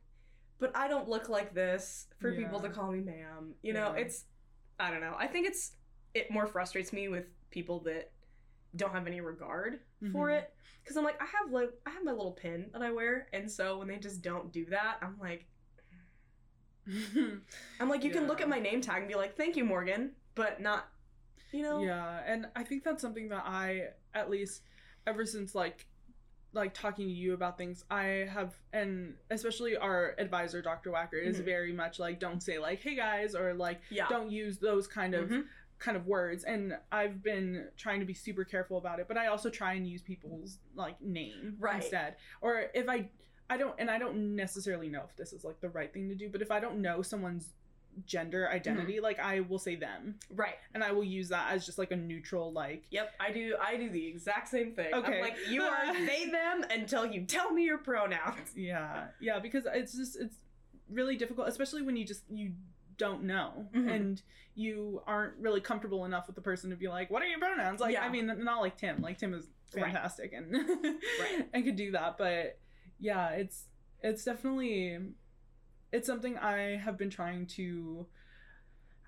but 0.58 0.76
I 0.76 0.86
don't 0.88 1.08
look 1.08 1.28
like 1.28 1.54
this 1.54 2.06
for 2.20 2.32
people 2.32 2.60
to 2.60 2.68
call 2.68 2.92
me 2.92 3.00
ma'am. 3.00 3.54
You 3.62 3.72
know, 3.72 3.94
Yeah. 3.94 4.02
it's 4.02 4.24
I 4.78 4.90
don't 4.90 5.00
know. 5.00 5.14
I 5.18 5.26
think 5.28 5.46
it's 5.46 5.72
it 6.14 6.30
more 6.30 6.46
frustrates 6.46 6.92
me 6.92 7.08
with 7.08 7.26
people 7.50 7.80
that 7.80 8.10
don't 8.76 8.92
have 8.92 9.06
any 9.06 9.20
regard 9.20 9.80
for 10.12 10.28
Mhm. 10.28 10.38
it 10.38 10.52
because 10.82 10.96
I'm 10.96 11.04
like 11.04 11.20
I 11.20 11.26
have 11.26 11.50
like 11.52 11.70
I 11.86 11.90
have 11.90 12.04
my 12.04 12.12
little 12.12 12.32
pin 12.32 12.70
that 12.72 12.82
I 12.82 12.90
wear, 12.90 13.28
and 13.32 13.50
so 13.50 13.78
when 13.78 13.88
they 13.88 13.96
just 13.98 14.22
don't 14.22 14.52
do 14.52 14.66
that, 14.66 14.98
I'm 15.02 15.18
like 15.18 15.46
I'm 17.80 17.88
like 17.88 18.04
you 18.04 18.10
can 18.10 18.26
look 18.26 18.40
at 18.40 18.48
my 18.48 18.58
name 18.58 18.80
tag 18.80 18.98
and 18.98 19.08
be 19.08 19.14
like 19.14 19.36
thank 19.36 19.56
you 19.56 19.64
Morgan, 19.64 20.12
but 20.34 20.60
not 20.60 20.88
you 21.52 21.62
know 21.62 21.82
Yeah, 21.82 22.20
and 22.26 22.46
I 22.54 22.62
think 22.64 22.84
that's 22.84 23.00
something 23.00 23.28
that 23.30 23.44
I 23.46 23.88
at 24.12 24.28
least 24.30 24.62
ever 25.06 25.24
since 25.24 25.54
like 25.54 25.86
like 26.52 26.72
talking 26.72 27.06
to 27.08 27.12
you 27.12 27.32
about 27.34 27.58
things, 27.58 27.84
I 27.90 28.28
have 28.30 28.54
and 28.72 29.14
especially 29.30 29.76
our 29.76 30.14
advisor 30.18 30.62
Dr. 30.62 30.90
Wacker 30.90 31.20
is 31.20 31.40
Mhm. 31.40 31.44
very 31.44 31.72
much 31.72 31.98
like 31.98 32.20
don't 32.20 32.42
say 32.42 32.58
like 32.58 32.80
hey 32.80 32.94
guys 32.94 33.34
or 33.34 33.54
like 33.54 33.80
yeah 33.90 34.06
don't 34.08 34.30
use 34.30 34.58
those 34.58 34.86
kind 34.86 35.14
of 35.14 35.30
Mhm. 35.30 35.46
Kind 35.84 35.96
of 35.98 36.06
words 36.06 36.44
and 36.44 36.76
I've 36.90 37.22
been 37.22 37.66
trying 37.76 38.00
to 38.00 38.06
be 38.06 38.14
super 38.14 38.42
careful 38.42 38.78
about 38.78 39.00
it, 39.00 39.06
but 39.06 39.18
I 39.18 39.26
also 39.26 39.50
try 39.50 39.74
and 39.74 39.86
use 39.86 40.00
people's 40.00 40.58
like 40.74 41.00
name 41.02 41.56
Right. 41.58 41.76
instead. 41.76 42.16
Or 42.40 42.64
if 42.72 42.88
I 42.88 43.10
I 43.50 43.58
don't 43.58 43.74
and 43.78 43.90
I 43.90 43.98
don't 43.98 44.34
necessarily 44.34 44.88
know 44.88 45.02
if 45.06 45.14
this 45.16 45.34
is 45.34 45.44
like 45.44 45.60
the 45.60 45.68
right 45.68 45.92
thing 45.92 46.08
to 46.08 46.14
do, 46.14 46.30
but 46.30 46.40
if 46.40 46.50
I 46.50 46.58
don't 46.58 46.80
know 46.80 47.02
someone's 47.02 47.50
gender 48.06 48.44
mm-hmm. 48.46 48.56
identity, 48.56 48.98
like 48.98 49.18
I 49.18 49.40
will 49.40 49.58
say 49.58 49.76
them 49.76 50.14
right. 50.30 50.54
and 50.72 50.82
I 50.82 50.90
will 50.92 51.04
use 51.04 51.28
that 51.28 51.52
as 51.52 51.66
just 51.66 51.76
like 51.76 51.90
a 51.90 51.96
neutral 51.96 52.50
like 52.50 52.84
Yep, 52.90 53.12
I 53.20 53.30
do. 53.30 53.56
I 53.60 53.76
do 53.76 53.90
the 53.90 54.06
exact 54.06 54.48
same 54.48 54.72
thing. 54.72 54.94
Okay. 54.94 55.16
I'm 55.16 55.20
like, 55.20 55.36
you 55.50 55.62
are 55.62 55.92
they 56.06 56.30
them 56.30 56.64
until 56.70 57.04
you 57.04 57.24
tell 57.26 57.52
me 57.52 57.64
your 57.64 57.78
pronouns. 57.78 58.56
yeah 58.56 59.08
yeah 59.20 59.38
because 59.38 59.66
it's 59.74 59.92
just 59.92 60.16
it's 60.18 60.36
really 60.90 61.16
difficult 61.16 61.48
especially 61.48 61.82
when 61.82 61.96
you 61.96 62.04
just 62.04 62.22
you 62.30 62.52
don't 62.96 63.22
know 63.24 63.68
Mhm. 63.74 63.90
and 63.94 64.22
you 64.54 65.02
aren't 65.06 65.36
really 65.38 65.60
comfortable 65.60 66.04
enough 66.04 66.26
with 66.26 66.36
the 66.36 66.42
person 66.42 66.70
to 66.70 66.76
be 66.76 66.88
like 66.88 67.10
what 67.10 67.22
are 67.22 67.26
your 67.26 67.38
pronouns 67.38 67.80
like 67.80 67.94
Yeah. 67.94 68.04
i 68.04 68.08
mean 68.08 68.26
not 68.44 68.60
like 68.60 68.76
tim 68.76 69.00
like 69.02 69.18
tim 69.18 69.34
is 69.34 69.48
Right. 69.74 69.84
fantastic 69.86 70.32
and 70.32 70.52
Right. 71.20 71.48
and 71.52 71.64
could 71.64 71.76
do 71.76 71.90
that 71.92 72.16
but 72.18 72.58
yeah 73.00 73.30
it's 73.30 73.66
it's 74.02 74.24
definitely 74.24 74.98
it's 75.92 76.06
something 76.06 76.36
i 76.38 76.76
have 76.76 76.96
been 76.96 77.10
trying 77.10 77.46
to 77.58 78.06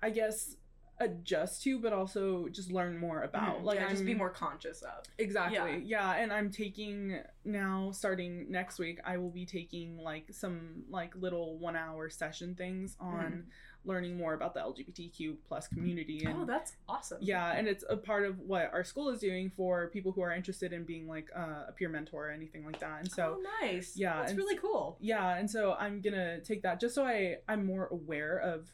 i 0.01 0.09
guess 0.09 0.55
adjust 0.99 1.61
to 1.61 1.77
but 1.79 1.93
also 1.93 2.47
just 2.49 2.71
learn 2.71 2.97
more 2.97 3.21
about 3.21 3.59
Mhm. 3.59 3.63
like 3.65 3.79
yeah, 3.79 3.87
just 3.89 4.03
be 4.03 4.15
more 4.15 4.31
conscious 4.31 4.81
of. 4.81 5.05
Exactly. 5.19 5.83
Yeah. 5.85 6.15
and 6.15 6.33
I'm 6.33 6.49
taking 6.49 7.21
now 7.45 7.91
starting 7.91 8.49
next 8.49 8.79
week 8.79 8.99
I 9.05 9.17
will 9.17 9.29
be 9.29 9.45
taking 9.45 9.97
like 9.99 10.33
some 10.33 10.85
like 10.89 11.15
little 11.15 11.59
1 11.59 11.75
hour 11.75 12.09
session 12.09 12.55
things 12.55 12.97
on 12.99 13.45
learning 13.85 14.17
more 14.17 14.33
about 14.33 14.53
the 14.53 14.59
LGBTQ 14.59 15.37
plus 15.47 15.67
community 15.67 16.23
and 16.25 16.41
oh, 16.41 16.45
that's 16.45 16.73
awesome. 16.89 17.19
yeah, 17.21 17.53
and 17.53 17.67
it's 17.67 17.85
a 17.89 17.95
part 17.95 18.25
of 18.25 18.37
what 18.39 18.69
our 18.73 18.83
school 18.83 19.07
is 19.09 19.19
doing 19.19 19.49
for 19.55 19.87
people 19.87 20.11
who 20.11 20.21
are 20.21 20.33
interested 20.33 20.73
in 20.73 20.83
being 20.83 21.07
like 21.07 21.29
uh, 21.35 21.65
a 21.69 21.71
peer 21.73 21.87
mentor 21.87 22.27
or 22.27 22.31
anything 22.31 22.65
like 22.65 22.79
that. 22.79 22.99
And 22.99 23.09
so 23.11 23.37
oh, 23.39 23.65
nice. 23.65 23.93
yeah, 23.95 24.17
that's 24.17 24.31
and- 24.31 24.37
really 24.39 24.57
cool. 24.57 24.97
yeah 24.99 25.37
and 25.37 25.49
so 25.49 25.75
i'm 25.79 26.01
gonna 26.01 26.39
take 26.41 26.61
that 26.63 26.79
just 26.81 26.95
so 26.95 27.05
i 27.05 27.37
i'm 27.47 27.65
more 27.65 27.87
aware 27.91 28.37
of 28.39 28.67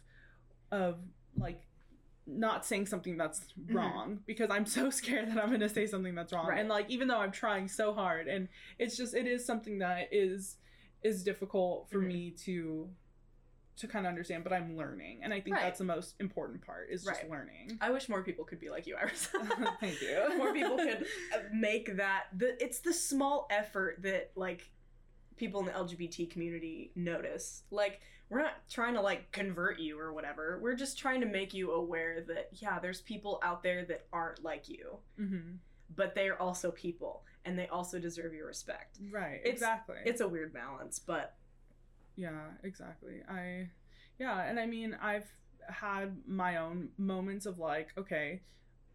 of 0.72 0.98
like 1.38 1.62
not 2.26 2.66
saying 2.66 2.86
something 2.86 3.18
that's 3.18 3.42
Mhm. 3.60 3.76
wrong 3.76 4.20
because 4.26 4.50
i'm 4.50 4.66
so 4.66 4.90
scared 5.00 5.30
that 5.30 5.38
i'm 5.44 5.52
gonna 5.52 5.68
say 5.70 5.86
something 5.86 6.16
that's 6.16 6.32
wrong 6.34 6.48
Right. 6.48 6.60
and 6.60 6.70
like 6.70 6.90
even 6.90 7.08
though 7.08 7.20
i'm 7.20 7.32
trying 7.32 7.68
so 7.68 7.94
hard 7.94 8.28
and 8.28 8.48
it's 8.80 8.96
just 8.98 9.14
it 9.14 9.28
is 9.28 9.46
something 9.46 9.80
that 9.80 10.08
is 10.12 10.58
is 11.04 11.22
difficult 11.24 11.90
for 11.90 12.00
Mhm. 12.00 12.08
me 12.08 12.32
to 12.46 12.90
to 13.78 13.88
kind 13.88 14.06
of 14.06 14.10
understand 14.10 14.44
but 14.44 14.54
i'm 14.54 14.78
learning 14.78 15.20
and 15.24 15.34
i 15.34 15.40
think 15.42 15.56
Right. 15.56 15.64
that's 15.64 15.80
the 15.80 15.86
most 15.86 16.16
important 16.20 16.62
part 16.66 16.90
is 16.92 17.04
just 17.04 17.22
learning 17.30 17.78
I 17.82 17.90
wish 17.90 18.08
more 18.10 18.24
people 18.24 18.46
could 18.46 18.60
be 18.60 18.70
like 18.70 18.86
you, 18.88 18.96
Iris. 18.96 19.30
thank 19.80 20.02
you 20.02 20.24
more 20.38 20.54
people 20.54 20.78
could 20.78 21.06
uh, 21.34 21.38
make 21.54 21.98
that. 21.98 22.24
The 22.38 22.62
it's 22.64 22.80
the 22.80 22.94
small 22.94 23.48
effort 23.50 24.02
that 24.04 24.32
like 24.36 24.70
people 25.38 25.60
in 25.62 25.66
the 25.66 25.72
LGBT 25.72 26.30
community 26.30 26.92
notice. 26.96 27.64
Like 27.72 28.02
we're 28.30 28.42
not 28.42 28.54
trying 28.70 28.94
to 28.94 29.02
like 29.02 29.32
convert 29.32 29.80
you 29.80 30.00
or 30.00 30.14
whatever. 30.14 30.60
We're 30.62 30.76
just 30.76 30.98
trying 30.98 31.22
to 31.22 31.28
make 31.28 31.54
you 31.54 31.72
aware 31.72 32.22
that 32.28 32.50
yeah, 32.54 32.80
there's 32.80 33.02
people 33.02 33.40
out 33.44 33.64
there 33.64 33.84
that 33.86 34.06
aren't 34.14 34.44
like 34.44 34.70
you, 34.70 34.98
hmm 35.18 35.56
but 35.96 36.16
they're 36.16 36.42
also 36.42 36.72
people 36.72 37.24
and 37.46 37.58
they 37.60 37.68
also 37.68 38.00
deserve 38.00 38.34
your 38.34 38.48
respect. 38.48 38.98
right 39.12 39.36
It's- 39.42 39.54
exactly 39.54 39.98
It's 40.06 40.22
a 40.22 40.28
weird 40.28 40.54
balance, 40.54 40.98
but 41.00 41.36
Yeah, 42.16 42.52
exactly. 42.64 43.22
I 43.28 43.70
yeah, 44.20 44.42
and 44.44 44.60
I 44.60 44.66
mean 44.66 44.96
I've 45.02 45.32
had 45.68 46.18
my 46.28 46.58
own 46.58 46.90
moments 46.98 47.46
of 47.46 47.58
like, 47.60 47.90
okay, 47.98 48.42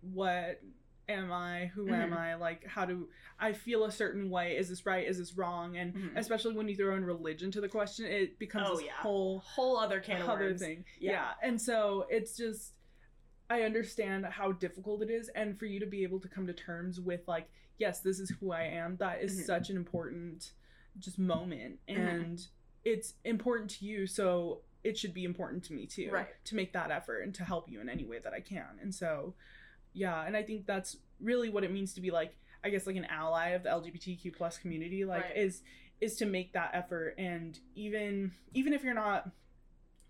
what 0.01 0.61
am 1.09 1.33
I? 1.33 1.67
Who 1.75 1.93
am 1.95 2.11
Mhm. 2.11 2.17
I? 2.17 2.35
Like 2.35 2.67
how 2.67 2.85
do 2.85 3.09
I 3.39 3.53
feel 3.53 3.85
a 3.85 3.91
certain 3.93 4.31
way? 4.31 4.57
Is 4.57 4.69
this 4.69 4.85
right? 4.87 5.07
Is 5.07 5.19
this 5.19 5.37
wrong? 5.37 5.77
And 5.77 5.95
Mhm. 5.95 6.17
especially 6.17 6.55
when 6.55 6.69
you 6.69 6.77
throw 6.77 6.95
in 6.97 7.05
religion 7.05 7.51
to 7.53 7.61
the 7.61 7.69
question, 7.69 8.05
it 8.07 8.39
becomes 8.39 8.69
Oh, 8.69 8.77
this 8.77 8.85
yeah. 8.85 8.93
whole 8.97 9.39
whole 9.41 9.77
other 9.79 10.01
can 10.01 10.23
of 10.23 10.29
other 10.29 10.47
worms. 10.49 10.61
thing. 10.61 10.85
Yeah. 11.01 11.13
Yeah. 11.13 11.35
And 11.43 11.61
so 11.61 12.07
it's 12.11 12.37
just 12.37 12.75
I 13.51 13.63
understand 13.63 14.27
how 14.27 14.53
difficult 14.53 15.03
it 15.03 15.11
is 15.11 15.31
and 15.31 15.59
for 15.59 15.65
you 15.65 15.81
to 15.81 15.87
be 15.87 16.03
able 16.03 16.21
to 16.21 16.29
come 16.29 16.47
to 16.47 16.53
terms 16.53 17.01
with 17.01 17.27
like, 17.27 17.49
yes, 17.79 18.03
this 18.03 18.21
is 18.21 18.29
who 18.29 18.53
I 18.53 18.65
am, 18.65 18.99
that 18.99 19.23
is 19.23 19.41
Mhm. 19.41 19.45
such 19.47 19.71
an 19.71 19.77
important 19.79 20.53
just 20.99 21.19
moment 21.19 21.81
Mhm. 21.89 21.97
and 22.21 22.47
it's 22.89 23.15
important 23.25 23.71
to 23.71 23.85
you 23.85 24.07
so 24.07 24.63
it 24.85 24.97
should 24.97 25.13
be 25.13 25.25
important 25.25 25.65
to 25.65 25.73
me 25.73 25.87
too 25.87 26.11
Right. 26.13 26.29
to 26.45 26.55
make 26.55 26.73
that 26.73 26.91
effort 26.91 27.21
and 27.21 27.35
to 27.35 27.45
help 27.45 27.69
you 27.71 27.81
in 27.81 27.89
any 27.89 28.05
way 28.05 28.19
that 28.21 28.33
I 28.33 28.41
can. 28.41 28.79
And 28.81 28.95
so 28.95 29.35
yeah, 29.93 30.25
and 30.27 30.37
I 30.37 30.43
think 30.43 30.67
that's 30.67 30.97
really 31.21 31.49
what 31.51 31.65
it 31.65 31.73
means 31.73 31.95
to 31.95 32.01
be 32.01 32.11
like 32.11 32.37
I 32.65 32.71
guess 32.71 32.87
like 32.87 32.97
an 32.97 33.05
ally 33.07 33.51
of 33.51 33.63
the 33.63 33.69
LGBTQ 33.71 34.35
plus 34.37 34.59
community 34.59 35.05
like 35.05 35.25
Right. 35.25 35.37
is 35.37 35.63
is 36.01 36.17
to 36.17 36.27
make 36.27 36.53
that 36.53 36.71
effort 36.75 37.15
and 37.19 37.59
even 37.75 38.33
even 38.55 38.73
if 38.73 38.83
you're 38.85 38.95
not 38.95 39.31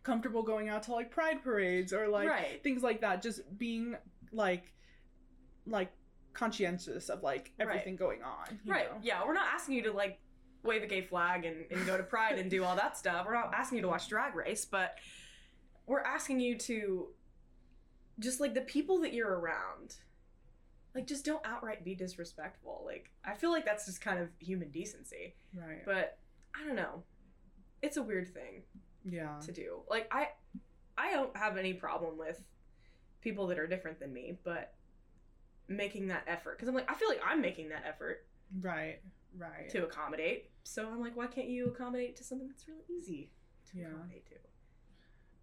comfortable 0.03 0.43
going 0.43 0.69
out 0.69 0.83
to 0.85 0.93
like 0.93 1.11
pride 1.11 1.43
parades 1.43 1.93
or 1.93 2.09
like 2.09 2.29
right. 2.29 2.63
things 2.63 2.83
like 2.83 3.01
that 3.01 3.21
just 3.23 3.41
being 3.59 3.97
like 4.33 4.73
like 5.67 5.91
conscientious 6.35 7.09
of 7.09 7.23
like 7.23 7.53
Right. 7.59 7.69
everything 7.69 7.97
going 7.97 8.23
on 8.23 8.61
Right. 8.67 8.91
know? 8.91 8.99
Yeah, 9.03 9.27
we're 9.27 9.35
not 9.35 9.49
asking 9.53 9.75
you 9.75 9.83
to 9.85 9.93
like 9.93 10.19
wave 10.63 10.83
a 10.83 10.87
gay 10.87 11.03
flag 11.03 11.45
and, 11.45 11.65
and 11.71 11.87
go 11.87 11.97
to 11.97 12.03
Pride 12.03 12.39
and 12.39 12.51
do 12.51 12.65
all 12.65 12.77
that 12.77 12.97
stuff. 12.99 13.25
We're 13.27 13.35
not 13.35 13.55
asking 13.55 13.77
you 13.77 13.83
to 13.83 13.89
watch 13.89 14.09
Drag 14.09 14.35
Race, 14.35 14.65
but 14.65 14.97
we're 15.87 16.01
asking 16.03 16.41
you 16.41 16.57
to 16.59 17.09
just 18.19 18.41
like 18.41 18.55
the 18.55 18.61
people 18.63 19.01
that 19.01 19.13
you're 19.15 19.39
around 19.39 19.97
like 20.95 21.07
just 21.07 21.25
don't 21.25 21.45
outright 21.47 21.85
be 21.85 21.95
disrespectful 21.95 22.83
like 22.85 23.11
i 23.25 23.33
feel 23.33 23.51
like 23.51 23.65
that's 23.65 23.87
just 23.87 24.01
kind 24.01 24.19
of 24.19 24.29
human 24.41 24.71
decency 24.71 25.35
Right. 25.55 25.85
but 25.85 26.19
i 26.61 26.67
don't 26.67 26.75
know 26.75 27.05
it's 27.83 27.97
a 27.97 28.03
weird 28.03 28.35
thing 28.35 28.63
yeah. 29.09 29.39
to 29.45 29.53
do 29.53 29.81
like 29.89 30.09
i 30.11 30.29
i 30.97 31.13
don't 31.13 31.37
have 31.37 31.57
any 31.57 31.75
problem 31.75 32.19
with 32.19 32.43
people 33.21 33.47
that 33.47 33.59
are 33.59 33.67
different 33.69 34.01
than 34.01 34.13
me 34.13 34.37
but 34.45 34.75
making 35.69 36.09
that 36.09 36.25
effort 36.27 36.57
because 36.57 36.69
i'm 36.69 36.75
like 36.75 36.91
i 36.91 36.95
feel 36.95 37.09
like 37.09 37.21
i'm 37.25 37.41
making 37.41 37.69
that 37.69 37.85
effort 37.87 38.25
Right. 38.61 39.01
Right. 39.37 39.69
to 39.71 39.85
accommodate 39.85 40.51
so 40.65 40.89
i'm 40.89 41.01
like 41.01 41.17
why 41.17 41.27
can't 41.27 41.49
you 41.49 41.67
accommodate 41.67 42.17
to 42.17 42.25
something 42.25 42.49
that's 42.49 42.67
really 42.67 42.85
easy 42.89 43.31
to 43.71 43.79
Yeah. 43.79 43.87
accommodate 43.89 44.27
to 44.27 44.35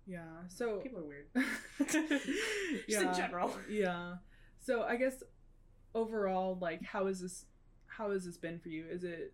Yeah. 0.08 0.20
So 0.48 0.80
people 0.80 1.00
are 1.00 1.08
weird 1.08 1.28
just 1.88 1.92
just 2.90 3.02
in 3.06 3.14
general 3.14 3.56
Yeah. 3.70 4.16
So 4.60 4.84
I 4.84 4.96
guess 4.96 5.24
overall, 5.96 6.58
like, 6.60 6.84
how 6.84 7.08
is 7.08 7.22
this? 7.22 7.46
How 7.88 8.12
has 8.12 8.26
this 8.26 8.38
been 8.38 8.60
for 8.60 8.70
you? 8.70 8.86
Is 8.90 9.04
it? 9.04 9.34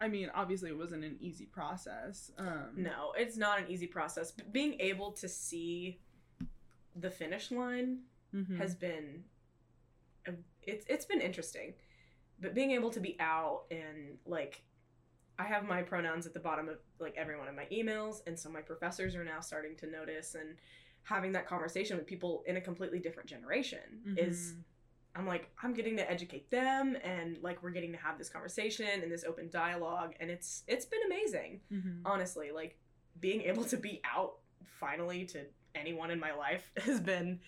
I 0.00 0.08
mean, 0.08 0.30
obviously, 0.34 0.70
it 0.70 0.76
wasn't 0.76 1.04
an 1.04 1.16
easy 1.20 1.46
process. 1.46 2.30
Um, 2.36 2.72
No, 2.76 3.12
it's 3.16 3.36
not 3.36 3.60
an 3.60 3.66
easy 3.68 3.86
process. 3.86 4.32
But 4.32 4.52
being 4.52 4.78
able 4.80 5.12
to 5.12 5.28
see 5.28 6.00
the 6.96 7.10
finish 7.10 7.50
line 7.50 8.00
mhm. 8.34 8.56
has 8.58 8.74
been 8.74 9.24
it's 10.62 10.84
it's 10.88 11.04
been 11.04 11.20
interesting. 11.20 11.74
But 12.44 12.54
being 12.54 12.70
able 12.72 12.90
to 12.90 13.00
be 13.00 13.16
out 13.18 13.62
and 13.70 14.18
like 14.26 14.62
I 15.38 15.44
have 15.44 15.64
my 15.64 15.82
pronouns 15.82 16.26
at 16.26 16.34
the 16.34 16.40
bottom 16.40 16.68
of 16.68 16.76
like 17.00 17.14
every 17.16 17.36
one 17.38 17.48
of 17.48 17.54
my 17.56 17.66
emails 17.72 18.16
and 18.26 18.38
so 18.38 18.48
my 18.50 18.60
professors 18.60 19.16
are 19.16 19.24
now 19.24 19.40
starting 19.40 19.74
to 19.78 19.86
notice 19.88 20.36
and 20.36 20.56
having 21.02 21.32
that 21.32 21.46
conversation 21.48 21.96
with 21.96 22.06
people 22.06 22.44
in 22.46 22.56
a 22.56 22.60
completely 22.60 22.98
different 23.00 23.28
generation 23.28 24.02
is 24.16 24.52
Mhm. 24.52 24.62
I'm 25.16 25.26
like 25.26 25.48
I'm 25.62 25.74
getting 25.74 25.96
to 25.96 26.08
educate 26.10 26.50
them 26.50 26.96
and 27.02 27.38
like 27.42 27.62
we're 27.62 27.70
getting 27.70 27.92
to 27.92 27.98
have 27.98 28.18
this 28.18 28.28
conversation 28.28 29.02
and 29.02 29.10
this 29.10 29.24
open 29.24 29.48
dialogue 29.50 30.14
and 30.20 30.30
it's 30.30 30.64
it's 30.68 30.84
been 30.86 31.02
amazing 31.06 31.60
Mhm. 31.72 32.02
honestly 32.04 32.50
like 32.50 32.78
being 33.20 33.40
able 33.42 33.64
to 33.64 33.76
be 33.76 34.00
out 34.04 34.38
finally 34.64 35.24
to 35.26 35.46
anyone 35.74 36.10
in 36.10 36.20
my 36.20 36.32
life 36.34 36.70
has 36.88 37.00
been 37.00 37.40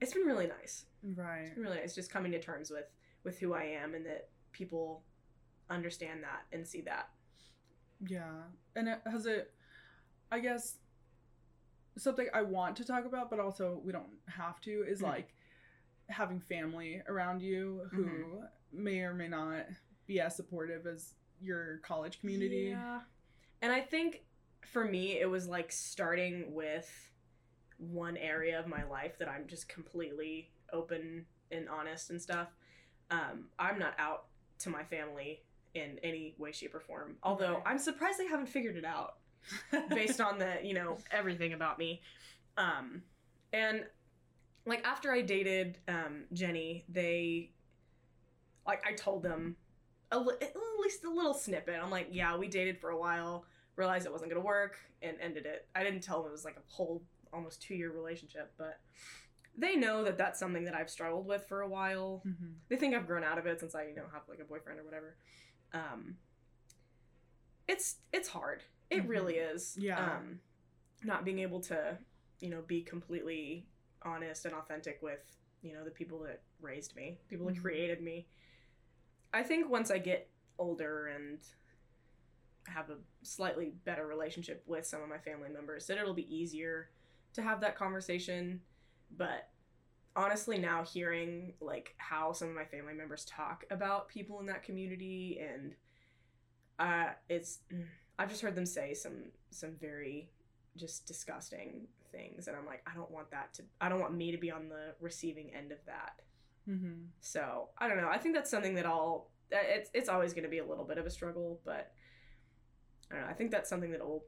it's 0.00 0.12
been 0.14 0.24
really 0.24 0.46
nice 0.46 0.86
Right. 1.02 1.42
it's 1.42 1.54
been 1.54 1.64
really 1.64 1.78
nice 1.80 1.94
just 1.94 2.10
coming 2.10 2.32
to 2.32 2.40
terms 2.40 2.70
with 2.70 2.86
with 3.24 3.38
who 3.38 3.54
i 3.54 3.64
am 3.64 3.94
and 3.94 4.04
that 4.06 4.28
people 4.52 5.02
understand 5.70 6.22
that 6.22 6.42
and 6.52 6.66
see 6.66 6.80
that 6.82 7.08
Yeah. 8.04 8.42
And 8.74 8.88
it, 8.88 9.00
has 9.06 9.26
it? 9.26 9.54
I 10.30 10.40
guess 10.40 10.78
something 11.96 12.26
I 12.34 12.42
want 12.42 12.76
to 12.78 12.84
talk 12.84 13.04
about, 13.04 13.30
but 13.30 13.38
also 13.38 13.80
we 13.84 13.92
don't 13.92 14.18
have 14.26 14.60
to, 14.62 14.82
is 14.88 15.00
Mhm. 15.00 15.08
like 15.08 15.34
having 16.08 16.40
family 16.40 17.00
around 17.06 17.40
you 17.42 17.88
who 17.92 18.04
Mhm. 18.06 18.50
may 18.72 19.00
or 19.02 19.14
may 19.14 19.28
not 19.28 19.66
be 20.06 20.20
as 20.20 20.34
supportive 20.34 20.86
as 20.86 21.14
your 21.40 21.78
college 21.78 22.18
community. 22.20 22.70
yeah 22.70 23.02
and 23.62 23.72
i 23.72 23.80
think 23.80 24.24
for 24.64 24.84
me 24.84 25.18
it 25.18 25.26
was 25.30 25.46
like 25.48 25.70
starting 25.72 26.52
with 26.54 26.88
one 27.78 28.16
area 28.16 28.58
of 28.58 28.66
my 28.66 28.82
life 28.84 29.16
that 29.18 29.28
i'm 29.28 29.46
just 29.46 29.68
completely 29.68 30.52
open 30.72 31.26
and 31.50 31.68
honest 31.68 32.10
and 32.10 32.20
stuff 32.22 32.48
um, 33.12 33.44
i'm 33.58 33.78
not 33.78 33.94
out 33.98 34.24
to 34.58 34.70
my 34.70 34.82
family 34.84 35.42
in 35.74 35.98
any 36.02 36.34
way 36.38 36.52
shape 36.52 36.74
or 36.74 36.80
form. 36.80 37.16
Although 37.22 37.62
i'm 37.64 37.78
surprised 37.78 38.18
they 38.18 38.26
haven't 38.26 38.48
figured 38.48 38.76
it 38.76 38.84
out 38.84 39.14
based 39.88 40.20
on 40.20 40.38
the 40.38 40.56
you 40.62 40.74
know 40.74 40.98
everything 41.10 41.52
about 41.52 41.78
me. 41.78 42.02
Um 42.56 43.02
and 43.52 43.84
like 44.64 44.84
after 44.86 45.12
i 45.12 45.20
dated 45.20 45.78
um 45.88 46.24
jenny 46.32 46.84
they 46.88 47.50
like 48.66 48.80
i 48.86 48.92
told 48.92 49.22
them 49.22 49.56
a 50.12 50.18
li- 50.18 50.36
at 50.40 50.54
least 50.80 51.04
a 51.04 51.10
little 51.10 51.34
snippet. 51.34 51.80
I'm 51.82 51.90
like 51.90 52.08
yeah 52.10 52.36
we 52.36 52.48
dated 52.48 52.78
for 52.78 52.90
a 52.90 52.98
while 52.98 53.44
realized 53.76 54.06
it 54.06 54.12
wasn't 54.12 54.30
gonna 54.30 54.44
work 54.44 54.76
and 55.00 55.16
ended 55.20 55.46
it. 55.46 55.66
I 55.74 55.82
didn't 55.82 56.02
tell 56.02 56.18
them 56.18 56.28
it 56.28 56.32
was 56.32 56.44
like 56.44 56.56
a 56.56 56.72
whole 56.72 57.02
almost 57.32 57.62
two 57.62 57.74
year 57.74 57.90
relationship 57.90 58.52
but 58.58 58.78
they 59.56 59.76
know 59.76 60.02
that 60.04 60.16
that's 60.16 60.38
something 60.38 60.64
that 60.64 60.74
i've 60.74 60.88
struggled 60.90 61.26
with 61.26 61.46
for 61.46 61.60
a 61.60 61.68
while 61.68 62.22
Mhm. 62.26 62.54
they 62.68 62.76
think 62.76 62.94
I've 62.94 63.06
grown 63.06 63.22
out 63.24 63.36
of 63.38 63.46
it 63.46 63.60
since 63.60 63.74
I, 63.74 63.84
you 63.88 63.94
know, 63.94 64.06
have 64.12 64.22
like 64.28 64.38
a 64.40 64.44
boyfriend 64.44 64.80
or 64.80 64.84
whatever. 64.84 65.16
Um, 65.74 66.16
it's 67.68 67.96
it's 68.12 68.28
hard. 68.28 68.62
It 68.90 69.04
Mhm. 69.04 69.08
really 69.08 69.34
is. 69.36 69.76
Yeah. 69.78 70.16
Um, 70.16 70.40
not 71.02 71.24
being 71.24 71.38
able 71.40 71.60
to, 71.62 71.98
you 72.40 72.48
know, 72.50 72.62
be 72.62 72.82
completely 72.82 73.66
honest 74.02 74.44
and 74.46 74.54
authentic 74.54 75.00
with, 75.02 75.36
you 75.62 75.72
know, 75.74 75.84
the 75.84 75.90
people 75.90 76.18
that 76.20 76.42
raised 76.60 76.96
me, 76.96 77.18
people 77.28 77.46
that 77.46 77.56
Mhm. 77.56 77.62
created 77.62 78.00
me. 78.02 78.26
I 79.32 79.42
think 79.42 79.68
once 79.68 79.90
I 79.90 79.98
get 79.98 80.30
older 80.58 81.06
and 81.08 81.40
have 82.68 82.90
a 82.90 82.98
slightly 83.22 83.70
better 83.84 84.06
relationship 84.06 84.62
with 84.66 84.86
some 84.86 85.02
of 85.02 85.08
my 85.08 85.18
family 85.18 85.48
members, 85.50 85.86
that 85.88 85.98
it'll 85.98 86.14
be 86.14 86.34
easier 86.34 86.90
to 87.34 87.42
have 87.42 87.60
that 87.60 87.76
conversation. 87.76 88.62
But 89.16 89.48
honestly 90.14 90.58
now 90.58 90.84
hearing 90.84 91.54
like 91.60 91.94
how 91.96 92.32
some 92.32 92.48
of 92.48 92.54
my 92.54 92.64
family 92.66 92.92
members 92.92 93.24
talk 93.24 93.64
about 93.70 94.08
people 94.08 94.40
in 94.40 94.46
that 94.46 94.62
community 94.62 95.40
and 95.40 95.74
uh 96.78 97.10
it's 97.30 97.60
I've 98.18 98.28
just 98.28 98.42
heard 98.42 98.54
them 98.54 98.66
say 98.66 98.92
some 98.92 99.24
some 99.50 99.72
very 99.80 100.30
just 100.76 101.06
disgusting 101.06 101.86
things 102.10 102.46
and 102.46 102.54
I'm 102.56 102.66
like 102.66 102.82
I 102.86 102.94
don't 102.94 103.10
want 103.10 103.30
that 103.30 103.54
to 103.54 103.62
I 103.80 103.88
don't 103.88 104.00
want 104.00 104.14
me 104.14 104.32
to 104.32 104.38
be 104.38 104.50
on 104.50 104.68
the 104.68 104.94
receiving 105.00 105.54
end 105.54 105.72
of 105.72 105.78
that. 105.86 106.20
Mhm. 106.68 107.06
So, 107.20 107.70
I 107.78 107.88
don't 107.88 107.96
know. 107.96 108.08
I 108.08 108.18
think 108.18 108.34
that's 108.34 108.50
something 108.50 108.74
that 108.76 108.86
I'll. 108.86 109.30
It's 109.50 109.90
it's 109.94 110.08
always 110.08 110.32
going 110.32 110.44
to 110.44 110.50
be 110.50 110.58
a 110.58 110.64
little 110.64 110.84
bit 110.84 110.96
of 110.98 111.06
a 111.06 111.10
struggle, 111.10 111.60
but 111.64 111.92
I 113.10 113.14
don't 113.16 113.24
know. 113.24 113.30
I 113.30 113.34
think 113.34 113.50
that's 113.50 113.68
something 113.68 113.90
that 113.90 114.00
will 114.00 114.24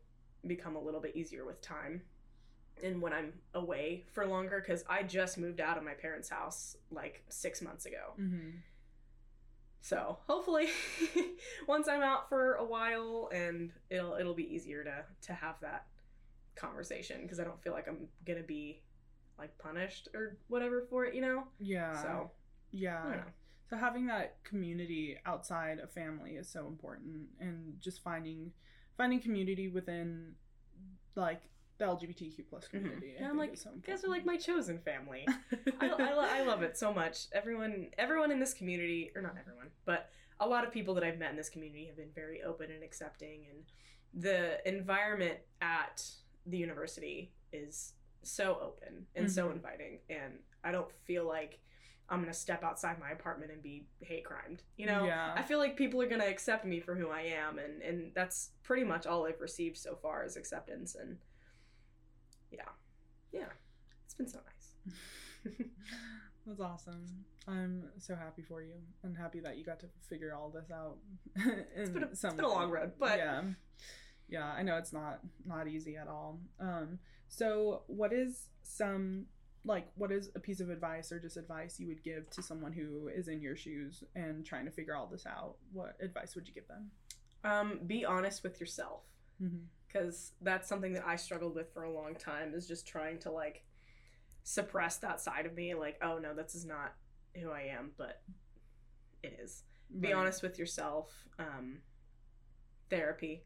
become 0.46 0.74
a 0.76 0.80
little 0.80 1.00
bit 1.00 1.14
easier 1.14 1.44
with 1.44 1.60
time 1.60 2.02
and 2.82 3.00
when 3.00 3.12
I'm 3.12 3.32
away 3.54 4.04
for 4.12 4.26
longer 4.26 4.60
cuz 4.60 4.84
I 4.88 5.02
just 5.02 5.38
moved 5.38 5.60
out 5.60 5.78
of 5.78 5.84
my 5.84 5.94
parents' 5.94 6.28
house 6.28 6.76
like 6.90 7.24
6 7.28 7.62
months 7.62 7.86
ago. 7.86 8.14
Mhm. 8.18 8.62
So, 9.80 10.18
hopefully 10.26 10.68
once 11.68 11.88
I'm 11.88 12.02
out 12.02 12.28
for 12.28 12.54
a 12.54 12.64
while 12.64 13.28
and 13.32 13.72
it'll 13.90 14.14
it'll 14.14 14.34
be 14.34 14.54
easier 14.54 14.82
to 14.82 15.04
to 15.22 15.34
have 15.34 15.60
that 15.60 15.86
conversation 16.54 17.22
because 17.22 17.38
I 17.38 17.44
don't 17.44 17.62
feel 17.62 17.72
like 17.72 17.86
I'm 17.88 18.08
to 18.26 18.42
be 18.42 18.82
like 19.38 19.56
punished 19.58 20.08
or 20.14 20.38
whatever 20.48 20.82
for 20.82 21.04
it, 21.04 21.14
you 21.14 21.20
know? 21.20 21.48
Yeah. 21.58 22.00
So, 22.02 22.30
yeah. 22.70 23.00
I 23.00 23.02
don't 23.02 23.16
know. 23.18 23.32
So 23.70 23.76
having 23.76 24.06
that 24.06 24.42
community 24.44 25.18
outside 25.26 25.78
of 25.80 25.90
family 25.90 26.32
is 26.36 26.48
so 26.48 26.66
important, 26.66 27.28
and 27.40 27.80
just 27.80 28.02
finding 28.02 28.52
finding 28.96 29.20
community 29.20 29.68
within 29.68 30.34
like 31.16 31.42
the 31.78 31.84
LGBTQ 31.84 32.44
plus 32.48 32.68
community. 32.68 33.14
I 33.18 33.22
Mm-hmm. 33.22 33.22
And 33.24 33.32
I'm 33.32 33.38
like, 33.38 33.56
so 33.56 33.70
You 33.74 33.80
guys 33.82 34.04
are 34.04 34.08
like 34.08 34.24
my 34.24 34.36
chosen 34.36 34.78
family. 34.78 35.26
I. 35.80 35.86
I, 35.88 36.12
lo- 36.14 36.28
I 36.30 36.42
love 36.44 36.62
it 36.62 36.76
so 36.76 36.92
much. 36.92 37.26
Everyone, 37.32 37.88
everyone 37.98 38.30
in 38.30 38.38
this 38.40 38.54
community, 38.54 39.10
or 39.14 39.22
not 39.22 39.34
everyone, 39.40 39.68
but 39.84 40.10
a 40.40 40.46
lot 40.48 40.64
of 40.64 40.72
people 40.72 40.94
that 40.94 41.04
I've 41.04 41.18
met 41.18 41.30
in 41.30 41.36
this 41.36 41.48
community 41.48 41.86
have 41.86 41.96
been 41.96 42.10
very 42.14 42.42
open 42.42 42.70
and 42.70 42.82
accepting, 42.82 43.46
and 43.50 44.22
the 44.22 44.66
environment 44.68 45.38
at 45.60 46.04
the 46.46 46.56
university 46.58 47.32
is 47.52 47.94
so 48.22 48.58
open 48.62 49.06
and 49.16 49.30
so 49.30 49.48
Mhm. 49.48 49.52
inviting, 49.54 49.98
and 50.08 50.38
I 50.62 50.72
don't 50.72 50.90
feel 51.04 51.26
like 51.26 51.60
I'm 52.08 52.20
gonna 52.20 52.34
step 52.34 52.62
outside 52.62 52.98
my 52.98 53.10
apartment 53.10 53.50
and 53.50 53.62
be 53.62 53.86
hate 54.00 54.24
crimed. 54.24 54.62
You 54.76 54.86
know, 54.86 55.04
Yeah. 55.06 55.32
I 55.36 55.42
feel 55.42 55.58
like 55.58 55.76
people 55.76 56.00
are 56.02 56.06
gonna 56.06 56.26
accept 56.26 56.64
me 56.64 56.78
for 56.80 56.94
who 56.94 57.08
I 57.10 57.22
am, 57.22 57.58
and 57.58 57.82
and 57.82 58.14
that's 58.14 58.50
pretty 58.62 58.84
much 58.84 59.06
all 59.06 59.26
I've 59.26 59.40
received 59.40 59.76
so 59.78 59.96
far 59.96 60.24
is 60.24 60.36
acceptance, 60.36 60.94
and 60.94 61.18
yeah, 62.56 62.68
yeah, 63.32 63.46
it's 64.04 64.14
been 64.14 64.28
so 64.28 64.38
nice. 64.38 65.54
That's 66.46 66.60
awesome. 66.60 67.06
I'm 67.48 67.84
so 67.98 68.14
happy 68.14 68.42
for 68.42 68.62
you 68.62 68.74
and 69.02 69.16
happy 69.16 69.40
that 69.40 69.56
you 69.56 69.64
got 69.64 69.80
to 69.80 69.86
figure 70.08 70.34
all 70.34 70.50
this 70.50 70.70
out. 70.70 70.96
it's 71.76 71.90
been 71.90 72.02
a- 72.02 72.06
it's 72.06 72.22
been 72.22 72.40
a 72.40 72.48
long 72.48 72.70
road, 72.70 72.92
but- 72.98 73.18
yeah, 73.18 73.42
yeah, 74.28 74.44
I 74.52 74.62
know 74.62 74.76
it's 74.76 74.92
not 74.92 75.20
not 75.46 75.68
easy 75.68 75.96
at 75.96 76.08
all. 76.08 76.40
Um, 76.60 76.98
so 77.28 77.82
what 77.86 78.12
is 78.12 78.48
some 78.62 79.26
like 79.66 79.86
what 79.96 80.12
is 80.12 80.30
a 80.34 80.40
piece 80.40 80.60
of 80.60 80.68
advice 80.68 81.10
or 81.10 81.18
just 81.18 81.38
advice 81.38 81.80
you 81.80 81.86
would 81.88 82.02
give 82.02 82.28
to 82.30 82.42
someone 82.42 82.72
who 82.72 83.08
is 83.08 83.28
in 83.28 83.40
your 83.40 83.56
shoes 83.56 84.04
and 84.14 84.44
trying 84.44 84.66
to 84.66 84.70
figure 84.70 84.94
all 84.96 85.06
this 85.06 85.24
out? 85.26 85.56
What 85.72 85.96
advice 86.00 86.34
would 86.34 86.46
you 86.46 86.52
give 86.54 86.68
them? 86.68 86.90
Um, 87.44 87.80
be 87.86 88.04
honest 88.04 88.42
with 88.42 88.60
yourself. 88.60 89.00
Mm-hmm. 89.42 89.64
Because 89.94 90.32
that's 90.42 90.68
something 90.68 90.92
that 90.94 91.06
I 91.06 91.16
struggled 91.16 91.54
with 91.54 91.72
for 91.72 91.84
a 91.84 91.90
long 91.90 92.16
time 92.16 92.52
is 92.52 92.66
just 92.66 92.86
trying 92.86 93.18
to 93.20 93.30
like 93.30 93.62
suppress 94.42 94.96
that 94.98 95.20
side 95.20 95.46
of 95.46 95.54
me 95.54 95.74
like 95.74 95.98
oh 96.02 96.18
no 96.18 96.34
this 96.34 96.54
is 96.54 96.66
not 96.66 96.94
who 97.40 97.50
I 97.50 97.62
am 97.78 97.92
but 97.96 98.20
it 99.22 99.38
is 99.42 99.62
be 100.00 100.12
honest 100.12 100.42
with 100.42 100.58
yourself 100.58 101.10
um 101.38 101.78
therapy. 102.90 103.42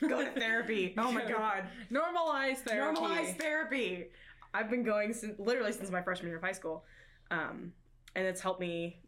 Go 0.00 0.24
to 0.24 0.30
therapy. 0.32 0.94
Oh 0.98 1.12
my 1.12 1.24
god. 1.24 1.64
Normalize 1.92 2.58
therapy. 2.58 3.00
Normalize 3.00 3.38
therapy. 3.38 4.06
I've 4.52 4.70
been 4.70 4.82
going 4.82 5.12
since 5.12 5.38
literally 5.38 5.72
since 5.72 5.90
my 5.90 6.02
freshman 6.02 6.28
year 6.28 6.38
of 6.38 6.42
high 6.42 6.52
school, 6.52 6.84
um, 7.30 7.72
and 8.16 8.26
it's 8.26 8.40
helped 8.40 8.60
me 8.60 9.00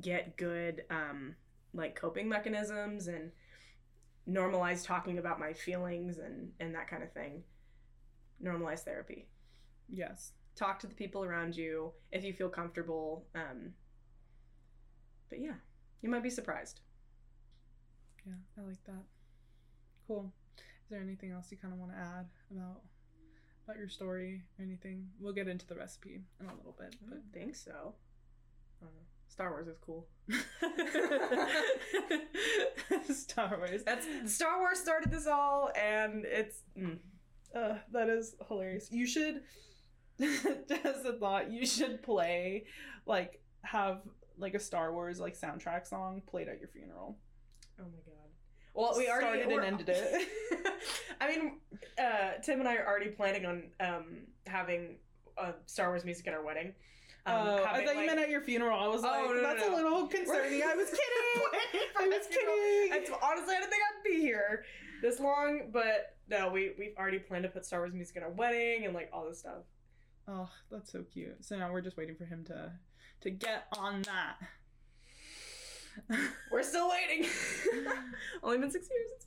get 0.00 0.36
good 0.36 0.84
um, 0.90 1.34
like 1.72 1.96
coping 1.96 2.28
mechanisms 2.28 3.08
and 3.08 3.32
normalize 4.28 4.84
talking 4.84 5.18
about 5.18 5.38
my 5.38 5.52
feelings 5.52 6.18
and 6.18 6.50
and 6.60 6.74
that 6.74 6.88
kind 6.88 7.02
of 7.02 7.12
thing. 7.12 7.42
Normalize 8.42 8.80
therapy. 8.80 9.26
Yes. 9.88 10.32
Talk 10.56 10.78
to 10.80 10.86
the 10.86 10.94
people 10.94 11.24
around 11.24 11.56
you 11.56 11.92
if 12.12 12.24
you 12.24 12.32
feel 12.32 12.48
comfortable. 12.48 13.26
Um, 13.34 13.72
but 15.28 15.40
yeah, 15.40 15.54
you 16.00 16.08
might 16.08 16.22
be 16.22 16.30
surprised. 16.30 16.80
Yeah, 18.26 18.34
I 18.58 18.66
like 18.66 18.82
that. 18.86 19.02
Cool. 20.06 20.32
Is 20.56 20.90
there 20.90 21.00
anything 21.00 21.30
else 21.32 21.50
you 21.50 21.56
kind 21.56 21.72
of 21.72 21.80
want 21.80 21.92
to 21.92 21.98
add 21.98 22.26
about 22.50 22.82
about 23.66 23.78
your 23.78 23.88
story 23.88 24.42
or 24.58 24.64
anything? 24.64 25.08
We'll 25.18 25.32
get 25.32 25.48
into 25.48 25.66
the 25.66 25.74
recipe 25.74 26.20
in 26.40 26.46
a 26.46 26.54
little 26.54 26.74
bit, 26.78 26.94
I 26.94 27.04
but 27.08 27.10
don't 27.10 27.32
think 27.32 27.56
so. 27.56 27.94
I 29.38 29.44
don't 29.44 29.52
know. 29.52 29.52
Star 29.52 29.52
Wars 29.52 29.68
is 29.68 29.78
cool. 29.84 30.06
Star 33.14 33.56
Wars. 33.58 33.82
That's 33.84 34.06
Star 34.34 34.60
Wars 34.60 34.78
started 34.78 35.10
this 35.10 35.26
all, 35.26 35.70
and 35.76 36.24
it's 36.24 36.62
mm. 36.78 36.98
Uh, 37.54 37.76
that 37.92 38.08
is 38.08 38.34
hilarious. 38.48 38.88
You 38.90 39.06
should, 39.06 39.42
just 40.20 40.44
a 41.06 41.16
thought, 41.20 41.52
you 41.52 41.64
should 41.66 42.02
play, 42.02 42.64
like, 43.06 43.40
have 43.62 44.00
like 44.36 44.54
a 44.54 44.58
Star 44.58 44.92
Wars 44.92 45.20
like 45.20 45.38
soundtrack 45.38 45.86
song 45.86 46.20
played 46.26 46.48
at 46.48 46.58
your 46.58 46.68
funeral. 46.68 47.16
oh 47.78 47.84
my 47.84 48.00
god. 48.04 48.14
Well, 48.74 48.94
we 48.98 49.08
already 49.08 49.42
Started 49.42 49.56
and 49.56 49.64
ended 49.64 49.88
it. 49.88 50.28
I 51.20 51.28
mean, 51.28 51.60
uh, 51.96 52.40
Tim 52.42 52.58
and 52.58 52.68
I 52.68 52.74
are 52.76 52.86
already 52.86 53.10
planning 53.10 53.46
on 53.46 53.62
um, 53.78 54.04
having 54.48 54.96
uh, 55.38 55.52
Star 55.66 55.90
Wars 55.90 56.04
music 56.04 56.26
at 56.26 56.34
our 56.34 56.44
wedding. 56.44 56.74
Um, 57.26 57.34
oh, 57.36 57.64
I 57.66 57.84
thought 57.84 57.96
you 57.96 58.06
meant 58.06 58.18
at 58.20 58.28
your 58.28 58.42
funeral. 58.42 58.78
I 58.78 58.86
was 58.86 59.02
Oh, 59.02 59.06
like, 59.06 59.24
no, 59.28 59.34
no, 59.34 59.42
that's 59.42 59.60
no. 59.66 59.74
a 59.74 59.76
little 59.76 60.06
concerning. 60.06 60.62
I 60.62 60.74
was 60.74 60.88
kidding. 60.90 61.82
I 61.98 62.08
was 62.08 62.26
kidding. 62.28 63.14
Honestly, 63.22 63.54
I 63.54 63.60
didn't 63.60 63.70
think 63.70 63.82
I'd 63.82 64.04
be 64.04 64.20
here 64.20 64.64
this 65.00 65.18
long, 65.20 65.70
but 65.72 66.16
no, 66.28 66.50
we 66.50 66.72
we've 66.78 66.94
already 66.98 67.18
planned 67.18 67.44
to 67.44 67.48
put 67.48 67.64
Star 67.64 67.80
Wars 67.80 67.94
music 67.94 68.16
at 68.18 68.22
our 68.22 68.30
wedding 68.30 68.84
and 68.84 68.94
like 68.94 69.08
all 69.12 69.26
this 69.26 69.38
stuff. 69.38 69.62
Oh, 70.28 70.48
that's 70.70 70.92
so 70.92 71.02
cute. 71.02 71.42
So 71.44 71.56
now 71.56 71.72
we're 71.72 71.80
just 71.80 71.96
waiting 71.96 72.14
for 72.16 72.24
him 72.26 72.44
to 72.44 72.72
to 73.22 73.30
get 73.30 73.68
on 73.78 74.02
that. 74.02 74.36
We're 76.50 76.62
still 76.64 76.90
waiting. 76.90 77.28
Only 78.42 78.58
been 78.58 78.70
six 78.70 78.88
years. 78.90 79.10
It's 79.16 79.26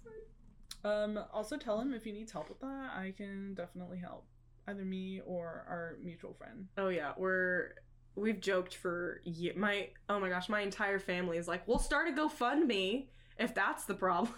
fine. 0.83 1.17
um. 1.17 1.23
Also, 1.33 1.57
tell 1.57 1.79
him 1.79 1.93
if 1.93 2.03
he 2.03 2.11
needs 2.11 2.31
help 2.31 2.49
with 2.49 2.59
that. 2.59 2.91
I 2.93 3.13
can 3.15 3.53
definitely 3.53 3.99
help. 3.99 4.25
Either 4.67 4.83
me 4.83 5.21
or 5.25 5.63
our 5.67 5.95
mutual 6.03 6.33
friend. 6.33 6.67
Oh 6.77 6.89
yeah, 6.89 7.13
we're 7.17 7.69
we've 8.17 8.41
joked 8.41 8.75
for 8.75 9.21
ye- 9.23 9.53
my 9.55 9.89
oh 10.09 10.19
my 10.19 10.29
gosh, 10.29 10.49
my 10.49 10.61
entire 10.61 10.99
family 10.99 11.37
is 11.37 11.47
like, 11.47 11.67
we'll 11.67 11.79
start 11.79 12.09
a 12.09 12.11
GoFundMe 12.11 13.05
if 13.39 13.53
that's 13.55 13.85
the 13.85 13.93
problem. 13.93 14.33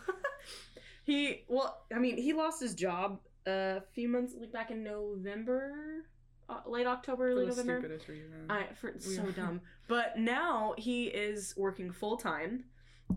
he 1.04 1.44
well, 1.48 1.86
I 1.94 2.00
mean, 2.00 2.18
he 2.18 2.34
lost 2.34 2.62
his 2.62 2.74
job 2.76 3.20
a 3.48 3.82
few 3.94 4.08
months 4.10 4.34
like 4.40 4.52
back 4.52 4.70
in 4.72 4.84
November, 4.84 6.06
uh, 6.50 6.60
late 6.68 6.86
October, 6.88 7.30
For 7.34 7.36
late 7.40 7.50
the 7.56 7.64
November. 7.64 7.80
stupidest 7.80 8.08
reason. 8.10 8.46
I 8.50 8.66
for 8.80 8.92
We- 8.94 9.00
so 9.00 9.24
dumb. 9.32 9.62
But 9.88 10.20
now 10.20 10.76
he 10.78 11.06
is 11.06 11.54
working 11.58 11.92
full 11.92 12.18
time, 12.18 12.66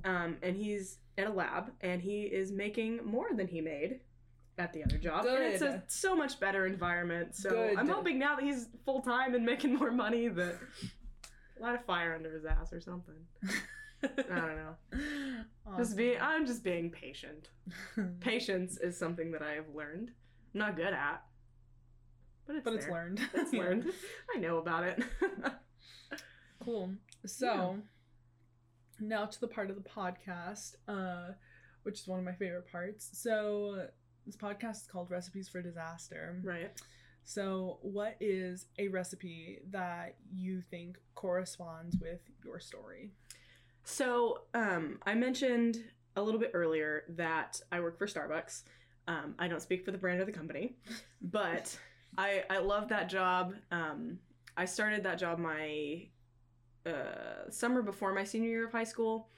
um, 0.05 0.39
and 0.43 0.57
he's 0.57 0.99
at 1.19 1.27
a 1.27 1.31
lab, 1.33 1.73
and 1.83 2.01
he 2.01 2.23
is 2.23 2.51
making 2.53 3.05
more 3.05 3.29
than 3.35 3.47
he 3.47 3.61
made 3.61 4.01
at 4.59 4.73
the 4.73 4.85
other 4.85 4.99
job. 4.99 5.25
And 5.27 5.45
it's 5.45 5.63
a 5.63 5.83
so 5.89 6.15
much 6.15 6.39
better 6.39 6.67
environment. 6.67 7.35
So 7.35 7.51
Good. 7.51 7.79
I'm 7.79 7.89
hoping 7.89 8.19
now 8.19 8.37
that 8.37 8.45
he's 8.45 8.69
full 8.85 9.01
time 9.01 9.35
and 9.35 9.45
making 9.45 9.75
more 9.75 9.91
money 9.91 10.29
that 10.29 10.59
light 11.61 11.77
a 11.81 11.83
fire 11.83 12.15
under 12.15 12.33
his 12.33 12.45
ass 12.45 12.73
or 12.73 12.81
something. 12.81 13.15
I 14.05 14.09
don't 14.35 14.57
know. 14.57 14.77
Just 15.77 15.97
be 15.97 16.19
I'm 16.19 16.45
just 16.45 16.65
being 16.65 16.91
patient. 16.91 17.51
Patience 18.21 18.77
is 18.79 18.99
something 18.99 19.31
that 19.31 19.43
I 19.43 19.53
have 19.53 19.67
learned. 19.75 20.11
I'm 20.55 20.59
not 20.59 20.77
good 20.77 20.93
at. 20.93 21.23
But 22.47 22.57
it's 22.57 22.65
but 22.65 22.75
it's 22.75 22.89
learned. 22.89 23.21
It's 23.35 23.53
learned. 23.53 23.87
I 24.35 24.39
know 24.39 24.59
about 24.59 24.85
it. 24.85 25.03
Cool. 26.65 26.91
So 27.27 27.79
now 29.01 29.27
to 29.27 29.41
the 29.41 29.49
part 29.49 29.71
of 29.71 29.77
the 29.77 29.89
podcast, 29.89 30.75
uh, 30.89 31.33
which 31.85 32.01
is 32.01 32.09
one 32.09 32.19
of 32.19 32.25
my 32.25 32.35
favorite 32.35 32.71
parts. 32.71 33.09
So 33.13 33.87
this 34.27 34.37
podcast 34.37 34.83
is 34.83 34.89
called 34.91 35.11
Recipes 35.11 35.49
for 35.49 35.63
Disaster. 35.63 36.41
right. 36.45 36.71
So 37.25 37.79
what 37.83 38.17
is 38.21 38.67
a 38.79 38.89
recipe 38.89 39.61
that 39.71 40.17
you 40.35 40.61
think 40.61 40.99
corresponds 41.15 41.97
with 42.01 42.21
your 42.45 42.59
story? 42.59 43.11
So, 43.85 44.43
um, 44.55 44.99
I 45.07 45.15
mentioned 45.15 45.79
a 46.17 46.23
little 46.23 46.41
bit 46.41 46.51
earlier 46.55 47.05
that 47.11 47.61
I 47.71 47.81
work 47.81 47.99
for 47.99 48.07
Starbucks. 48.07 48.63
Um, 49.09 49.35
I 49.39 49.49
don't 49.49 49.63
speak 49.63 49.85
for 49.85 49.91
the 49.91 49.99
brand 49.99 50.21
or 50.21 50.25
the 50.25 50.33
company, 50.33 50.77
but 51.23 51.77
I 52.17 52.45
I 52.51 52.59
love 52.59 52.89
that 52.89 53.09
job. 53.09 53.55
Um, 53.71 54.19
I 54.57 54.65
started 54.67 55.03
that 55.05 55.19
job 55.19 55.39
my 55.39 56.07
uh, 56.87 57.51
summer 57.51 57.83
before 57.83 58.13
my 58.13 58.25
senior 58.25 58.51
year 58.51 58.67
of 58.67 58.73
high 58.73 58.85
school, 58.85 59.29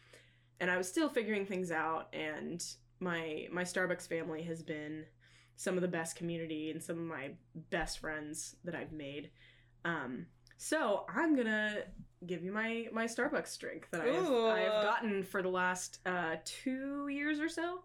and 0.61 0.71
I 0.71 0.77
was 0.77 0.89
still 0.89 1.09
figuring 1.09 1.47
things 1.47 1.71
out. 1.71 2.09
And 2.13 2.63
my 3.05 3.47
my 3.53 3.63
Starbucks 3.63 4.09
family 4.09 4.43
has 4.43 4.63
been 4.63 5.05
some 5.57 5.77
of 5.77 5.83
the 5.83 5.89
best 5.89 6.17
community 6.17 6.71
and 6.71 6.83
some 6.83 6.99
of 6.99 7.05
my 7.05 7.31
best 7.71 8.01
friends 8.01 8.57
that 8.65 8.75
I've 8.75 8.93
made. 8.93 9.31
Um, 9.85 10.27
so 10.57 11.05
I'm 11.15 11.37
gonna 11.37 11.83
give 12.27 12.43
you 12.43 12.53
my 12.53 12.89
my 12.93 13.05
Starbucks 13.05 13.59
drink 13.59 13.89
that 13.93 14.01
I 14.01 14.07
have, 14.07 14.33
I 14.33 14.61
have 14.61 14.83
gotten 14.83 15.23
for 15.23 15.43
the 15.43 15.49
last 15.49 16.01
uh, 16.07 16.37
two 16.45 17.09
years 17.09 17.39
or 17.39 17.49
so. 17.49 17.81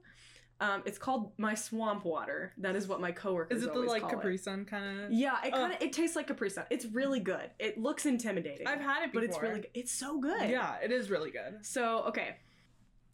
Um, 0.61 0.83
it's 0.85 0.97
called 0.97 1.31
my 1.37 1.55
swamp 1.55 2.03
water. 2.03 2.51
That 2.57 2.75
is 2.75 2.85
what 2.87 2.99
my 2.99 3.13
coworkers 3.13 3.59
Is 3.59 3.63
it 3.63 3.73
the 3.73 3.79
like 3.79 4.07
Capri 4.09 4.37
Sun 4.37 4.65
kind 4.65 5.01
of? 5.01 5.11
Yeah, 5.11 5.37
it 5.43 5.53
kind 5.53 5.73
of 5.73 5.81
it 5.81 5.93
tastes 5.93 6.15
like 6.15 6.27
Capri 6.27 6.49
Sun. 6.49 6.65
It's 6.69 6.85
really 6.85 7.21
good. 7.21 7.49
It 7.59 7.77
looks 7.77 8.05
intimidating. 8.05 8.67
I've 8.67 8.81
had 8.81 9.03
it 9.03 9.13
but 9.13 9.23
it's 9.23 9.41
really 9.41 9.61
good. 9.61 9.69
It's 9.73 9.91
so 9.91 10.19
good. 10.19 10.49
Yeah, 10.49 10.75
it 10.83 10.91
is 10.91 11.09
really 11.09 11.31
good. 11.31 11.65
So 11.65 12.03
okay, 12.07 12.35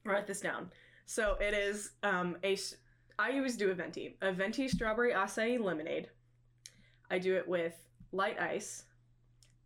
write 0.04 0.26
this 0.26 0.42
down. 0.42 0.72
So 1.06 1.38
it 1.40 1.54
is 1.54 1.92
um 2.04 2.38
a. 2.44 2.58
I 3.18 3.32
always 3.38 3.56
do 3.56 3.72
a 3.72 3.74
venti, 3.74 4.18
a 4.22 4.34
venti 4.34 4.68
strawberry 4.68 5.14
acai 5.14 5.60
lemonade. 5.60 6.10
I 7.10 7.20
do 7.20 7.36
it 7.36 7.48
with 7.48 7.76
light 8.12 8.40
ice, 8.42 8.84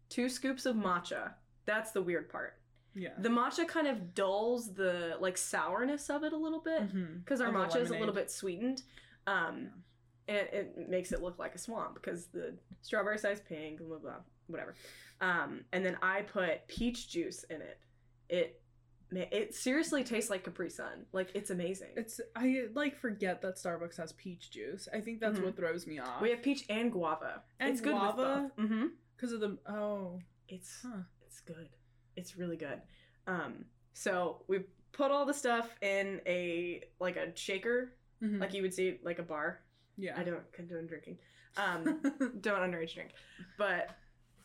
two 0.09 0.29
scoops 0.29 0.65
of 0.65 0.75
matcha. 0.75 1.31
That's 1.65 1.91
the 1.91 2.01
weird 2.01 2.29
part. 2.29 2.59
Yeah. 2.95 3.09
The 3.19 3.29
matcha 3.29 3.67
kind 3.67 3.87
of 3.87 4.13
dulls 4.13 4.73
the 4.73 5.17
like 5.19 5.37
sourness 5.37 6.09
of 6.09 6.23
it 6.23 6.33
a 6.33 6.37
little 6.37 6.59
bit 6.59 6.91
because 7.23 7.41
our 7.41 7.47
Of 7.47 7.53
the 7.53 7.59
matcha 7.59 7.81
is 7.81 7.91
a 7.91 7.97
little 7.97 8.13
bit 8.13 8.29
sweetened. 8.29 8.83
Um, 9.27 9.69
it, 10.27 10.49
it 10.77 10.89
makes 10.89 11.11
it 11.11 11.21
look 11.21 11.39
like 11.39 11.55
a 11.55 11.57
swamp 11.57 11.95
because 11.95 12.27
the 12.27 12.55
strawberry 12.81 13.17
size 13.17 13.41
pink, 13.47 13.79
blah 13.79 13.97
blah, 13.97 13.99
blah 13.99 14.13
whatever. 14.47 14.75
Um, 15.21 15.61
and 15.73 15.85
then 15.85 15.97
I 16.01 16.21
put 16.21 16.67
peach 16.67 17.09
juice 17.09 17.43
in 17.49 17.61
it. 17.61 17.79
It 18.29 18.58
it 19.11 19.55
seriously 19.55 20.03
tastes 20.03 20.29
like 20.29 20.43
Capri 20.43 20.69
Sun. 20.69 21.05
Like 21.13 21.29
it's 21.33 21.49
amazing. 21.49 21.89
It's 21.95 22.19
I 22.35 22.67
like 22.73 22.95
forget 22.97 23.41
that 23.41 23.55
Starbucks 23.55 23.97
has 23.97 24.11
peach 24.13 24.51
juice. 24.51 24.87
I 24.93 24.99
think 25.01 25.19
that's 25.19 25.39
Mhm. 25.39 25.45
what 25.45 25.55
throws 25.57 25.87
me 25.87 25.99
off. 25.99 26.21
we 26.21 26.29
have 26.31 26.41
peach 26.43 26.65
and 26.69 26.91
guava. 26.91 27.43
And 27.59 27.71
it's 27.71 27.81
good 27.81 27.93
guava? 27.93 28.43
with 28.43 28.55
both. 28.57 28.65
Mm-hmm. 28.65 28.85
because 29.15 29.31
of 29.33 29.39
the 29.41 29.57
oh 29.67 30.19
It's 30.47 30.81
huh. 30.83 31.01
it's 31.25 31.39
good. 31.41 31.69
It's 32.15 32.37
really 32.37 32.57
good. 32.57 32.81
Um, 33.27 33.65
so 33.93 34.43
we 34.47 34.59
put 34.91 35.11
all 35.11 35.25
the 35.25 35.33
stuff 35.33 35.75
in 35.81 36.21
a 36.25 36.83
like 36.99 37.15
a 37.15 37.35
shaker, 37.35 37.93
Mhm. 38.21 38.39
like 38.39 38.53
you 38.53 38.61
would 38.61 38.73
see 38.73 38.99
like 39.03 39.19
a 39.19 39.23
bar. 39.23 39.61
yeah. 39.97 40.17
I 40.19 40.23
don't 40.23 40.51
condone 40.53 40.85
drinking. 40.87 41.17
Um, 41.57 41.99
don't 42.41 42.59
underage 42.59 42.93
drink. 42.93 43.11
But 43.57 43.89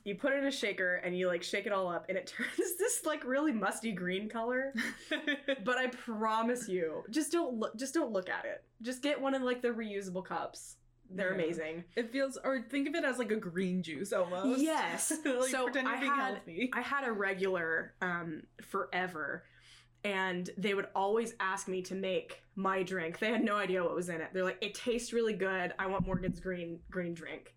you 0.04 0.14
put 0.14 0.32
it 0.34 0.38
in 0.38 0.46
a 0.46 0.50
shaker 0.50 0.96
and 0.96 1.16
you 1.16 1.28
like 1.28 1.42
shake 1.42 1.66
it 1.66 1.72
all 1.72 1.88
up 1.88 2.06
and 2.08 2.18
it 2.18 2.26
turns 2.36 2.76
this 2.78 3.04
like 3.04 3.24
really 3.24 3.52
musty 3.52 3.92
green 3.92 4.28
color. 4.28 4.72
But 5.64 5.78
I 5.78 5.86
promise 5.88 6.68
you, 6.68 7.04
just 7.10 7.32
don't 7.32 7.54
look 7.58 7.74
just 7.76 7.94
don't 7.94 8.12
look 8.12 8.28
at 8.28 8.44
it. 8.44 8.62
Just 8.82 9.02
get 9.02 9.20
one 9.20 9.34
of 9.34 9.42
like 9.42 9.62
the 9.62 9.68
reusable 9.68 10.24
cups. 10.24 10.76
They're 11.10 11.28
Yeah. 11.36 11.42
amazing. 11.44 11.84
It 11.96 12.10
feels, 12.10 12.38
or 12.42 12.62
think 12.62 12.88
of 12.88 12.94
it 12.94 13.04
as 13.04 13.18
like 13.18 13.30
a 13.30 13.36
green 13.36 13.82
juice 13.82 14.12
almost. 14.12 14.60
Yes. 14.60 15.10
like 15.24 15.50
So 15.50 15.68
I 15.74 15.96
had- 15.96 16.34
healthy. 16.34 16.70
I 16.72 16.80
had 16.80 17.06
a 17.06 17.12
regular 17.12 17.94
um 18.02 18.42
forever 18.62 19.44
and 20.02 20.50
they 20.58 20.74
would 20.74 20.88
always 20.94 21.34
ask 21.40 21.66
me 21.66 21.80
to 21.82 21.94
make 21.94 22.42
my 22.56 22.82
drink. 22.82 23.18
They 23.20 23.30
had 23.30 23.42
no 23.42 23.56
idea 23.56 23.82
what 23.82 23.94
was 23.94 24.10
in 24.10 24.20
it. 24.20 24.28
They're 24.34 24.44
like, 24.44 24.58
"It 24.60 24.74
tastes 24.74 25.14
really 25.14 25.32
good. 25.32 25.72
I 25.78 25.86
want 25.86 26.06
Morgan's 26.06 26.40
green 26.40 26.80
green 26.90 27.14
drink." 27.14 27.54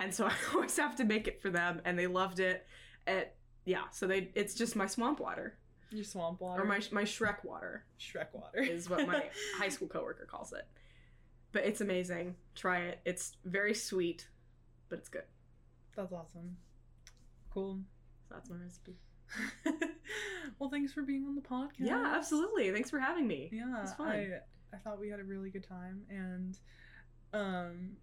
And 0.00 0.12
so 0.12 0.26
I 0.26 0.32
always 0.54 0.76
have 0.76 0.96
to 0.96 1.04
make 1.04 1.28
it 1.28 1.40
for 1.40 1.50
them 1.50 1.80
and 1.84 1.98
they 1.98 2.06
loved 2.06 2.40
it. 2.40 2.66
It 3.06 3.34
yeah, 3.64 3.84
so 3.92 4.06
they 4.06 4.30
it's 4.34 4.54
just 4.54 4.74
my 4.74 4.86
swamp 4.86 5.20
water. 5.20 5.56
Your 5.90 6.04
swamp 6.04 6.40
water. 6.40 6.62
or 6.62 6.64
my 6.64 6.80
my 6.92 7.02
Shrek 7.02 7.44
water 7.44 7.84
Shrek 8.00 8.32
water 8.32 8.60
is 8.60 8.88
what 8.88 9.06
my 9.06 9.24
high 9.58 9.68
school 9.68 9.88
coworker 9.88 10.26
calls 10.28 10.52
it. 10.52 10.66
But 11.52 11.64
it's 11.64 11.80
amazing. 11.80 12.36
Try 12.54 12.80
it. 12.82 13.00
It's 13.04 13.36
very 13.44 13.74
sweet, 13.74 14.26
but 14.88 15.00
it's 15.00 15.08
good. 15.08 15.24
That's 15.96 16.12
awesome. 16.12 16.56
Cool. 17.52 17.80
So 18.28 18.34
that's 18.34 18.48
my 18.48 18.56
recipe. 18.56 18.96
well, 20.58 20.70
thanks 20.70 20.92
for 20.92 21.02
being 21.02 21.24
on 21.24 21.34
the 21.34 21.40
podcast. 21.40 21.70
Yeah, 21.78 22.12
absolutely. 22.16 22.70
Thanks 22.70 22.90
for 22.90 22.98
having 23.00 23.26
me. 23.26 23.50
Yeah, 23.52 23.82
It's 23.82 23.94
fun. 23.94 24.08
I 24.08 24.28
I 24.72 24.78
thought 24.78 25.00
we 25.00 25.08
had 25.08 25.18
a 25.20 25.24
really 25.24 25.50
good 25.50 25.64
time, 25.64 26.02
and 26.08 26.56
um, 27.32 27.96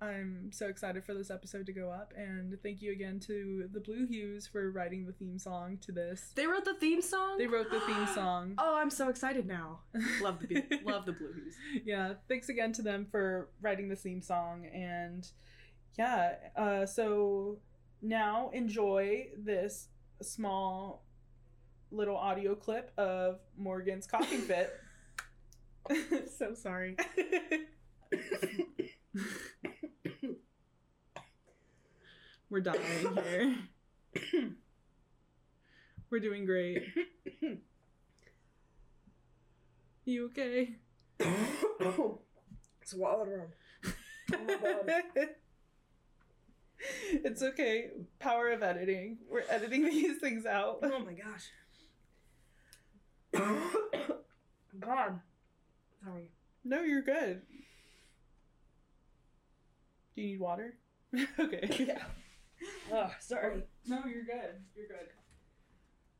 I'm 0.00 0.50
so 0.52 0.66
excited 0.68 1.04
for 1.04 1.14
this 1.14 1.30
episode 1.30 1.66
to 1.66 1.72
go 1.72 1.90
up. 1.90 2.12
And 2.16 2.58
thank 2.62 2.82
you 2.82 2.92
again 2.92 3.20
to 3.20 3.68
the 3.72 3.80
Blue 3.80 4.06
Hues 4.06 4.46
for 4.46 4.70
writing 4.70 5.06
the 5.06 5.12
theme 5.12 5.38
song 5.38 5.78
to 5.82 5.92
this. 5.92 6.32
They 6.34 6.46
wrote 6.46 6.64
the 6.64 6.74
theme 6.74 7.00
song. 7.00 7.38
They 7.38 7.46
wrote 7.46 7.70
the 7.70 7.80
theme 7.80 8.06
song. 8.14 8.54
Oh, 8.58 8.76
I'm 8.76 8.90
so 8.90 9.08
excited 9.08 9.46
now. 9.46 9.80
Love 10.22 10.40
the 10.40 10.62
love 10.84 11.06
the 11.06 11.12
Blue 11.12 11.32
Hues. 11.32 11.54
yeah, 11.84 12.14
thanks 12.28 12.48
again 12.48 12.72
to 12.74 12.82
them 12.82 13.06
for 13.10 13.48
writing 13.60 13.88
the 13.88 13.96
theme 13.96 14.20
song. 14.20 14.66
And 14.66 15.26
yeah, 15.98 16.34
uh, 16.56 16.86
so 16.86 17.58
now 18.02 18.50
enjoy 18.52 19.28
this 19.38 19.88
small 20.22 21.04
little 21.90 22.16
audio 22.16 22.54
clip 22.54 22.92
of 22.98 23.38
Morgan's 23.56 24.06
coughing 24.06 24.40
fit. 24.42 24.72
so 26.38 26.54
sorry. 26.54 26.96
We're 32.54 32.60
dying 32.60 33.18
here. 33.24 33.56
We're 36.08 36.20
doing 36.20 36.46
great. 36.46 36.84
You 40.04 40.26
okay? 40.26 40.76
Swallowed 42.84 43.28
rum. 43.28 43.48
it's 47.24 47.42
okay. 47.42 47.88
Power 48.20 48.52
of 48.52 48.62
editing. 48.62 49.16
We're 49.28 49.44
editing 49.48 49.86
these 49.86 50.18
things 50.20 50.46
out. 50.46 50.78
Oh 50.82 51.00
my 51.00 51.14
gosh. 51.14 51.50
God. 54.78 55.20
Sorry. 56.04 56.28
No, 56.64 56.82
you're 56.82 57.02
good. 57.02 57.40
Do 60.14 60.22
you 60.22 60.28
need 60.28 60.40
water? 60.40 60.76
okay. 61.40 61.68
Yeah. 61.88 62.04
Oh, 62.92 63.10
sorry. 63.20 63.62
No, 63.86 64.00
you're 64.06 64.24
good. 64.24 64.60
You're 64.76 64.86
good. 64.86 65.08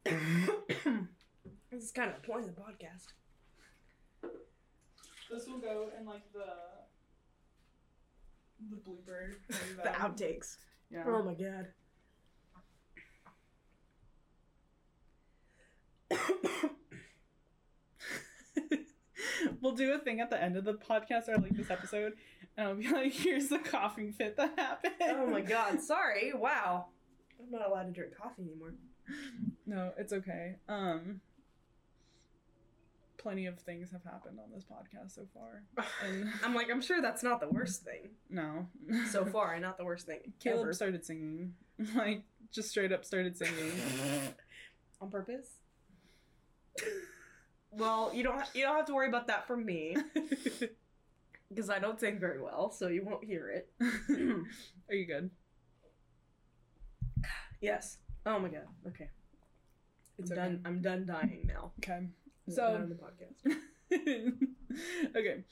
this 1.70 1.82
is 1.82 1.90
kind 1.92 2.10
of 2.10 2.16
the 2.16 2.26
point 2.26 2.48
of 2.48 2.54
the 2.54 2.60
podcast. 2.60 3.12
This 5.30 5.46
will 5.46 5.58
go 5.58 5.90
in 5.98 6.06
like 6.06 6.30
the 6.32 6.44
the 8.70 8.76
blooper. 8.76 9.34
The 9.82 9.90
outtakes. 9.90 10.56
Yeah. 10.90 11.04
Oh 11.06 11.22
my 11.22 11.34
god. 11.34 11.68
we'll 19.60 19.74
do 19.74 19.92
a 19.92 19.98
thing 19.98 20.20
at 20.20 20.30
the 20.30 20.40
end 20.40 20.56
of 20.56 20.64
the 20.64 20.74
podcast 20.74 21.28
or 21.28 21.36
like 21.38 21.56
this 21.56 21.70
episode, 21.70 22.14
and 22.56 22.68
I'll 22.68 22.74
be 22.74 22.88
like, 22.92 23.12
"Here's 23.12 23.48
the 23.48 23.58
coughing 23.58 24.12
fit 24.12 24.36
that 24.36 24.58
happened." 24.58 24.94
oh 25.02 25.26
my 25.26 25.40
god. 25.56 25.80
Sorry. 25.80 26.32
Wow. 26.34 26.86
I'm 27.40 27.50
not 27.50 27.66
allowed 27.68 27.84
to 27.84 27.90
drink 27.92 28.16
coffee 28.16 28.42
anymore. 28.42 28.74
No, 29.66 29.92
it's 29.98 30.12
okay. 30.12 30.56
Um, 30.68 31.20
plenty 33.18 33.46
of 33.46 33.58
things 33.58 33.90
have 33.90 34.04
happened 34.04 34.38
on 34.38 34.50
this 34.54 34.64
podcast 34.64 35.14
so 35.14 35.26
far, 35.34 35.62
and 36.06 36.30
I'm 36.42 36.54
like, 36.54 36.70
I'm 36.70 36.80
sure 36.80 37.02
that's 37.02 37.22
not 37.22 37.40
the 37.40 37.48
worst 37.48 37.82
thing 37.84 38.10
no, 38.30 38.66
so 39.10 39.24
far, 39.32 39.58
not 39.60 39.76
the 39.78 39.84
worst 39.84 40.06
thing. 40.06 40.32
Caleb 40.40 40.60
ever. 40.62 40.72
started 40.72 41.04
singing, 41.04 41.54
like 41.94 42.22
just 42.52 42.70
straight 42.70 42.92
up 42.92 43.04
started 43.04 43.36
singing. 43.36 43.72
on 45.00 45.10
purpose. 45.10 45.48
well, 47.72 48.10
you 48.14 48.22
don't 48.22 48.44
you 48.54 48.62
don't 48.62 48.76
have 48.76 48.86
to 48.86 48.94
worry 48.94 49.08
about 49.08 49.26
that 49.26 49.46
from 49.46 49.66
me 49.66 49.96
because 51.48 51.70
I 51.70 51.78
don't 51.78 51.98
sing 52.00 52.18
very 52.18 52.40
well, 52.40 52.70
so 52.70 52.88
you 52.88 53.04
won't 53.04 53.24
hear 53.24 53.48
it. 53.50 53.68
Are 54.88 54.94
you 54.94 55.06
good? 55.06 55.30
yes. 57.60 57.98
Oh 58.26 58.38
my 58.38 58.48
god. 58.48 58.66
Okay. 58.88 59.10
It's 60.18 60.30
I'm 60.30 60.38
okay. 60.38 60.48
done. 60.48 60.60
I'm 60.64 60.82
done 60.82 61.06
dying 61.06 61.44
now. 61.46 61.72
Okay. 61.80 62.08
So- 62.48 62.74
on 62.74 62.88
the 62.88 62.94
podcast. 62.96 63.56
okay. 65.16 65.44